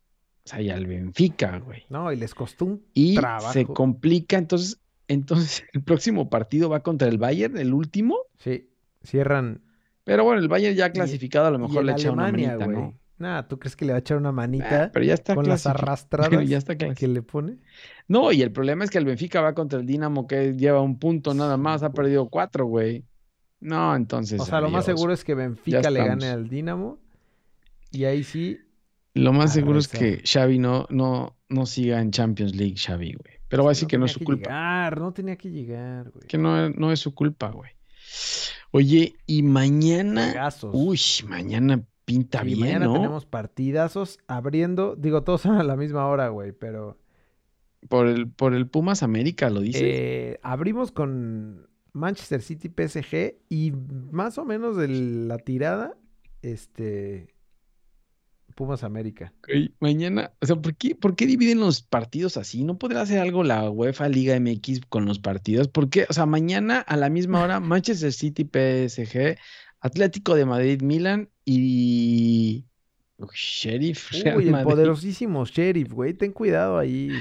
O 0.46 0.50
sea, 0.50 0.62
y 0.62 0.70
al 0.70 0.88
Benfica, 0.88 1.60
güey. 1.60 1.84
No, 1.90 2.12
y 2.12 2.16
les 2.16 2.34
costó 2.34 2.66
un 2.66 2.86
Y 2.94 3.18
se 3.52 3.66
complica. 3.66 4.38
Entonces, 4.38 4.80
entonces 5.08 5.66
el 5.74 5.84
próximo 5.84 6.30
partido 6.30 6.70
va 6.70 6.82
contra 6.82 7.08
el 7.08 7.18
Bayern, 7.18 7.58
el 7.58 7.74
último. 7.74 8.18
Sí, 8.40 8.70
cierran. 9.04 9.62
Pero 10.08 10.24
bueno, 10.24 10.40
el 10.40 10.48
Bayern 10.48 10.74
ya 10.74 10.90
clasificado 10.90 11.48
a 11.48 11.52
lo 11.52 11.60
mejor 11.60 11.84
le 11.84 11.92
echa 11.92 12.12
una 12.12 12.32
manita, 12.32 12.56
güey. 12.56 12.78
¿no? 12.78 12.94
Nah, 13.18 13.42
¿tú 13.42 13.60
crees 13.60 13.76
que 13.76 13.84
le 13.84 13.92
va 13.92 13.98
a 13.98 14.00
echar 14.00 14.16
una 14.16 14.30
Ah, 14.30 14.32
manita 14.32 14.90
pero 14.94 15.04
ya 15.04 15.16
está 15.16 15.36
con 15.36 15.50
las 15.50 15.66
arrastradas 15.68 16.48
ya 16.48 16.58
está 16.58 16.78
que 16.78 17.08
le 17.10 17.22
pone? 17.24 17.58
No, 18.08 18.32
y 18.32 18.42
el 18.42 18.54
problema 18.54 18.86
es 18.86 18.90
que 18.90 19.00
el 19.00 19.04
Benfica 19.04 19.42
va 19.42 19.54
contra 19.54 19.82
el 19.82 19.86
Dinamo 19.86 20.26
que 20.26 20.54
lleva 20.54 20.80
un 20.80 20.98
punto 20.98 21.34
nada 21.34 21.58
más, 21.58 21.84
ha 21.84 21.92
perdido 21.92 22.30
cuatro, 22.30 22.68
güey. 22.68 23.04
No, 23.60 23.94
entonces. 23.98 24.40
O 24.40 24.46
sea, 24.46 24.62
lo 24.62 24.70
más 24.70 24.86
seguro 24.86 25.12
es 25.12 25.26
que 25.26 25.36
Benfica 25.36 25.92
le 25.92 26.06
gane 26.06 26.30
al 26.30 26.48
Dinamo. 26.48 27.00
Y 27.92 28.06
ahí 28.06 28.24
sí. 28.24 28.60
Lo 29.14 29.34
más 29.34 29.52
seguro 29.52 29.78
es 29.80 29.90
que 29.90 30.22
Xavi 30.24 30.58
no, 30.58 30.86
no, 30.90 31.36
no 31.50 31.66
siga 31.66 32.00
en 32.00 32.12
Champions 32.12 32.56
League, 32.56 32.76
Xavi, 32.78 33.12
güey. 33.12 33.40
Pero 33.50 33.64
va 33.64 33.72
a 33.72 33.74
decir 33.74 33.90
que 33.90 33.98
no 33.98 34.06
es 34.06 34.14
su 34.14 34.22
culpa. 34.22 34.52
llegar, 34.52 35.02
no 35.02 35.12
tenía 35.12 35.36
que 35.36 35.50
llegar, 35.52 36.12
güey. 36.12 36.28
Que 36.28 36.38
no, 36.38 36.70
no 36.70 36.94
es 36.94 37.00
su 37.02 37.14
culpa, 37.14 37.50
güey. 37.50 37.72
Oye, 38.72 39.16
y 39.26 39.44
mañana. 39.44 40.24
Juegazos. 40.26 40.72
Uy, 40.74 41.00
mañana 41.28 41.84
pinta 42.06 42.44
Sí, 42.44 42.46
bien, 42.46 42.60
mañana 42.60 42.88
¿no? 42.88 42.94
tenemos 42.94 43.26
partidazos 43.26 44.20
abriendo. 44.28 44.96
Digo, 44.96 45.24
todos 45.24 45.42
son 45.42 45.56
a 45.58 45.64
la 45.64 45.76
misma 45.76 46.08
hora, 46.08 46.30
güey, 46.30 46.52
pero 46.54 46.98
Por 47.90 48.08
el, 48.08 48.30
por 48.30 48.54
el 48.54 48.68
Pumas 48.68 49.04
América, 49.04 49.50
¿lo 49.50 49.62
dices? 49.62 49.84
eh, 49.84 50.40
abrimos 50.44 50.92
con 50.92 51.70
Manchester 51.94 52.42
City 52.42 52.70
PSG 52.70 53.38
y 53.50 53.72
más 54.12 54.38
o 54.38 54.46
menos 54.46 54.76
de 54.78 54.88
la 54.90 55.38
tirada, 55.38 55.98
este 56.42 57.28
Pumas 58.58 58.84
América. 58.84 59.32
Mañana, 59.80 60.34
o 60.42 60.46
sea, 60.48 60.56
¿por 60.56 60.76
qué, 60.76 60.96
por 60.96 61.16
qué 61.16 61.28
dividen 61.28 61.60
los 61.60 61.84
partidos 61.84 62.38
así? 62.38 62.64
¿No 62.64 62.80
podrá 62.80 63.02
hacer 63.02 63.20
algo 63.20 63.44
la 63.44 63.70
UEFA 63.70 64.10
Liga 64.10 64.36
MX 64.36 64.82
con 64.90 65.06
los 65.06 65.20
partidos? 65.20 65.68
¿Por 65.68 65.92
qué? 65.92 66.08
O 66.10 66.14
sea, 66.14 66.26
mañana 66.26 66.80
a 66.80 66.98
la 66.98 67.10
misma 67.10 67.40
hora, 67.42 67.60
Manchester 67.62 68.12
City 68.12 68.46
PSG, 68.46 69.38
Atlético 69.80 70.34
de 70.34 70.46
Madrid 70.46 70.82
Milan 70.82 71.30
y, 71.46 72.66
Uy, 73.18 73.28
Sheriff. 73.32 74.12
Real 74.12 74.38
Uy, 74.38 74.46
el 74.46 74.52
Madrid. 74.52 74.72
poderosísimo 74.72 75.46
Sheriff, 75.46 75.92
güey. 75.94 76.16
Ten 76.16 76.32
cuidado 76.34 76.80
ahí, 76.80 77.12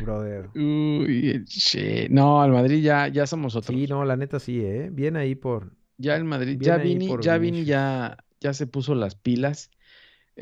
brother. 0.00 0.48
Uy, 0.56 1.30
el 1.30 1.44
She- 1.44 2.08
No, 2.10 2.42
al 2.42 2.50
Madrid 2.50 2.82
ya, 2.82 3.06
ya 3.06 3.28
somos 3.28 3.54
otros. 3.54 3.78
Sí, 3.78 3.86
no, 3.86 4.04
la 4.04 4.16
neta 4.16 4.40
sí, 4.40 4.60
¿eh? 4.60 4.90
Bien 4.92 5.16
ahí 5.16 5.36
por... 5.36 5.72
Ya 5.96 6.16
el 6.16 6.24
Madrid, 6.24 6.58
Bien 6.58 6.62
ya 6.62 6.76
Vini, 6.78 7.16
ya 7.22 7.38
Vini 7.38 7.64
ya, 7.64 8.16
ya 8.40 8.52
se 8.52 8.66
puso 8.66 8.96
las 8.96 9.14
pilas. 9.14 9.70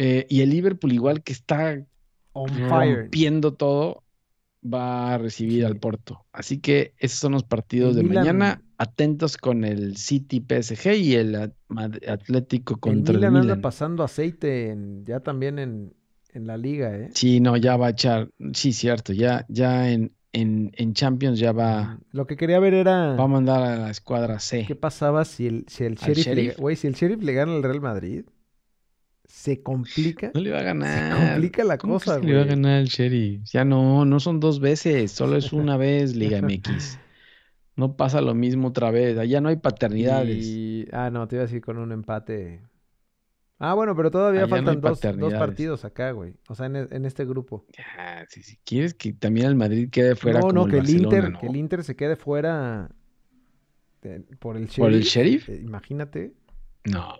Eh, 0.02 0.26
y 0.30 0.40
el 0.40 0.50
Liverpool, 0.50 0.92
igual 0.92 1.22
que 1.22 1.32
está 1.32 1.84
rompiendo 2.34 3.54
todo, 3.54 4.02
va 4.62 5.14
a 5.14 5.18
recibir 5.18 5.64
al. 5.66 5.76
Porto. 5.78 6.24
Así 6.32 6.58
que 6.60 6.94
esos 6.98 7.18
son 7.18 7.32
los 7.32 7.44
partidos 7.44 7.96
El 7.96 8.02
de 8.08 8.08
mañana. 8.14 8.62
Atentos 8.78 9.36
con 9.36 9.64
el 9.64 9.96
City 9.98 10.40
PSG 10.40 10.94
y 10.96 11.14
el 11.14 11.34
Atlético 12.08 12.74
El 12.74 12.80
contra 12.80 13.12
el 13.12 13.18
Milan 13.18 13.36
anda 13.36 13.42
Milan. 13.42 13.60
pasando 13.60 14.02
aceite 14.04 14.70
en- 14.70 15.04
ya 15.04 15.20
también 15.20 15.58
en, 15.58 15.92
en 16.32 16.46
la 16.46 16.56
liga, 16.56 16.96
¿eh? 16.96 17.10
Sí, 17.14 17.40
no, 17.40 17.56
ya 17.58 17.76
va 17.76 17.88
a 17.88 17.90
echar. 17.90 18.30
Sí, 18.54 18.72
cierto, 18.72 19.12
ya, 19.12 19.44
ya 19.48 19.90
en, 19.90 20.14
en, 20.32 20.70
en 20.76 20.94
Champions 20.94 21.38
ya 21.38 21.52
va, 21.52 21.98
Lo 22.12 22.26
que 22.26 22.36
quería 22.36 22.58
ver 22.58 22.72
era 22.72 23.16
va 23.16 23.24
a 23.24 23.28
mandar 23.28 23.62
a 23.62 23.76
la 23.76 23.90
escuadra 23.90 24.38
C. 24.38 24.64
qué 24.66 24.74
pasaba 24.76 25.24
si 25.26 25.46
el, 25.46 25.66
si 25.68 25.84
el 25.84 25.96
¿Al 26.00 26.14
Sheriff, 26.14 26.26
le, 26.26 26.32
Sheriff? 26.34 26.58
güey, 26.58 26.76
si 26.76 26.86
el 26.86 26.94
Sheriff 26.94 27.22
le 27.22 27.32
gana 27.34 27.52
al 27.54 27.62
Real 27.62 27.80
Madrid, 27.80 28.24
se 29.30 29.62
complica, 29.62 30.30
No 30.34 30.40
le 30.40 30.50
va 30.50 30.58
a 30.58 30.60
se 30.60 30.66
ganar. 30.66 31.32
complica 31.32 31.64
la 31.64 31.78
¿Cómo 31.78 31.94
cosa, 31.94 32.20
que 32.20 32.26
le 32.26 32.34
va 32.34 32.40
a 32.40 32.44
güey. 32.44 32.56
ganar 32.56 32.80
el 32.80 32.88
Sheriff? 32.88 33.42
Ya 33.52 33.64
no, 33.64 34.04
no 34.04 34.20
son 34.20 34.40
dos 34.40 34.60
veces, 34.60 35.12
solo 35.12 35.36
es 35.36 35.52
una 35.52 35.76
vez 35.78 36.14
Liga 36.16 36.40
MX. 36.42 36.98
No 37.76 37.96
pasa 37.96 38.20
lo 38.20 38.34
mismo 38.34 38.68
otra 38.68 38.90
vez, 38.90 39.16
allá 39.18 39.40
no 39.40 39.48
hay 39.48 39.56
paternidades. 39.56 40.44
Y, 40.46 40.86
ah, 40.92 41.10
no, 41.10 41.26
te 41.28 41.36
iba 41.36 41.44
a 41.44 41.46
decir 41.46 41.62
con 41.62 41.78
un 41.78 41.92
empate. 41.92 42.60
Ah, 43.58 43.74
bueno, 43.74 43.94
pero 43.94 44.10
todavía 44.10 44.40
Allá 44.44 44.48
no 44.48 44.56
hay 44.70 44.76
faltan 44.78 44.80
dos, 44.80 45.00
dos 45.18 45.34
partidos 45.34 45.84
acá, 45.84 46.10
güey. 46.12 46.34
O 46.48 46.54
sea, 46.54 46.66
en, 46.66 46.76
e- 46.76 46.88
en 46.90 47.04
este 47.04 47.24
grupo. 47.26 47.66
Ya, 47.76 48.24
si, 48.28 48.42
si 48.42 48.56
quieres 48.64 48.94
que 48.94 49.12
también 49.12 49.46
el 49.46 49.54
Madrid 49.54 49.88
quede 49.90 50.16
fuera 50.16 50.40
no, 50.40 50.46
como 50.48 50.52
no, 50.54 50.64
el 50.64 50.70
que 50.70 50.78
el 50.78 50.90
Inter, 50.90 51.30
¿no? 51.30 51.38
que 51.38 51.46
el 51.46 51.56
Inter 51.56 51.84
se 51.84 51.94
quede 51.94 52.16
fuera 52.16 52.90
de- 54.02 54.20
por 54.38 54.56
el 54.56 54.66
¿Por 54.68 54.92
el 54.92 55.02
Sheriff. 55.02 55.46
Sheriff? 55.46 55.48
eh, 55.50 55.60
imagínate. 55.62 56.32
No. 56.84 57.14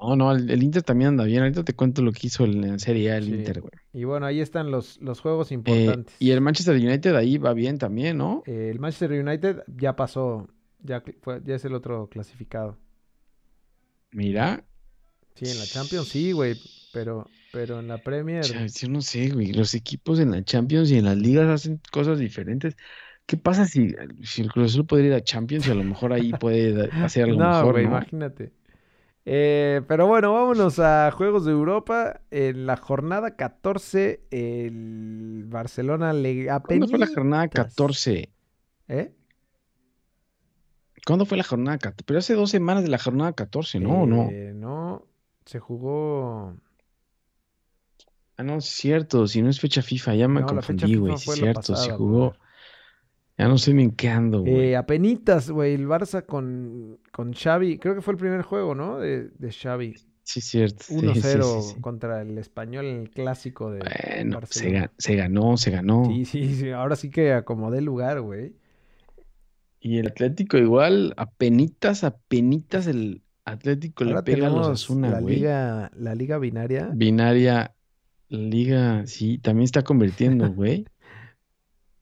No, 0.00 0.16
no, 0.16 0.32
el, 0.32 0.50
el 0.50 0.62
Inter 0.62 0.82
también 0.82 1.08
anda 1.08 1.24
bien. 1.24 1.42
Ahorita 1.42 1.64
te 1.64 1.74
cuento 1.74 2.02
lo 2.02 2.12
que 2.12 2.26
hizo 2.26 2.44
en 2.44 2.60
la 2.60 2.78
Serie 2.78 3.12
A 3.12 3.16
el 3.18 3.24
Sí. 3.24 3.34
Inter, 3.34 3.60
güey. 3.60 3.72
Y 3.92 4.04
bueno, 4.04 4.26
ahí 4.26 4.40
están 4.40 4.70
los, 4.70 5.00
los 5.00 5.20
juegos 5.20 5.50
Eh, 5.50 5.54
importantes. 5.54 6.14
y 6.18 6.30
el 6.30 6.40
Manchester 6.40 6.76
United 6.76 7.14
ahí 7.16 7.38
va 7.38 7.52
bien 7.54 7.78
también, 7.78 8.18
¿no? 8.18 8.42
Eh, 8.46 8.68
el 8.70 8.78
Manchester 8.78 9.12
United 9.12 9.62
ya 9.66 9.96
pasó, 9.96 10.48
ya, 10.82 11.02
fue- 11.22 11.40
ya 11.44 11.54
es 11.54 11.64
el 11.64 11.74
otro 11.74 12.08
clasificado. 12.08 12.76
Mira, 14.12 14.64
Sí, 15.34 15.44
en 15.50 15.58
la 15.58 15.66
Champions 15.66 16.08
sí, 16.08 16.32
güey, 16.32 16.54
pero, 16.94 17.26
pero 17.52 17.80
en 17.80 17.88
la 17.88 17.98
Premier... 17.98 18.42
yo 18.42 18.88
no 18.88 19.02
sé, 19.02 19.28
güey. 19.28 19.52
Los 19.52 19.74
equipos 19.74 20.18
en 20.18 20.30
la 20.30 20.42
Champions 20.42 20.90
y 20.90 20.96
en 20.96 21.04
las 21.04 21.18
ligas 21.18 21.46
hacen 21.48 21.78
cosas 21.92 22.18
diferentes. 22.18 22.74
¿Qué 23.26 23.36
pasa 23.36 23.66
si, 23.66 23.94
si 24.22 24.40
el 24.40 24.50
Cruz 24.50 24.72
Azul 24.72 24.86
puede 24.86 25.06
ir 25.08 25.12
a 25.12 25.22
Champions 25.22 25.66
y 25.66 25.72
a 25.72 25.74
lo 25.74 25.84
mejor 25.84 26.14
ahí 26.14 26.32
puede 26.32 26.88
hacer 27.02 27.24
algo 27.24 27.38
No, 27.40 27.48
mejor, 27.50 27.72
güey, 27.72 27.84
¿no? 27.84 27.90
imagínate. 27.90 28.52
Eh, 29.28 29.82
pero 29.88 30.06
bueno, 30.06 30.32
vámonos 30.32 30.78
a 30.78 31.10
Juegos 31.10 31.44
de 31.44 31.50
Europa. 31.50 32.20
En 32.30 32.64
la 32.64 32.76
jornada 32.76 33.34
14, 33.34 34.20
el 34.30 35.44
Barcelona 35.48 36.12
le 36.12 36.46
¿Cuándo 36.64 36.86
fue 36.86 36.98
la 37.00 37.08
jornada 37.08 37.42
apenitas. 37.42 37.74
14? 37.74 38.30
¿Eh? 38.86 39.12
¿Cuándo 41.04 41.26
fue 41.26 41.36
la 41.36 41.42
jornada 41.44 41.76
14? 41.76 42.04
Pero 42.06 42.18
hace 42.20 42.34
dos 42.34 42.50
semanas 42.50 42.84
de 42.84 42.88
la 42.88 42.98
jornada 42.98 43.32
14, 43.32 43.80
¿no? 43.80 44.02
¿O 44.02 44.06
no? 44.06 44.28
Eh, 44.30 44.52
no, 44.54 45.04
se 45.44 45.58
jugó... 45.58 46.54
Ah, 48.36 48.44
no, 48.44 48.58
es 48.58 48.66
cierto. 48.66 49.26
Si 49.26 49.42
no 49.42 49.50
es 49.50 49.58
fecha 49.58 49.82
FIFA, 49.82 50.14
ya 50.14 50.28
me 50.28 50.42
No, 50.42 50.46
confundí, 50.46 50.94
güey. 50.94 51.14
Es 51.14 51.22
cierto, 51.22 51.72
pasada, 51.72 51.96
jugó. 51.96 52.34
Ya 53.38 53.48
no 53.48 53.58
sé 53.58 53.74
ni 53.74 53.82
en 53.84 53.90
qué 53.92 54.08
ando, 54.08 54.40
güey. 54.42 54.70
Eh, 54.70 54.76
apenitas, 54.76 55.50
güey, 55.50 55.74
el 55.74 55.86
Barça 55.86 56.24
con, 56.24 56.98
con 57.12 57.32
Xavi. 57.34 57.78
Creo 57.78 57.94
que 57.94 58.00
fue 58.02 58.12
el 58.14 58.18
primer 58.18 58.42
juego, 58.42 58.74
¿no? 58.74 58.98
De, 58.98 59.28
de 59.30 59.52
Xavi. 59.52 59.94
Sí, 60.22 60.40
cierto. 60.40 60.84
sí, 60.84 60.94
1-0 60.94 61.42
sí, 61.42 61.62
sí, 61.62 61.62
sí. 61.74 61.80
contra 61.80 62.22
el 62.22 62.36
Español 62.38 62.86
el 62.86 63.10
clásico 63.10 63.70
de 63.70 63.80
Bueno, 63.80 64.40
se, 64.48 64.70
Barcelona. 64.70 64.92
se 64.98 65.16
ganó, 65.16 65.56
se 65.56 65.70
ganó. 65.70 66.04
Sí, 66.06 66.24
sí, 66.24 66.54
sí. 66.56 66.70
Ahora 66.70 66.96
sí 66.96 67.10
que 67.10 67.32
acomodé 67.32 67.78
el 67.78 67.84
lugar, 67.84 68.20
güey. 68.20 68.54
Y 69.80 69.98
el 69.98 70.08
Atlético 70.08 70.58
igual, 70.58 71.14
apenitas, 71.16 72.02
apenitas 72.04 72.86
el 72.86 73.22
Atlético 73.44 74.04
le 74.04 74.10
Ahora 74.12 74.24
pega 74.24 74.46
a 74.48 74.50
los 74.50 74.66
Asuna, 74.68 75.10
la 75.10 75.20
güey. 75.20 75.36
liga, 75.36 75.90
la 75.94 76.14
liga 76.14 76.38
binaria. 76.38 76.88
Binaria, 76.92 77.72
Liga, 78.28 79.06
sí, 79.06 79.38
también 79.38 79.64
está 79.64 79.82
convirtiendo, 79.84 80.50
güey. 80.52 80.86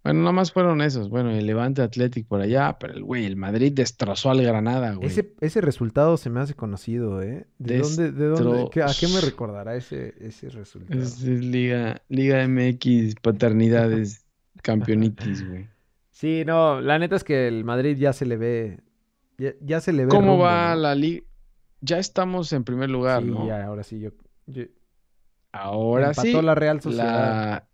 Bueno, 0.04 0.20
nada 0.20 0.32
más 0.32 0.52
fueron 0.52 0.82
esos. 0.82 1.08
Bueno, 1.08 1.30
el 1.30 1.46
Levante 1.46 1.80
Atlético 1.82 2.28
por 2.28 2.40
allá, 2.42 2.76
pero 2.78 2.92
el 2.92 3.02
güey, 3.02 3.24
el 3.24 3.36
Madrid 3.36 3.72
destrozó 3.72 4.30
al 4.30 4.42
Granada, 4.42 4.94
güey. 4.94 5.08
Ese, 5.08 5.32
ese 5.40 5.60
resultado 5.62 6.16
se 6.18 6.28
me 6.30 6.40
hace 6.40 6.54
conocido, 6.54 7.22
¿eh? 7.22 7.46
¿De 7.58 7.78
dónde, 7.78 8.12
de 8.12 8.26
dónde, 8.26 8.82
a 8.82 8.92
qué 8.98 9.08
me 9.08 9.20
recordará 9.22 9.74
ese, 9.76 10.14
ese 10.20 10.50
resultado? 10.50 11.00
Es, 11.02 11.22
es 11.22 11.40
Liga, 11.42 12.02
Liga 12.08 12.46
MX, 12.46 13.14
paternidades, 13.22 14.26
campeonitis, 14.62 15.48
güey. 15.48 15.68
Sí, 16.10 16.44
no, 16.46 16.80
la 16.82 16.98
neta 16.98 17.16
es 17.16 17.24
que 17.24 17.48
el 17.48 17.64
Madrid 17.64 17.96
ya 17.96 18.12
se 18.12 18.26
le 18.26 18.36
ve, 18.36 18.80
ya, 19.38 19.52
ya 19.62 19.80
se 19.80 19.92
le 19.92 20.04
ve 20.04 20.10
¿Cómo 20.10 20.32
rumbo, 20.32 20.44
va 20.44 20.74
¿no? 20.74 20.82
la 20.82 20.94
liga? 20.94 21.22
Ya 21.80 21.98
estamos 21.98 22.52
en 22.52 22.62
primer 22.64 22.88
lugar, 22.90 23.22
Sí, 23.22 23.30
¿no? 23.30 23.46
ya, 23.48 23.64
ahora 23.64 23.82
sí, 23.82 24.00
yo, 24.00 24.10
yo- 24.46 24.64
Ahora 25.52 26.08
empató 26.08 26.22
sí, 26.28 26.42
la 26.42 26.54
Real 26.54 26.80
Sociedad. 26.80 27.06
la... 27.06 27.68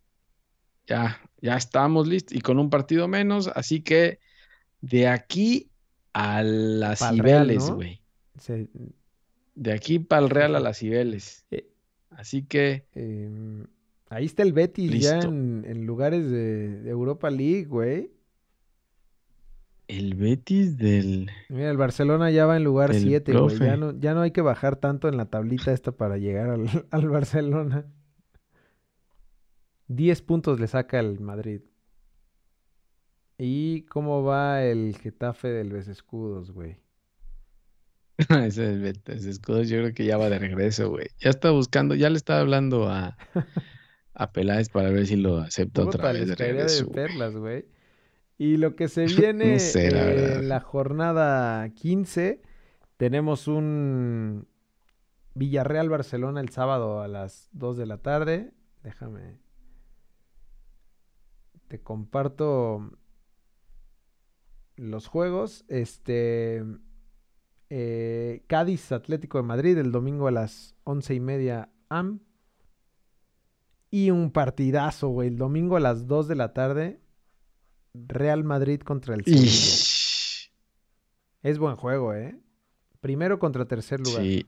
ya, 0.87 1.21
ya 1.41 1.57
estamos 1.57 2.07
listos 2.09 2.37
y 2.37 2.41
con 2.41 2.59
un 2.59 2.71
partido 2.71 3.09
menos, 3.09 3.49
así 3.55 3.81
que 3.83 4.19
de 4.81 5.09
aquí 5.09 5.71
a 6.13 6.43
las 6.43 7.01
Pa'l 7.01 7.17
Cibeles, 7.17 7.69
¿no? 7.69 7.75
güey. 7.77 8.01
Se- 8.39 8.69
De 9.55 9.73
aquí 9.73 9.99
para 9.99 10.23
el 10.23 10.31
Real 10.31 10.57
a 10.57 10.61
las 10.61 10.79
Cibeles. 10.79 11.45
Eh, 11.51 11.67
Así 12.11 12.43
que 12.43 12.87
em, 12.95 13.67
ahí 14.09 14.25
está 14.27 14.43
el 14.43 14.53
Betis 14.53 14.91
ya 15.01 15.21
en, 15.21 15.65
en 15.67 15.87
lugares 15.87 16.29
de, 16.31 16.81
de 16.83 16.91
Europa 16.91 17.31
League, 17.31 17.65
güey. 17.67 18.11
el 19.89 20.15
Betis 20.15 20.77
del... 20.77 21.31
Mira, 21.49 21.71
el 21.71 21.77
Barcelona 21.77 22.31
ya 22.31 22.47
va 22.47 22.57
en 22.57 22.65
lugar 22.65 22.91
El 22.93 23.03
7, 23.03 23.33
güey. 23.33 23.59
Ya 23.59 23.77
no, 23.77 23.99
ya 23.99 24.15
no 24.15 24.21
hay 24.23 24.31
que 24.33 24.41
bajar 24.41 24.77
tanto 24.77 25.09
en 25.09 25.17
la 25.17 25.27
tablita 25.27 25.73
esta 25.73 25.93
para 25.93 26.17
llegar 26.19 26.51
al, 26.51 26.67
al 26.91 27.09
Barcelona. 27.09 27.87
10 29.91 30.23
puntos 30.23 30.61
le 30.61 30.69
saca 30.69 31.01
el 31.01 31.19
Madrid. 31.19 31.63
¿Y 33.39 33.83
cómo 33.87 34.23
va 34.23 34.63
el 34.63 34.97
Getafe 34.97 35.49
del 35.49 35.75
Escudos, 35.75 36.53
güey? 36.53 36.77
Ese 38.45 38.95
es 39.07 39.25
Escudos, 39.25 39.69
yo 39.69 39.79
creo 39.79 39.93
que 39.93 40.05
ya 40.05 40.17
va 40.17 40.31
de 40.31 40.39
regreso, 40.39 40.91
güey. 40.91 41.09
Ya 41.19 41.31
está 41.31 41.51
buscando, 41.51 41.97
ya 41.97 42.09
le 42.09 42.19
está 42.19 42.39
hablando 42.39 42.89
a, 42.89 43.17
a 44.15 44.33
Peláez 44.33 44.69
para 44.69 44.91
ver 44.91 45.09
si 45.09 45.17
lo 45.17 45.39
acepta 45.39 45.83
otra 45.83 46.13
vez 46.13 46.29
de 46.29 46.37
regreso, 46.37 46.85
de 46.85 46.91
perlas, 46.93 47.35
güey. 47.35 47.65
Y 48.39 48.59
lo 48.59 48.77
que 48.77 48.87
se 48.87 49.07
viene 49.07 49.55
No 49.55 49.59
sé, 49.59 49.91
la 49.91 50.09
eh, 50.09 50.35
en 50.35 50.49
la 50.49 50.61
jornada 50.61 51.69
15, 51.69 52.41
tenemos 52.97 53.49
un 53.49 54.47
Villarreal-Barcelona 55.35 56.41
el 56.41 56.51
sábado 56.51 57.03
a 57.03 57.09
las 57.09 57.49
2 57.55 57.77
de 57.77 57.87
la 57.87 57.99
tarde. 57.99 58.53
Déjame. 58.85 59.50
Te 61.71 61.81
comparto 61.81 62.91
los 64.75 65.07
juegos. 65.07 65.65
Este. 65.69 66.65
eh, 67.69 68.43
Cádiz 68.49 68.91
Atlético 68.91 69.39
de 69.39 69.45
Madrid 69.45 69.79
el 69.79 69.93
domingo 69.93 70.27
a 70.27 70.33
las 70.33 70.75
once 70.83 71.15
y 71.15 71.21
media 71.21 71.71
AM. 71.89 72.19
Y 73.89 74.11
un 74.11 74.33
partidazo, 74.33 75.11
güey. 75.11 75.29
El 75.29 75.39
domingo 75.39 75.77
a 75.77 75.81
las 75.81 76.09
2 76.09 76.27
de 76.27 76.35
la 76.35 76.53
tarde. 76.53 77.01
Real 77.95 78.43
Madrid 78.43 78.81
contra 78.81 79.15
el 79.15 79.25
Sevilla. 79.25 79.45
Ish. 79.45 80.53
Es 81.43 81.57
buen 81.61 81.77
juego, 81.77 82.15
¿eh? 82.15 82.37
Primero 83.01 83.39
contra 83.39 83.67
tercer 83.67 84.01
lugar. 84.01 84.23
Sí. 84.23 84.45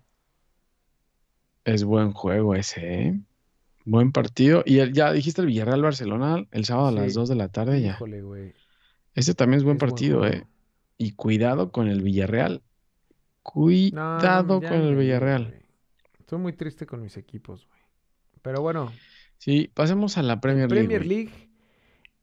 Es 1.64 1.84
buen 1.84 2.12
juego 2.12 2.56
ese, 2.56 3.04
¿eh? 3.06 3.20
Buen 3.84 4.12
partido. 4.12 4.62
Y 4.66 4.78
el- 4.78 4.92
ya 4.92 5.12
dijiste 5.12 5.40
el 5.40 5.48
Villarreal-Barcelona 5.48 6.46
el 6.50 6.64
sábado 6.64 6.88
a 6.88 6.92
las 6.92 7.12
Sí. 7.12 7.18
2 7.18 7.28
de 7.28 7.34
la 7.36 7.48
tarde 7.48 7.80
ya. 7.82 7.90
Híjole, 7.92 8.22
güey. 8.22 8.52
Ese 9.14 9.34
también 9.34 9.58
es 9.58 9.64
buen 9.64 9.76
es 9.76 9.80
partido, 9.80 10.26
¿eh? 10.26 10.46
Y 10.98 11.12
cuidado 11.12 11.72
con 11.72 11.88
el 11.88 12.02
Villarreal. 12.02 12.54
No, 12.54 12.60
Cuidado 13.42 14.60
ya 14.62 14.68
con 14.68 14.80
el 14.82 14.94
Villarreal. 14.96 15.54
Estoy 16.20 16.38
muy 16.38 16.52
triste 16.52 16.86
con 16.86 17.02
mis 17.02 17.16
equipos, 17.16 17.66
güey. 17.66 17.80
Pero 18.42 18.60
bueno, 18.62 18.92
Sí, 19.38 19.68
pasemos 19.74 20.16
a 20.18 20.22
la 20.22 20.40
Premier 20.40 20.70
League. 20.70 20.86
Premier. 20.88 21.06
League. 21.06 21.48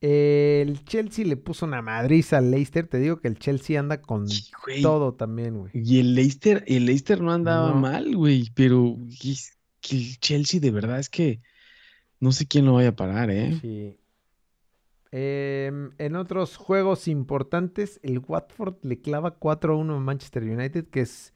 el 0.01 0.85
Chelsea 0.85 1.25
le 1.25 1.35
puso 1.35 1.65
una 1.65 1.81
madriza 1.81 2.37
al 2.37 2.51
Leicester. 2.51 2.87
Te 2.87 2.99
digo 2.99 3.19
que 3.19 3.27
el 3.27 3.37
Chelsea 3.37 3.77
anda 3.77 4.01
con 4.01 4.29
Sí, 4.29 4.49
todo 4.81 5.13
también, 5.15 5.57
güey. 5.57 5.71
Y 5.73 5.99
el 5.99 6.15
Leicester, 6.15 6.63
el 6.67 6.85
Leicester 6.85 7.19
no 7.19 7.33
andaba 7.33 7.71
No. 7.71 7.75
mal, 7.75 8.15
güey, 8.15 8.49
pero 8.55 8.95
que 9.81 9.95
el 9.97 10.19
Chelsea 10.19 10.59
de 10.59 10.71
verdad 10.71 10.99
es 10.99 11.09
que 11.09 11.41
no 12.19 12.31
sé 12.33 12.47
quién 12.47 12.65
lo 12.65 12.73
vaya 12.75 12.89
a 12.89 12.95
parar, 12.95 13.31
¿eh? 13.31 13.53
Sí. 13.61 13.99
Em, 15.11 15.91
en 15.97 16.15
otros 16.15 16.55
juegos 16.57 17.07
importantes, 17.07 17.99
el 18.03 18.19
Watford 18.19 18.75
le 18.83 19.01
clava 19.01 19.37
4-1 19.39 19.95
a 19.95 19.99
Manchester 19.99 20.43
United, 20.43 20.87
que 20.89 21.01
es 21.01 21.33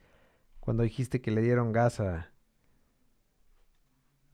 cuando 0.60 0.82
dijiste 0.84 1.20
que 1.22 1.30
le 1.32 1.42
dieron 1.42 1.72
gas 1.72 2.00
a, 2.00 2.32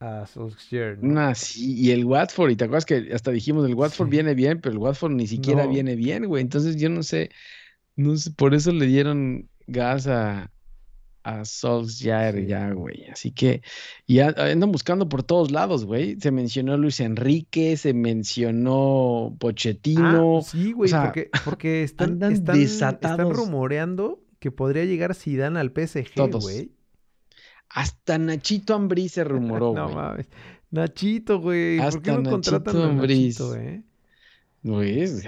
a 0.00 0.26
Solskjaer, 0.26 0.98
¿no? 0.98 1.14
Nah, 1.14 1.34
sí, 1.34 1.74
y 1.80 1.90
el 1.92 2.04
Watford, 2.04 2.50
y 2.50 2.56
te 2.56 2.64
acuerdas 2.64 2.84
que 2.84 3.08
hasta 3.14 3.30
dijimos 3.30 3.64
el 3.66 3.74
Watford 3.74 4.08
Sí. 4.08 4.10
viene 4.10 4.34
bien, 4.34 4.60
pero 4.60 4.72
el 4.74 4.78
Watford 4.78 5.12
ni 5.12 5.26
siquiera 5.26 5.66
No. 5.66 5.66
viene 5.66 5.96
bien, 5.96 6.26
güey. 6.26 6.42
Entonces 6.42 6.76
yo 6.76 6.90
no 6.90 7.02
sé, 7.02 7.30
no 7.96 8.16
sé, 8.16 8.32
por 8.32 8.54
eso 8.54 8.72
le 8.72 8.86
dieron 8.86 9.50
gas 9.66 10.06
a, 10.08 10.52
a 11.22 11.44
Solskjaer 11.44 12.46
ya, 12.46 12.70
güey. 12.72 13.04
Así 13.10 13.30
que 13.30 13.62
ya 14.06 14.28
andan 14.36 14.72
buscando 14.72 15.08
por 15.08 15.22
todos 15.22 15.50
lados, 15.50 15.84
güey. 15.84 16.18
Se 16.20 16.30
mencionó 16.30 16.76
Luis 16.76 17.00
Enrique, 17.00 17.76
se 17.76 17.92
mencionó 17.94 19.36
Pochettino. 19.38 20.38
Ah, 20.38 20.42
sí, 20.42 20.72
güey, 20.72 20.90
sea, 20.90 21.04
porque, 21.04 21.30
porque 21.44 21.82
están, 21.84 22.10
andan 22.22 22.32
están, 22.32 22.60
están 22.60 23.30
rumoreando 23.30 24.22
que 24.38 24.50
podría 24.50 24.84
llegar 24.84 25.14
Zidane 25.14 25.60
al 25.60 25.70
PSG, 25.70 26.14
Todos. 26.14 26.42
güey. 26.44 26.72
Hasta 27.68 28.18
Nachito 28.18 28.74
Ambrí 28.74 29.08
se 29.08 29.22
rumoró, 29.24 29.74
No 29.74 29.84
güey. 29.84 29.94
mames. 29.94 30.28
Nachito, 30.70 31.40
güey. 31.40 31.78
¿Por 31.78 32.02
qué 32.02 32.10
Hasta 32.10 32.18
no 32.22 32.30
contratan 32.30 32.74
Nachito 32.74 32.84
a 32.84 32.90
Ambriz. 32.90 33.40
Nachito, 33.40 33.56
eh? 33.56 33.82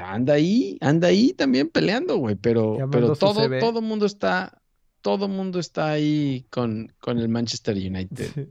Anda 0.04 0.34
ahí, 0.34 0.76
anda 0.80 1.08
ahí 1.08 1.32
también 1.32 1.68
peleando, 1.68 2.16
güey, 2.18 2.34
pero, 2.36 2.76
pero 2.90 3.14
todo, 3.16 3.44
CV. 3.44 3.60
todo 3.60 3.80
mundo 3.80 4.04
está, 4.04 4.61
todo 5.02 5.28
mundo 5.28 5.58
está 5.58 5.90
ahí 5.90 6.46
con, 6.50 6.92
con 7.00 7.18
el 7.18 7.28
Manchester 7.28 7.76
United. 7.76 8.48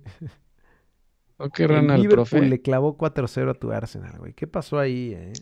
¿O 1.37 1.49
qué 1.49 1.65
El 1.65 1.69
rana 1.69 1.95
el 1.95 2.03
Liverpool 2.03 2.41
profe? 2.41 2.41
le 2.47 2.61
clavó 2.61 2.97
4-0 2.97 3.49
a 3.49 3.53
tu 3.55 3.71
Arsenal, 3.71 4.19
güey. 4.19 4.33
¿Qué 4.33 4.45
pasó 4.45 4.77
ahí, 4.77 5.13
eh? 5.15 5.33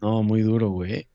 No, 0.00 0.22
muy 0.22 0.42
duro, 0.42 0.70
güey. 0.70 1.08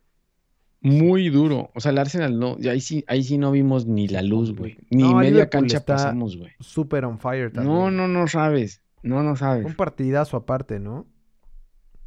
Muy 0.80 1.30
duro. 1.30 1.70
O 1.76 1.80
sea, 1.80 1.91
el 1.91 1.97
Arsenal 1.99 2.39
no, 2.39 2.57
ahí 2.70 2.82
sí, 2.82 3.03
ahí 3.07 3.24
sí 3.24 3.38
no 3.38 3.51
vimos 3.51 3.86
ni 3.86 4.07
la 4.07 4.22
luz, 4.24 4.55
güey. 4.55 4.78
Ni 4.89 5.03
No, 5.03 5.16
media 5.16 5.49
cancha 5.49 5.78
está 5.78 5.95
pasamos, 5.95 6.38
güey. 6.38 6.51
Super 6.59 7.05
on 7.05 7.20
fire 7.20 7.51
también. 7.51 7.76
No, 7.76 7.91
no, 7.91 8.07
no 8.07 8.28
sabes. 8.28 8.82
No, 9.03 9.22
no 9.22 9.36
sabes. 9.36 9.66
Un 9.66 9.76
partidazo 9.76 10.38
aparte, 10.38 10.80
¿no? 10.80 11.07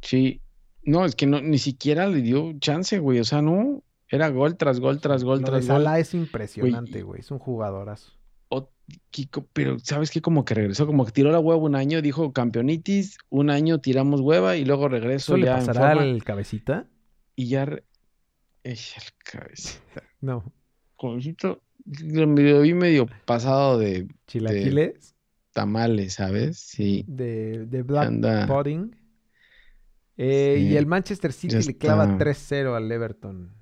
Sí. 0.01 0.41
No, 0.83 1.05
es 1.05 1.15
que 1.15 1.25
no, 1.25 1.41
ni 1.41 1.57
siquiera 1.57 2.07
le 2.07 2.21
dio 2.21 2.51
chance, 2.59 2.99
güey. 2.99 3.19
O 3.19 3.23
sea, 3.23 3.41
no. 3.41 3.81
Era 4.09 4.29
gol 4.29 4.55
tras 4.57 4.79
gol 4.79 4.99
tras 5.01 5.23
gol 5.23 5.39
Lo 5.41 5.45
de 5.45 5.51
tras 5.51 5.67
gol. 5.67 5.77
Salah 5.83 5.99
es 5.99 6.13
impresionante, 6.13 7.01
güey. 7.03 7.21
Es 7.21 7.31
un 7.31 7.39
jugadorazo. 7.39 8.11
O- 8.49 8.69
Kiko, 9.09 9.47
pero 9.51 9.79
¿sabes 9.79 10.11
qué? 10.11 10.21
Como 10.21 10.45
que 10.45 10.53
regresó, 10.53 10.85
como 10.85 11.05
que 11.05 11.11
tiró 11.11 11.31
la 11.31 11.39
hueva 11.39 11.59
un 11.59 11.75
año, 11.75 12.01
dijo 12.03 12.31
campeonitis, 12.33 13.17
un 13.29 13.49
año 13.49 13.79
tiramos 13.79 14.21
hueva 14.21 14.57
y 14.57 14.65
luego 14.65 14.87
regreso 14.89 15.33
¿Eso 15.33 15.37
le 15.37 15.45
ya 15.47 15.53
en 15.59 15.65
pasará 15.65 15.87
forma 15.95 16.01
al 16.03 16.23
cabecita? 16.23 16.87
y 17.35 17.47
ya... 17.47 17.65
re- 17.65 17.83
el 18.63 18.77
cabecita. 19.23 20.03
No. 20.21 20.51
Cabecito, 21.01 21.61
lo 21.85 22.61
vi 22.61 22.73
medio 22.73 23.07
pasado 23.25 23.77
de 23.79 24.07
Chilaquiles 24.27 25.15
tamales, 25.51 26.13
¿sabes? 26.13 26.59
Sí, 26.59 27.05
de, 27.07 27.65
de 27.65 27.81
Black 27.81 28.07
anda. 28.07 28.45
Pudding. 28.47 28.95
Eh, 30.17 30.67
Y 30.71 30.77
el 30.77 30.85
Manchester 30.85 31.33
City 31.33 31.55
le 31.61 31.77
clava 31.77 32.03
está. 32.05 32.17
3-0 32.25 32.75
al 32.75 32.91
Everton. 32.91 33.54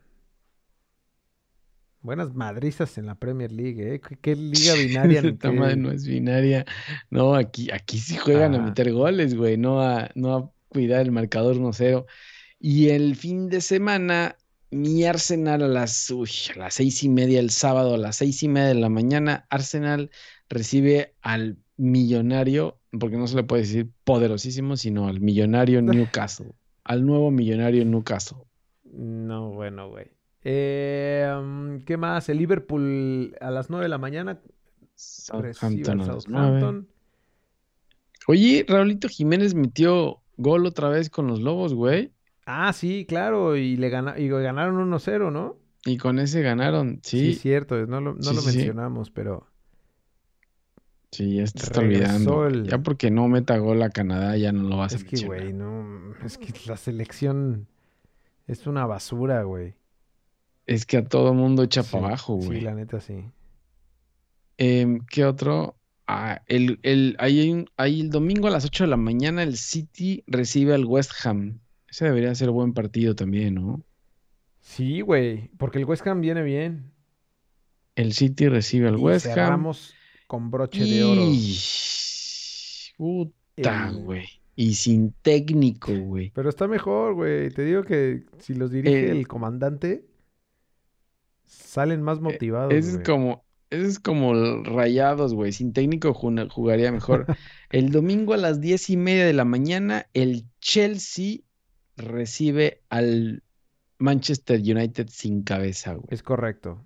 Buenas 2.03 2.35
madrizas 2.35 2.97
en 2.97 3.05
la 3.05 3.15
Premier 3.15 3.49
League, 3.49 3.95
¿eh? 3.95 4.01
¿Qué, 4.01 4.17
qué 4.17 4.35
liga 4.35 4.73
binaria? 4.87 5.21
Esta 5.21 5.51
no 5.53 5.89
es 5.89 6.05
binaria. 6.05 6.65
No, 7.09 7.33
aquí, 7.33 7.71
aquí 7.71 7.97
sí 7.97 8.17
juegan 8.17 8.55
a 8.55 8.59
meter 8.59 8.91
goles, 8.91 9.35
güey, 9.35 9.57
no 9.57 9.81
a, 9.81 10.11
no 10.13 10.35
a 10.35 10.51
cuidar 10.67 10.99
el 10.99 11.13
marcador 11.13 11.55
1-0. 11.55 12.05
Y 12.59 12.89
el 12.89 13.15
fin 13.15 13.47
de 13.47 13.61
semana, 13.61 14.35
mi 14.69 15.05
Arsenal 15.05 15.63
a 15.63 15.67
las, 15.69 16.09
uy, 16.09 16.29
a 16.53 16.59
las 16.59 16.73
seis 16.73 17.03
y 17.03 17.09
media 17.09 17.39
el 17.39 17.51
sábado, 17.51 17.93
a 17.93 17.97
las 17.97 18.17
seis 18.17 18.43
y 18.43 18.49
media 18.49 18.67
de 18.67 18.75
la 18.75 18.89
mañana, 18.89 19.47
Arsenal 19.49 20.11
recibe 20.49 21.15
al 21.21 21.57
millonario, 21.77 22.79
porque 22.99 23.15
no 23.15 23.27
se 23.27 23.37
le 23.37 23.43
puede 23.43 23.61
decir 23.61 23.89
poderosísimo, 24.03 24.75
sino 24.75 25.07
al 25.07 25.21
millonario 25.21 25.81
Newcastle, 25.81 26.51
al 26.83 27.05
nuevo 27.05 27.31
millonario 27.31 27.85
Newcastle. 27.85 28.39
No, 28.83 29.51
bueno, 29.51 29.89
güey. 29.89 30.11
Eh, 30.43 31.79
¿qué 31.85 31.97
más? 31.97 32.27
El 32.29 32.37
Liverpool 32.37 33.35
a 33.39 33.49
las 33.51 33.69
9 33.69 33.85
de 33.85 33.89
la 33.89 33.97
mañana 33.97 34.39
Southampton. 34.95 36.03
Southampton. 36.05 36.87
Oye, 38.27 38.65
Raulito 38.67 39.07
Jiménez 39.09 39.53
metió 39.53 40.21
gol 40.37 40.65
otra 40.65 40.89
vez 40.89 41.09
con 41.09 41.27
los 41.27 41.41
Lobos, 41.41 41.73
güey. 41.73 42.11
Ah, 42.45 42.73
sí, 42.73 43.05
claro, 43.07 43.55
y 43.55 43.77
le 43.77 43.89
gana- 43.89 44.19
y 44.19 44.27
ganaron 44.27 44.75
1-0, 44.77 45.31
¿no? 45.31 45.57
Y 45.85 45.97
con 45.97 46.19
ese 46.19 46.41
ganaron, 46.41 46.99
Sí, 47.03 47.33
sí, 47.33 47.39
cierto, 47.39 47.85
no 47.87 47.99
lo, 48.01 48.13
no 48.15 48.21
Sí, 48.23 48.35
lo 48.35 48.41
sí, 48.41 48.49
sí. 48.51 48.57
mencionamos, 48.57 49.11
pero 49.11 49.47
sí, 51.11 51.35
ya 51.35 51.43
está 51.43 51.79
olvidando. 51.79 52.47
el- 52.47 52.67
Ya 52.67 52.77
porque 52.79 53.11
no 53.11 53.27
meta 53.27 53.57
gol 53.57 53.81
a 53.81 53.89
Canadá, 53.89 54.37
ya 54.37 54.51
no 54.51 54.63
lo 54.63 54.77
vas 54.77 54.93
a 54.93 54.95
es 54.97 55.03
que, 55.03 55.11
mencionar. 55.17 55.39
güey, 55.41 55.53
no, 55.53 56.15
es 56.25 56.37
que 56.37 56.53
la 56.67 56.77
selección 56.77 57.67
es 58.47 58.65
una 58.67 58.85
basura, 58.85 59.43
güey. 59.43 59.75
Es 60.65 60.85
que 60.85 60.97
a 60.97 61.05
todo 61.05 61.33
mundo 61.33 61.63
echa 61.63 61.83
Sí, 61.83 61.91
para 61.91 62.07
abajo, 62.07 62.39
Sí, 62.41 62.47
güey. 62.47 62.61
la 62.61 62.73
neta 62.73 62.99
sí. 63.01 63.15
Em, 64.57 64.99
¿qué 65.09 65.25
otro? 65.25 65.75
Ah, 66.07 66.41
el, 66.47 66.79
el, 66.83 67.15
ahí 67.19 67.65
ahí 67.77 68.01
el 68.01 68.09
domingo 68.09 68.47
a 68.47 68.51
las 68.51 68.65
8 68.65 68.83
de 68.85 68.89
la 68.89 68.97
mañana 68.97 69.41
el 69.43 69.57
City 69.57 70.23
recibe 70.27 70.73
al 70.73 70.85
West 70.85 71.11
Ham. 71.25 71.59
Ese 71.89 72.05
debería 72.05 72.33
ser 72.35 72.49
buen 72.51 72.73
partido 72.73 73.15
también, 73.15 73.55
¿no? 73.55 73.81
Sí, 74.61 75.01
güey, 75.01 75.49
porque 75.57 75.77
el 75.79 75.85
West 75.85 76.05
Ham 76.07 76.21
viene 76.21 76.43
bien. 76.43 76.91
El 77.95 78.13
City 78.13 78.47
recibe 78.47 78.87
al 78.87 78.97
Y 78.97 79.01
West 79.01 79.25
Ham. 79.27 79.33
cerramos 79.33 79.93
con 80.27 80.49
broche 80.51 80.83
de 80.83 81.03
oro. 81.03 81.25
Puta, 82.97 83.89
El- 83.89 84.03
güey. 84.03 84.25
Y 84.55 84.75
sin 84.75 85.13
técnico, 85.23 85.91
güey. 85.97 86.31
Pero 86.35 86.47
está 86.49 86.67
mejor, 86.67 87.15
güey. 87.15 87.49
Te 87.49 87.63
digo 87.65 87.83
que 87.83 88.23
si 88.39 88.53
los 88.53 88.69
dirige 88.71 89.07
Eh, 89.07 89.11
el 89.11 89.27
comandante, 89.27 90.05
salen 91.53 92.01
más 92.01 92.19
motivados, 92.19 92.73
Ese 92.73 92.89
es 92.89 92.93
güey. 92.95 93.03
como, 93.03 93.45
es 93.69 93.99
como 93.99 94.33
Rayados, 94.63 95.33
güey. 95.33 95.51
Sin 95.51 95.73
técnico 95.73 96.13
jugaría 96.13 96.91
mejor. 96.91 97.25
El 97.69 97.91
domingo 97.91 98.33
a 98.33 98.37
las 98.37 98.61
diez 98.61 98.89
y 98.89 98.97
media 98.97 99.25
de 99.25 99.33
la 99.33 99.45
mañana, 99.45 100.07
el 100.13 100.45
Chelsea 100.59 101.39
recibe 101.97 102.83
al 102.89 103.43
Manchester 103.97 104.59
United 104.59 105.07
sin 105.09 105.43
cabeza, 105.43 105.93
güey. 105.93 106.07
Es 106.09 106.21
correcto. 106.21 106.85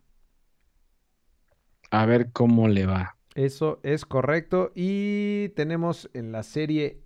A 1.91 2.05
ver 2.05 2.32
cómo 2.32 2.68
le 2.68 2.86
va. 2.86 3.18
Eso 3.36 3.80
es 3.84 4.05
correcto. 4.05 4.72
Y 4.76 5.49
tenemos 5.49 6.09
en 6.13 6.32
la 6.32 6.43
serie 6.43 7.01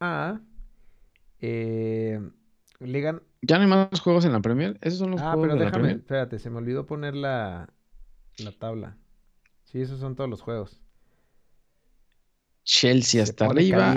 A. 0.00 0.40
eh, 1.40 2.20
le 2.84 3.00
gan- 3.00 3.22
¿Ya 3.42 3.56
no 3.56 3.62
hay 3.64 3.68
más 3.68 4.00
juegos 4.00 4.24
en 4.24 4.32
la 4.32 4.40
Premier? 4.40 4.78
¿Esos 4.80 4.98
son 4.98 5.10
los 5.12 5.20
Ah, 5.20 5.32
juegos 5.32 5.42
pero 5.48 5.54
de 5.54 5.58
la 5.60 5.64
déjame, 5.66 5.82
Premier? 5.82 6.00
espérate, 6.00 6.38
se 6.38 6.50
me 6.50 6.58
olvidó 6.58 6.86
poner 6.86 7.14
la, 7.14 7.72
la 8.38 8.52
tabla. 8.52 8.96
Sí, 9.64 9.80
esos 9.80 10.00
son 10.00 10.14
todos 10.16 10.28
los 10.30 10.42
juegos. 10.42 10.80
Chelsea 12.64 13.24
Se 13.24 13.30
hasta 13.32 13.46
arriba, 13.46 13.96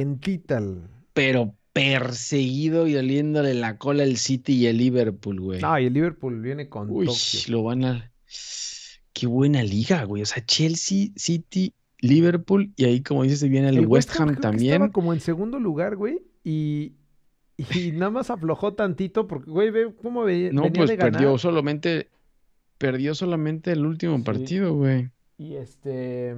pero 1.13 1.55
perseguido 1.73 2.87
y 2.87 2.95
oliéndole 2.95 3.53
la 3.53 3.77
cola 3.77 4.03
el 4.03 4.17
City 4.17 4.53
y 4.53 4.67
el 4.67 4.77
Liverpool, 4.77 5.39
güey. 5.39 5.61
No, 5.61 5.77
y 5.77 5.85
el 5.85 5.93
Liverpool 5.93 6.41
viene 6.41 6.69
con 6.69 6.89
Uy, 6.89 7.05
Tokio. 7.05 7.39
lo 7.49 7.63
van 7.63 7.83
a. 7.83 8.11
Qué 9.13 9.27
buena 9.27 9.61
liga, 9.63 10.03
güey. 10.05 10.23
O 10.23 10.25
sea, 10.25 10.43
Chelsea, 10.45 11.07
City, 11.15 11.73
Liverpool 11.99 12.73
y 12.75 12.85
ahí, 12.85 13.01
como 13.03 13.23
dices, 13.23 13.43
viene 13.49 13.69
el, 13.69 13.85
West 13.85 14.11
Ham 14.19 14.35
que 14.35 14.41
también. 14.41 14.73
estaba 14.73 14.91
como 14.91 15.13
en 15.13 15.19
segundo 15.19 15.59
lugar, 15.59 15.95
güey, 15.95 16.21
y, 16.43 16.93
y 17.57 17.91
nada 17.93 18.09
más 18.11 18.29
aflojó 18.29 18.73
tantito 18.73 19.27
porque, 19.27 19.49
güey, 19.49 19.71
ve 19.71 19.93
cómo 20.01 20.23
ve- 20.23 20.49
No, 20.53 20.63
venía 20.63 20.77
pues 20.79 20.89
de 20.89 20.97
perdió 20.97 21.19
ganar. 21.27 21.39
solamente, 21.39 22.09
perdió 22.77 23.15
solamente 23.15 23.71
el 23.71 23.85
último 23.85 24.17
Sí. 24.17 24.23
partido, 24.23 24.73
güey. 24.73 25.09
Y 25.37 25.55
este... 25.55 26.35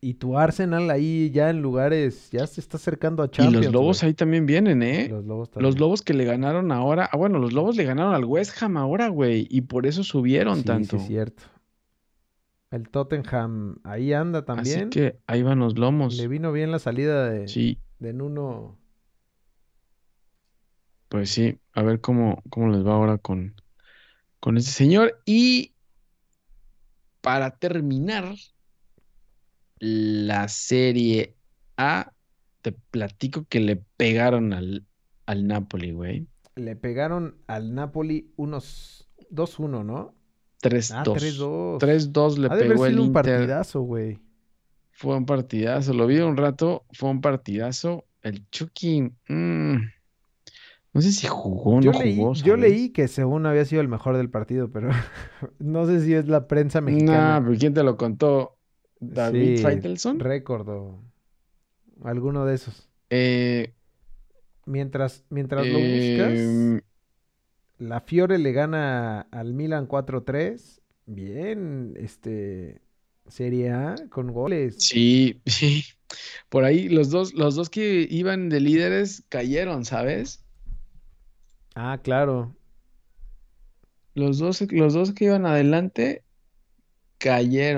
Y 0.00 0.14
tu 0.14 0.38
Arsenal 0.38 0.90
ahí 0.90 1.30
ya 1.30 1.48
en 1.50 1.62
lugares, 1.62 2.30
ya 2.30 2.46
se 2.46 2.60
está 2.60 2.76
acercando 2.76 3.22
a 3.22 3.26
Y 3.26 3.30
Champions, 3.30 3.64
los 3.66 3.72
Lobos 3.74 4.00
güey. 4.00 4.10
ahí 4.10 4.14
también 4.14 4.46
vienen, 4.46 4.82
¿eh? 4.82 5.08
Los 5.08 5.24
Lobos 5.24 5.48
Los 5.48 5.50
también. 5.54 5.78
Lobos 5.80 6.02
que 6.02 6.14
le 6.14 6.24
ganaron 6.24 6.70
ahora, 6.70 7.08
ah, 7.10 7.16
bueno, 7.16 7.38
los 7.38 7.52
Lobos 7.54 7.76
le 7.76 7.84
ganaron 7.84 8.14
al 8.14 8.24
West 8.24 8.62
Ham 8.62 8.76
ahora, 8.76 9.08
güey, 9.08 9.48
y 9.50 9.62
por 9.62 9.86
eso 9.86 10.04
subieron 10.04 10.58
Sí, 10.58 10.62
tanto. 10.64 10.98
sí, 10.98 11.06
cierto. 11.06 11.42
El 12.70 12.88
Tottenham 12.90 13.78
ahí 13.84 14.12
anda 14.12 14.40
Así 14.40 14.46
también. 14.46 14.90
que 14.90 15.18
ahí 15.26 15.42
van 15.42 15.60
los 15.60 15.78
lomos. 15.78 16.16
Le 16.16 16.28
vino 16.28 16.52
bien 16.52 16.70
la 16.72 16.78
salida 16.78 17.28
de, 17.30 17.48
Sí, 17.48 17.78
de 17.98 18.12
Nuno. 18.12 18.76
Pues 21.08 21.30
sí, 21.30 21.58
a 21.72 21.82
ver 21.82 22.00
cómo, 22.00 22.42
cómo 22.50 22.68
les 22.68 22.84
va 22.86 22.94
ahora 22.94 23.18
con, 23.18 23.54
con 24.40 24.56
ese 24.56 24.72
señor. 24.72 25.20
Y 25.24 25.74
para 27.20 27.56
terminar, 27.58 28.34
la 29.78 30.48
Serie 30.48 31.36
A, 31.76 32.12
te 32.62 32.72
platico 32.72 33.44
que 33.48 33.60
le 33.60 33.76
pegaron 33.76 34.52
al, 34.52 34.86
al 35.26 35.46
Napoli, 35.46 35.92
güey. 35.92 36.26
Le 36.54 36.76
pegaron 36.76 37.36
al 37.46 37.74
Napoli 37.74 38.32
unos 38.36 39.08
2-1, 39.30 39.84
¿no? 39.84 40.14
3-2. 40.62 40.92
Ah, 40.94 41.04
3-2. 41.04 41.78
3-2 41.78 42.38
le 42.38 42.46
Ha 42.46 42.50
de 42.50 42.54
haber 42.54 42.68
pegó 42.68 42.86
el 42.86 42.92
sido 42.92 43.02
un 43.02 43.08
Inter. 43.08 43.22
partidazo, 43.22 43.80
güey. 43.82 44.18
Fue 44.92 45.14
un 45.16 45.26
partidazo. 45.26 45.92
Lo 45.92 46.06
vi 46.06 46.18
un 46.18 46.36
rato, 46.36 46.86
fue 46.92 47.10
un 47.10 47.20
partidazo. 47.20 48.06
El 48.22 48.48
Chucky, 48.50 49.12
mm, 49.28 49.76
no 50.96 51.02
sé 51.02 51.12
si 51.12 51.26
jugó 51.26 51.76
o 51.76 51.80
Yo 51.80 51.92
no 51.92 52.00
leí, 52.00 52.16
jugó, 52.16 52.34
yo 52.34 52.56
leí 52.56 52.90
que 52.90 53.06
según 53.08 53.46
había 53.46 53.64
sido 53.64 53.82
el 53.82 53.88
mejor 53.88 54.16
del 54.16 54.30
partido, 54.30 54.70
pero 54.70 54.88
no 55.58 55.86
sé 55.86 56.00
si 56.00 56.14
es 56.14 56.26
la 56.26 56.48
prensa 56.48 56.80
mexicana. 56.80 57.40
pero 57.44 57.58
¿quién 57.58 57.74
te 57.74 57.82
lo 57.82 57.96
contó? 57.96 58.56
¿David 58.98 59.56
Sí, 59.58 59.62
Faitelson? 59.62 60.18
Récord 60.20 60.68
o 60.68 61.00
alguno 62.02 62.44
de 62.46 62.54
esos. 62.54 62.88
Eh, 63.10 63.72
Mientras, 64.64 65.24
mientras 65.30 65.64
lo 65.64 65.78
buscas, 65.78 66.32
em, 66.32 66.80
la 67.78 68.00
Fiore 68.00 68.38
le 68.38 68.52
gana 68.52 69.20
al 69.30 69.54
Milan 69.54 69.86
4-3. 69.86 70.80
Bien, 71.06 71.94
este 71.96 72.80
Serie 73.28 73.70
A 73.70 73.94
con 74.10 74.32
goles. 74.32 74.76
sí, 74.78 75.40
sí. 75.46 75.84
Por 76.48 76.64
ahí 76.64 76.88
los 76.88 77.10
dos, 77.10 77.34
los 77.34 77.54
dos 77.54 77.68
que 77.70 78.06
iban 78.10 78.48
de 78.48 78.60
líderes 78.60 79.24
cayeron, 79.28 79.84
¿sabes? 79.84 80.45
Ah, 81.76 81.96
claro. 82.02 82.56
Los 84.14 84.38
dos, 84.38 84.62
los 84.72 84.94
dos 84.94 85.12
que 85.12 85.26
iban 85.26 85.46
adelante 85.46 86.24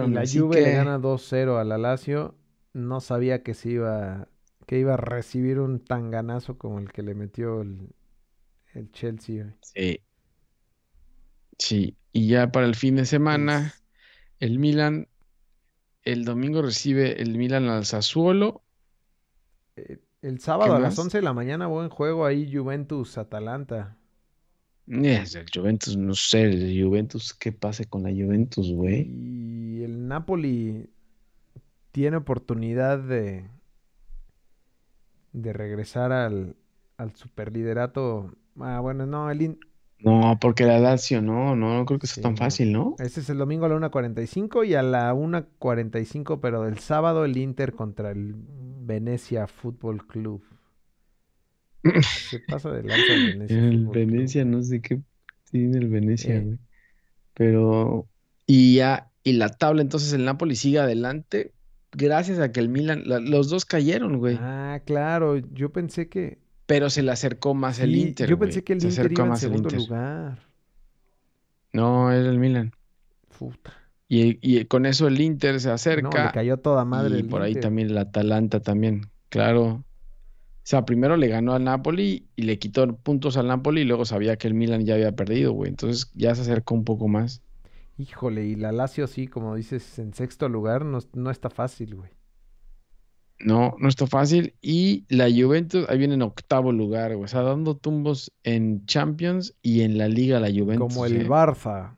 Y 0.01 0.09
cayeron. 0.09 0.13
la 0.13 0.23
así 0.23 0.41
Juve 0.41 0.61
le 0.61 0.73
gana 0.73 0.99
2-0 0.99 1.59
a 1.59 1.65
la 1.65 1.79
Lazio. 1.79 2.37
No 2.73 3.01
sabía 3.01 3.43
que 3.43 3.53
se 3.55 3.71
iba, 3.71 4.29
que 4.67 4.79
iba 4.79 4.95
a 4.95 4.97
recibir 4.97 5.59
un 5.61 5.85
tanganazo 5.85 6.57
como 6.59 6.79
el 6.79 6.91
que 6.93 7.03
le 7.03 7.15
metió 7.15 7.61
el, 7.63 7.95
el 8.75 8.91
Chelsea. 8.93 9.57
sí. 9.61 9.99
Sí. 11.59 11.97
Y 12.13 12.29
ya 12.29 12.51
para 12.51 12.67
el 12.67 12.75
fin 12.75 12.97
de 12.97 13.05
semana, 13.07 13.75
Es- 13.75 13.85
el 14.41 14.59
Milan, 14.59 15.09
el 16.05 16.25
domingo 16.25 16.63
recibe 16.63 17.23
el 17.23 17.39
Milan 17.39 17.69
al 17.69 17.87
Sassuolo. 17.87 18.65
eh, 19.77 19.99
el 20.23 20.41
sábado 20.41 20.77
a 20.77 20.81
las 20.81 20.97
más? 20.97 20.99
11 20.99 21.19
de 21.19 21.23
la 21.23 21.33
mañana, 21.33 21.67
buen 21.67 21.89
juego 21.89 22.25
ahí, 22.25 22.51
Juventus-Atalanta. 22.53 23.97
Es 24.89 25.35
el 25.37 25.47
Juventus, 25.55 25.97
no 25.97 26.15
sé, 26.15 26.43
el 26.43 26.83
Juventus, 26.85 27.33
¿qué 27.35 27.53
pase 27.53 27.85
con 27.87 28.03
la 28.03 28.11
Juventus, 28.11 28.73
güey? 28.73 29.07
Y 29.07 29.83
el 29.85 30.09
Napoli 30.09 30.91
tiene 31.93 32.17
oportunidad 32.19 32.99
de, 32.99 33.51
de 35.33 35.53
regresar 35.53 36.13
al, 36.13 36.57
al 36.97 37.15
superliderato. 37.15 38.35
Ah, 38.61 38.81
bueno, 38.81 39.07
no, 39.07 39.31
el 39.31 39.59
No, 40.01 40.39
porque 40.41 40.65
la 40.65 40.79
Lazio, 40.79 41.21
no, 41.21 41.57
no, 41.57 41.77
no 41.77 41.85
creo 41.85 41.99
que 41.99 42.07
sea 42.07 42.17
Sí, 42.17 42.21
tan 42.23 42.37
fácil, 42.37 42.73
¿no? 42.73 42.95
ese 43.01 43.21
es 43.21 43.31
el 43.31 43.39
domingo 43.39 43.67
a 43.67 43.69
la 43.69 43.75
1.45 43.77 44.65
y 44.67 44.75
a 44.75 44.83
la 44.83 45.13
1.45, 45.13 46.39
pero 46.41 46.63
del 46.63 46.79
sábado 46.79 47.25
el 47.25 47.37
Inter 47.37 47.73
contra 47.73 48.11
el 48.13 48.35
Venecia 48.37 49.47
Fútbol 49.49 50.07
Club. 50.07 50.43
Se 52.31 52.41
pasa 52.41 52.71
de 52.71 52.83
lanza 52.83 53.13
el 53.13 53.27
Venecia 53.39 53.59
El 53.59 53.79
Fútbol 53.79 53.93
Club. 53.93 54.07
Venecia, 54.07 54.45
no 54.45 54.63
sé 54.63 54.81
qué 54.81 55.01
tiene 55.51 55.79
el 55.79 55.89
Venecia, 55.89 56.37
Eh. 56.37 56.41
güey. 56.45 56.59
Pero, 57.35 58.07
y 58.47 58.75
ya, 58.77 59.11
y 59.23 59.33
la 59.35 59.49
tabla, 59.49 59.83
entonces 59.83 60.13
el 60.13 60.25
Napoli 60.25 60.57
sigue 60.57 60.81
adelante, 60.81 61.53
gracias 61.93 62.39
a 62.41 62.51
que 62.51 62.61
el 62.61 62.69
Milan, 62.69 63.03
la- 63.07 63.21
los 63.21 63.49
dos 63.49 63.65
cayeron, 63.65 64.19
güey. 64.19 64.37
Ah, 64.41 64.81
claro, 64.85 65.37
yo 65.37 65.71
pensé 65.73 66.09
que... 66.09 66.39
Pero 66.69 66.89
se 66.91 67.03
le 67.03 67.11
acercó 67.13 67.55
más 67.55 67.81
el 67.81 67.97
sí, 67.97 67.97
Inter, 67.97 68.29
yo 68.29 68.39
pensé 68.39 68.63
que 68.65 68.73
el 68.75 68.81
Se 68.81 68.89
Inter 68.89 69.13
acercó 69.13 69.13
iba 69.13 69.29
en 69.29 69.37
segundo 69.37 69.71
Inter. 69.71 69.77
lugar. 69.77 70.39
No, 71.73 72.11
era 72.13 72.29
el 72.29 72.39
Milan. 72.39 72.73
Puta. 73.29 73.73
Y, 74.09 74.39
y 74.43 74.65
con 74.67 74.87
eso 74.87 75.07
el 75.07 75.21
Inter 75.21 75.61
se 75.61 75.71
No, 75.95 76.17
le 76.17 76.29
acerca. 76.29 76.31
cayó 76.31 76.59
toda 76.61 76.85
madre 76.87 77.17
Y 77.17 77.23
el 77.23 77.25
por 77.25 77.43
ahí 77.43 77.57
también 77.57 77.91
el 77.91 77.99
Atalanta 77.99 78.61
también, 78.61 79.11
claro. 79.29 79.65
O 80.65 80.71
sea, 80.71 80.85
primero 80.87 81.17
le 81.17 81.29
ganó 81.29 81.55
al 81.55 81.65
Napoli 81.65 82.31
y 82.37 82.43
le 82.45 82.59
quitó 82.59 82.97
puntos 82.99 83.37
al 83.39 83.49
Napoli 83.49 83.83
y 83.83 83.85
luego 83.85 84.05
sabía 84.07 84.37
que 84.39 84.49
el 84.49 84.55
Milan 84.55 84.85
ya 84.87 84.95
había 84.95 85.13
perdido, 85.17 85.53
güey. 85.55 85.71
Entonces 85.71 86.11
ya 86.15 86.35
se 86.35 86.43
acercó 86.43 86.75
un 86.75 86.85
poco 86.85 87.09
más. 87.09 87.43
Híjole, 87.99 88.47
y 88.47 88.55
la 88.55 88.73
Lazio 88.73 89.07
sí, 89.07 89.27
como 89.29 89.55
dices, 89.55 89.99
en 89.99 90.15
sexto 90.15 90.49
lugar 90.49 90.85
no, 90.87 91.01
no 91.15 91.31
está 91.31 91.51
fácil, 91.51 91.97
güey. 91.97 92.11
No, 93.41 93.77
no 93.79 93.89
está 93.89 94.07
fácil. 94.07 94.55
Y 94.61 95.05
la 95.09 95.29
Juventus 95.31 95.87
ahí 95.89 95.99
viene 95.99 96.15
en 96.15 96.23
octavo 96.23 96.73
lugar, 96.73 97.15
güey. 97.15 97.25
O 97.25 97.29
sea, 97.29 97.43
dando 97.43 97.77
tumbos 97.77 98.33
en 98.43 98.85
Champions 98.87 99.55
y 99.63 99.83
en 99.83 99.97
la 99.97 100.09
Liga 100.09 100.41
la 100.41 100.49
Juventus. 100.49 100.93
Como 100.93 101.07
el 101.07 101.23
¿eh? 101.23 101.29
Barça. 101.29 101.97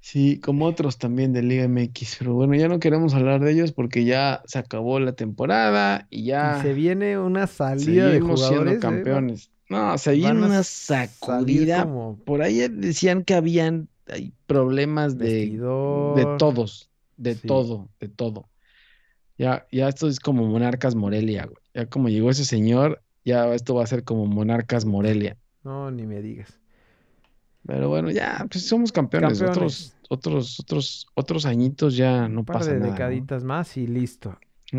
Sí, 0.00 0.40
como 0.40 0.66
otros 0.66 0.98
también 0.98 1.32
de 1.32 1.42
Liga 1.42 1.66
MX. 1.68 2.16
Pero 2.18 2.34
bueno, 2.34 2.54
ya 2.54 2.68
no 2.68 2.78
queremos 2.80 3.14
hablar 3.14 3.40
de 3.40 3.52
ellos 3.52 3.72
porque 3.72 4.04
ya 4.04 4.42
se 4.44 4.58
acabó 4.58 5.00
la 5.00 5.12
temporada 5.14 6.06
y 6.10 6.24
ya 6.24 6.58
Y 6.58 6.62
se 6.62 6.74
viene 6.74 7.18
una 7.18 7.46
salida 7.46 8.06
de 8.06 8.12
seguimos 8.14 8.40
siendo 8.40 8.56
jugadores. 8.58 8.76
¿eh? 8.76 8.80
campeones. 8.80 9.50
No, 9.68 9.96
se 9.96 10.12
viene 10.12 10.44
una 10.44 10.62
sacudida. 10.62 11.84
como 11.84 12.18
Por 12.24 12.42
ahí 12.42 12.68
decían 12.68 13.24
que 13.24 13.34
habían 13.34 13.88
hay 14.06 14.34
problemas 14.46 15.16
de, 15.16 15.46
de 15.50 16.36
todos, 16.38 16.90
de 17.16 17.34
Sí. 17.34 17.46
todo, 17.46 17.88
de 17.98 18.08
todo. 18.08 18.48
Ya, 19.42 19.66
ya 19.72 19.88
esto 19.88 20.06
es 20.06 20.20
como 20.20 20.46
Monarcas 20.46 20.94
Morelia, 20.94 21.46
güey. 21.46 21.56
Ya 21.74 21.86
como 21.86 22.08
llegó 22.08 22.30
ese 22.30 22.44
señor, 22.44 23.02
ya 23.24 23.52
esto 23.54 23.74
va 23.74 23.82
a 23.82 23.86
ser 23.88 24.04
como 24.04 24.26
Monarcas 24.26 24.84
Morelia. 24.84 25.36
No, 25.64 25.90
ni 25.90 26.06
me 26.06 26.22
digas. 26.22 26.60
Pero 27.66 27.88
bueno, 27.88 28.10
ya, 28.12 28.46
pues 28.48 28.68
somos 28.68 28.92
campeones. 28.92 29.40
Campeones. 29.40 29.56
Otros, 29.56 29.96
otros, 30.08 30.60
otros, 30.60 31.06
otros 31.14 31.44
añitos 31.46 31.96
ya 31.96 32.28
no 32.28 32.40
Un 32.40 32.46
par 32.46 32.58
pasa 32.58 32.72
de 32.72 32.78
nada, 32.78 32.86
¿no? 32.90 32.92
decaditas 32.94 33.42
más 33.42 33.76
y 33.76 33.88
listo. 33.88 34.38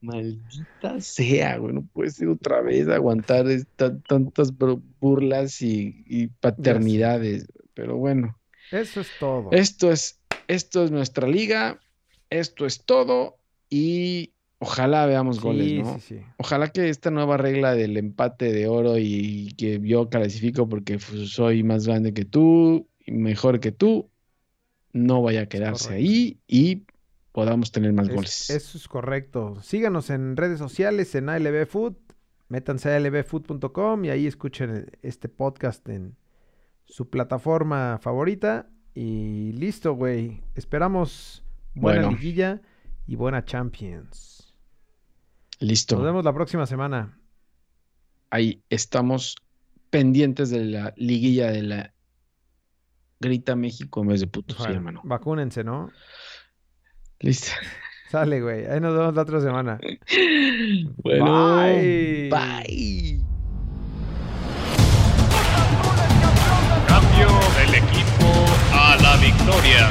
Maldita 0.00 1.00
sea, 1.00 1.56
güey, 1.58 1.74
no 1.74 1.82
puede 1.92 2.10
ser 2.10 2.28
otra 2.28 2.60
vez 2.60 2.88
aguantar 2.88 3.46
esta- 3.48 3.98
tantas 4.00 4.52
bur- 4.52 4.82
burlas 5.00 5.62
y, 5.62 6.04
y 6.06 6.26
paternidades. 6.28 7.46
Pero 7.74 7.96
bueno, 7.96 8.38
Eso 8.70 9.00
es 9.00 9.08
todo. 9.18 9.48
esto 9.52 9.90
es, 9.90 10.20
esto 10.46 10.84
es 10.84 10.90
nuestra 10.90 11.26
liga, 11.26 11.80
esto 12.38 12.66
es 12.66 12.84
todo 12.84 13.36
y 13.70 14.32
ojalá 14.58 15.06
veamos 15.06 15.40
goles, 15.40 15.66
Sí, 15.68 15.82
¿no? 15.82 15.94
sí, 15.94 16.00
sí. 16.00 16.20
Ojalá 16.38 16.68
que 16.72 16.88
esta 16.88 17.10
nueva 17.10 17.36
regla 17.36 17.74
del 17.74 17.96
empate 17.96 18.52
de 18.52 18.66
oro 18.68 18.98
y 18.98 19.54
que 19.58 19.80
yo 19.82 20.08
clasifico 20.08 20.68
porque 20.68 20.98
pues, 20.98 21.30
soy 21.30 21.62
más 21.62 21.86
grande 21.86 22.12
que 22.14 22.24
tú 22.24 22.88
y 23.06 23.12
mejor 23.12 23.60
que 23.60 23.72
tú, 23.72 24.10
no 24.92 25.22
vaya 25.22 25.42
a 25.42 25.46
quedarse 25.46 25.86
correcto. 25.88 26.04
ahí 26.04 26.38
y 26.46 26.82
podamos 27.32 27.72
tener 27.72 27.92
más 27.92 28.08
Es- 28.08 28.14
goles. 28.14 28.50
eso 28.50 28.78
es 28.78 28.88
correcto. 28.88 29.60
Síganos 29.62 30.08
en 30.10 30.36
redes 30.36 30.58
sociales, 30.58 31.14
en 31.14 31.28
ALB 31.28 31.66
Food. 31.66 31.94
Métanse 32.48 32.90
a 32.90 32.96
albfood.com 32.96 34.04
y 34.04 34.10
ahí 34.10 34.26
escuchen 34.26 34.90
este 35.02 35.28
podcast 35.28 35.88
en 35.88 36.14
su 36.84 37.08
plataforma 37.10 37.98
favorita. 38.00 38.68
Y 38.94 39.52
listo, 39.52 39.94
güey. 39.94 40.42
Esperamos 40.54 41.43
buena 41.74 42.02
Bueno. 42.02 42.16
liguilla 42.16 42.60
y 43.06 43.16
buena 43.16 43.44
Champions. 43.44 44.54
Listo. 45.60 45.96
Nos 45.96 46.04
vemos 46.04 46.24
la 46.24 46.32
próxima 46.32 46.66
semana. 46.66 47.18
Ahí 48.30 48.62
estamos 48.70 49.36
pendientes 49.90 50.50
de 50.50 50.64
la 50.64 50.92
liguilla 50.96 51.50
de 51.52 51.62
la 51.62 51.94
Grita 53.20 53.54
México 53.56 54.02
en 54.02 54.08
vez 54.08 54.20
de 54.20 54.26
putos, 54.26 54.56
sí, 54.58 54.64
hermano. 54.70 55.00
vacúnense, 55.04 55.62
¿no? 55.64 55.90
Listo. 57.20 57.52
Sale, 58.10 58.40
güey. 58.42 58.66
Ahí 58.66 58.80
nos 58.80 58.96
vemos 58.96 59.14
la 59.14 59.22
otra 59.22 59.40
semana. 59.40 59.78
Bueno, 61.02 61.56
Bye. 61.56 62.28
bye. 62.30 63.20
Cambio 66.86 67.28
del 67.58 67.74
equipo 67.74 68.30
a 68.72 68.96
la 69.02 69.16
victoria. 69.16 69.90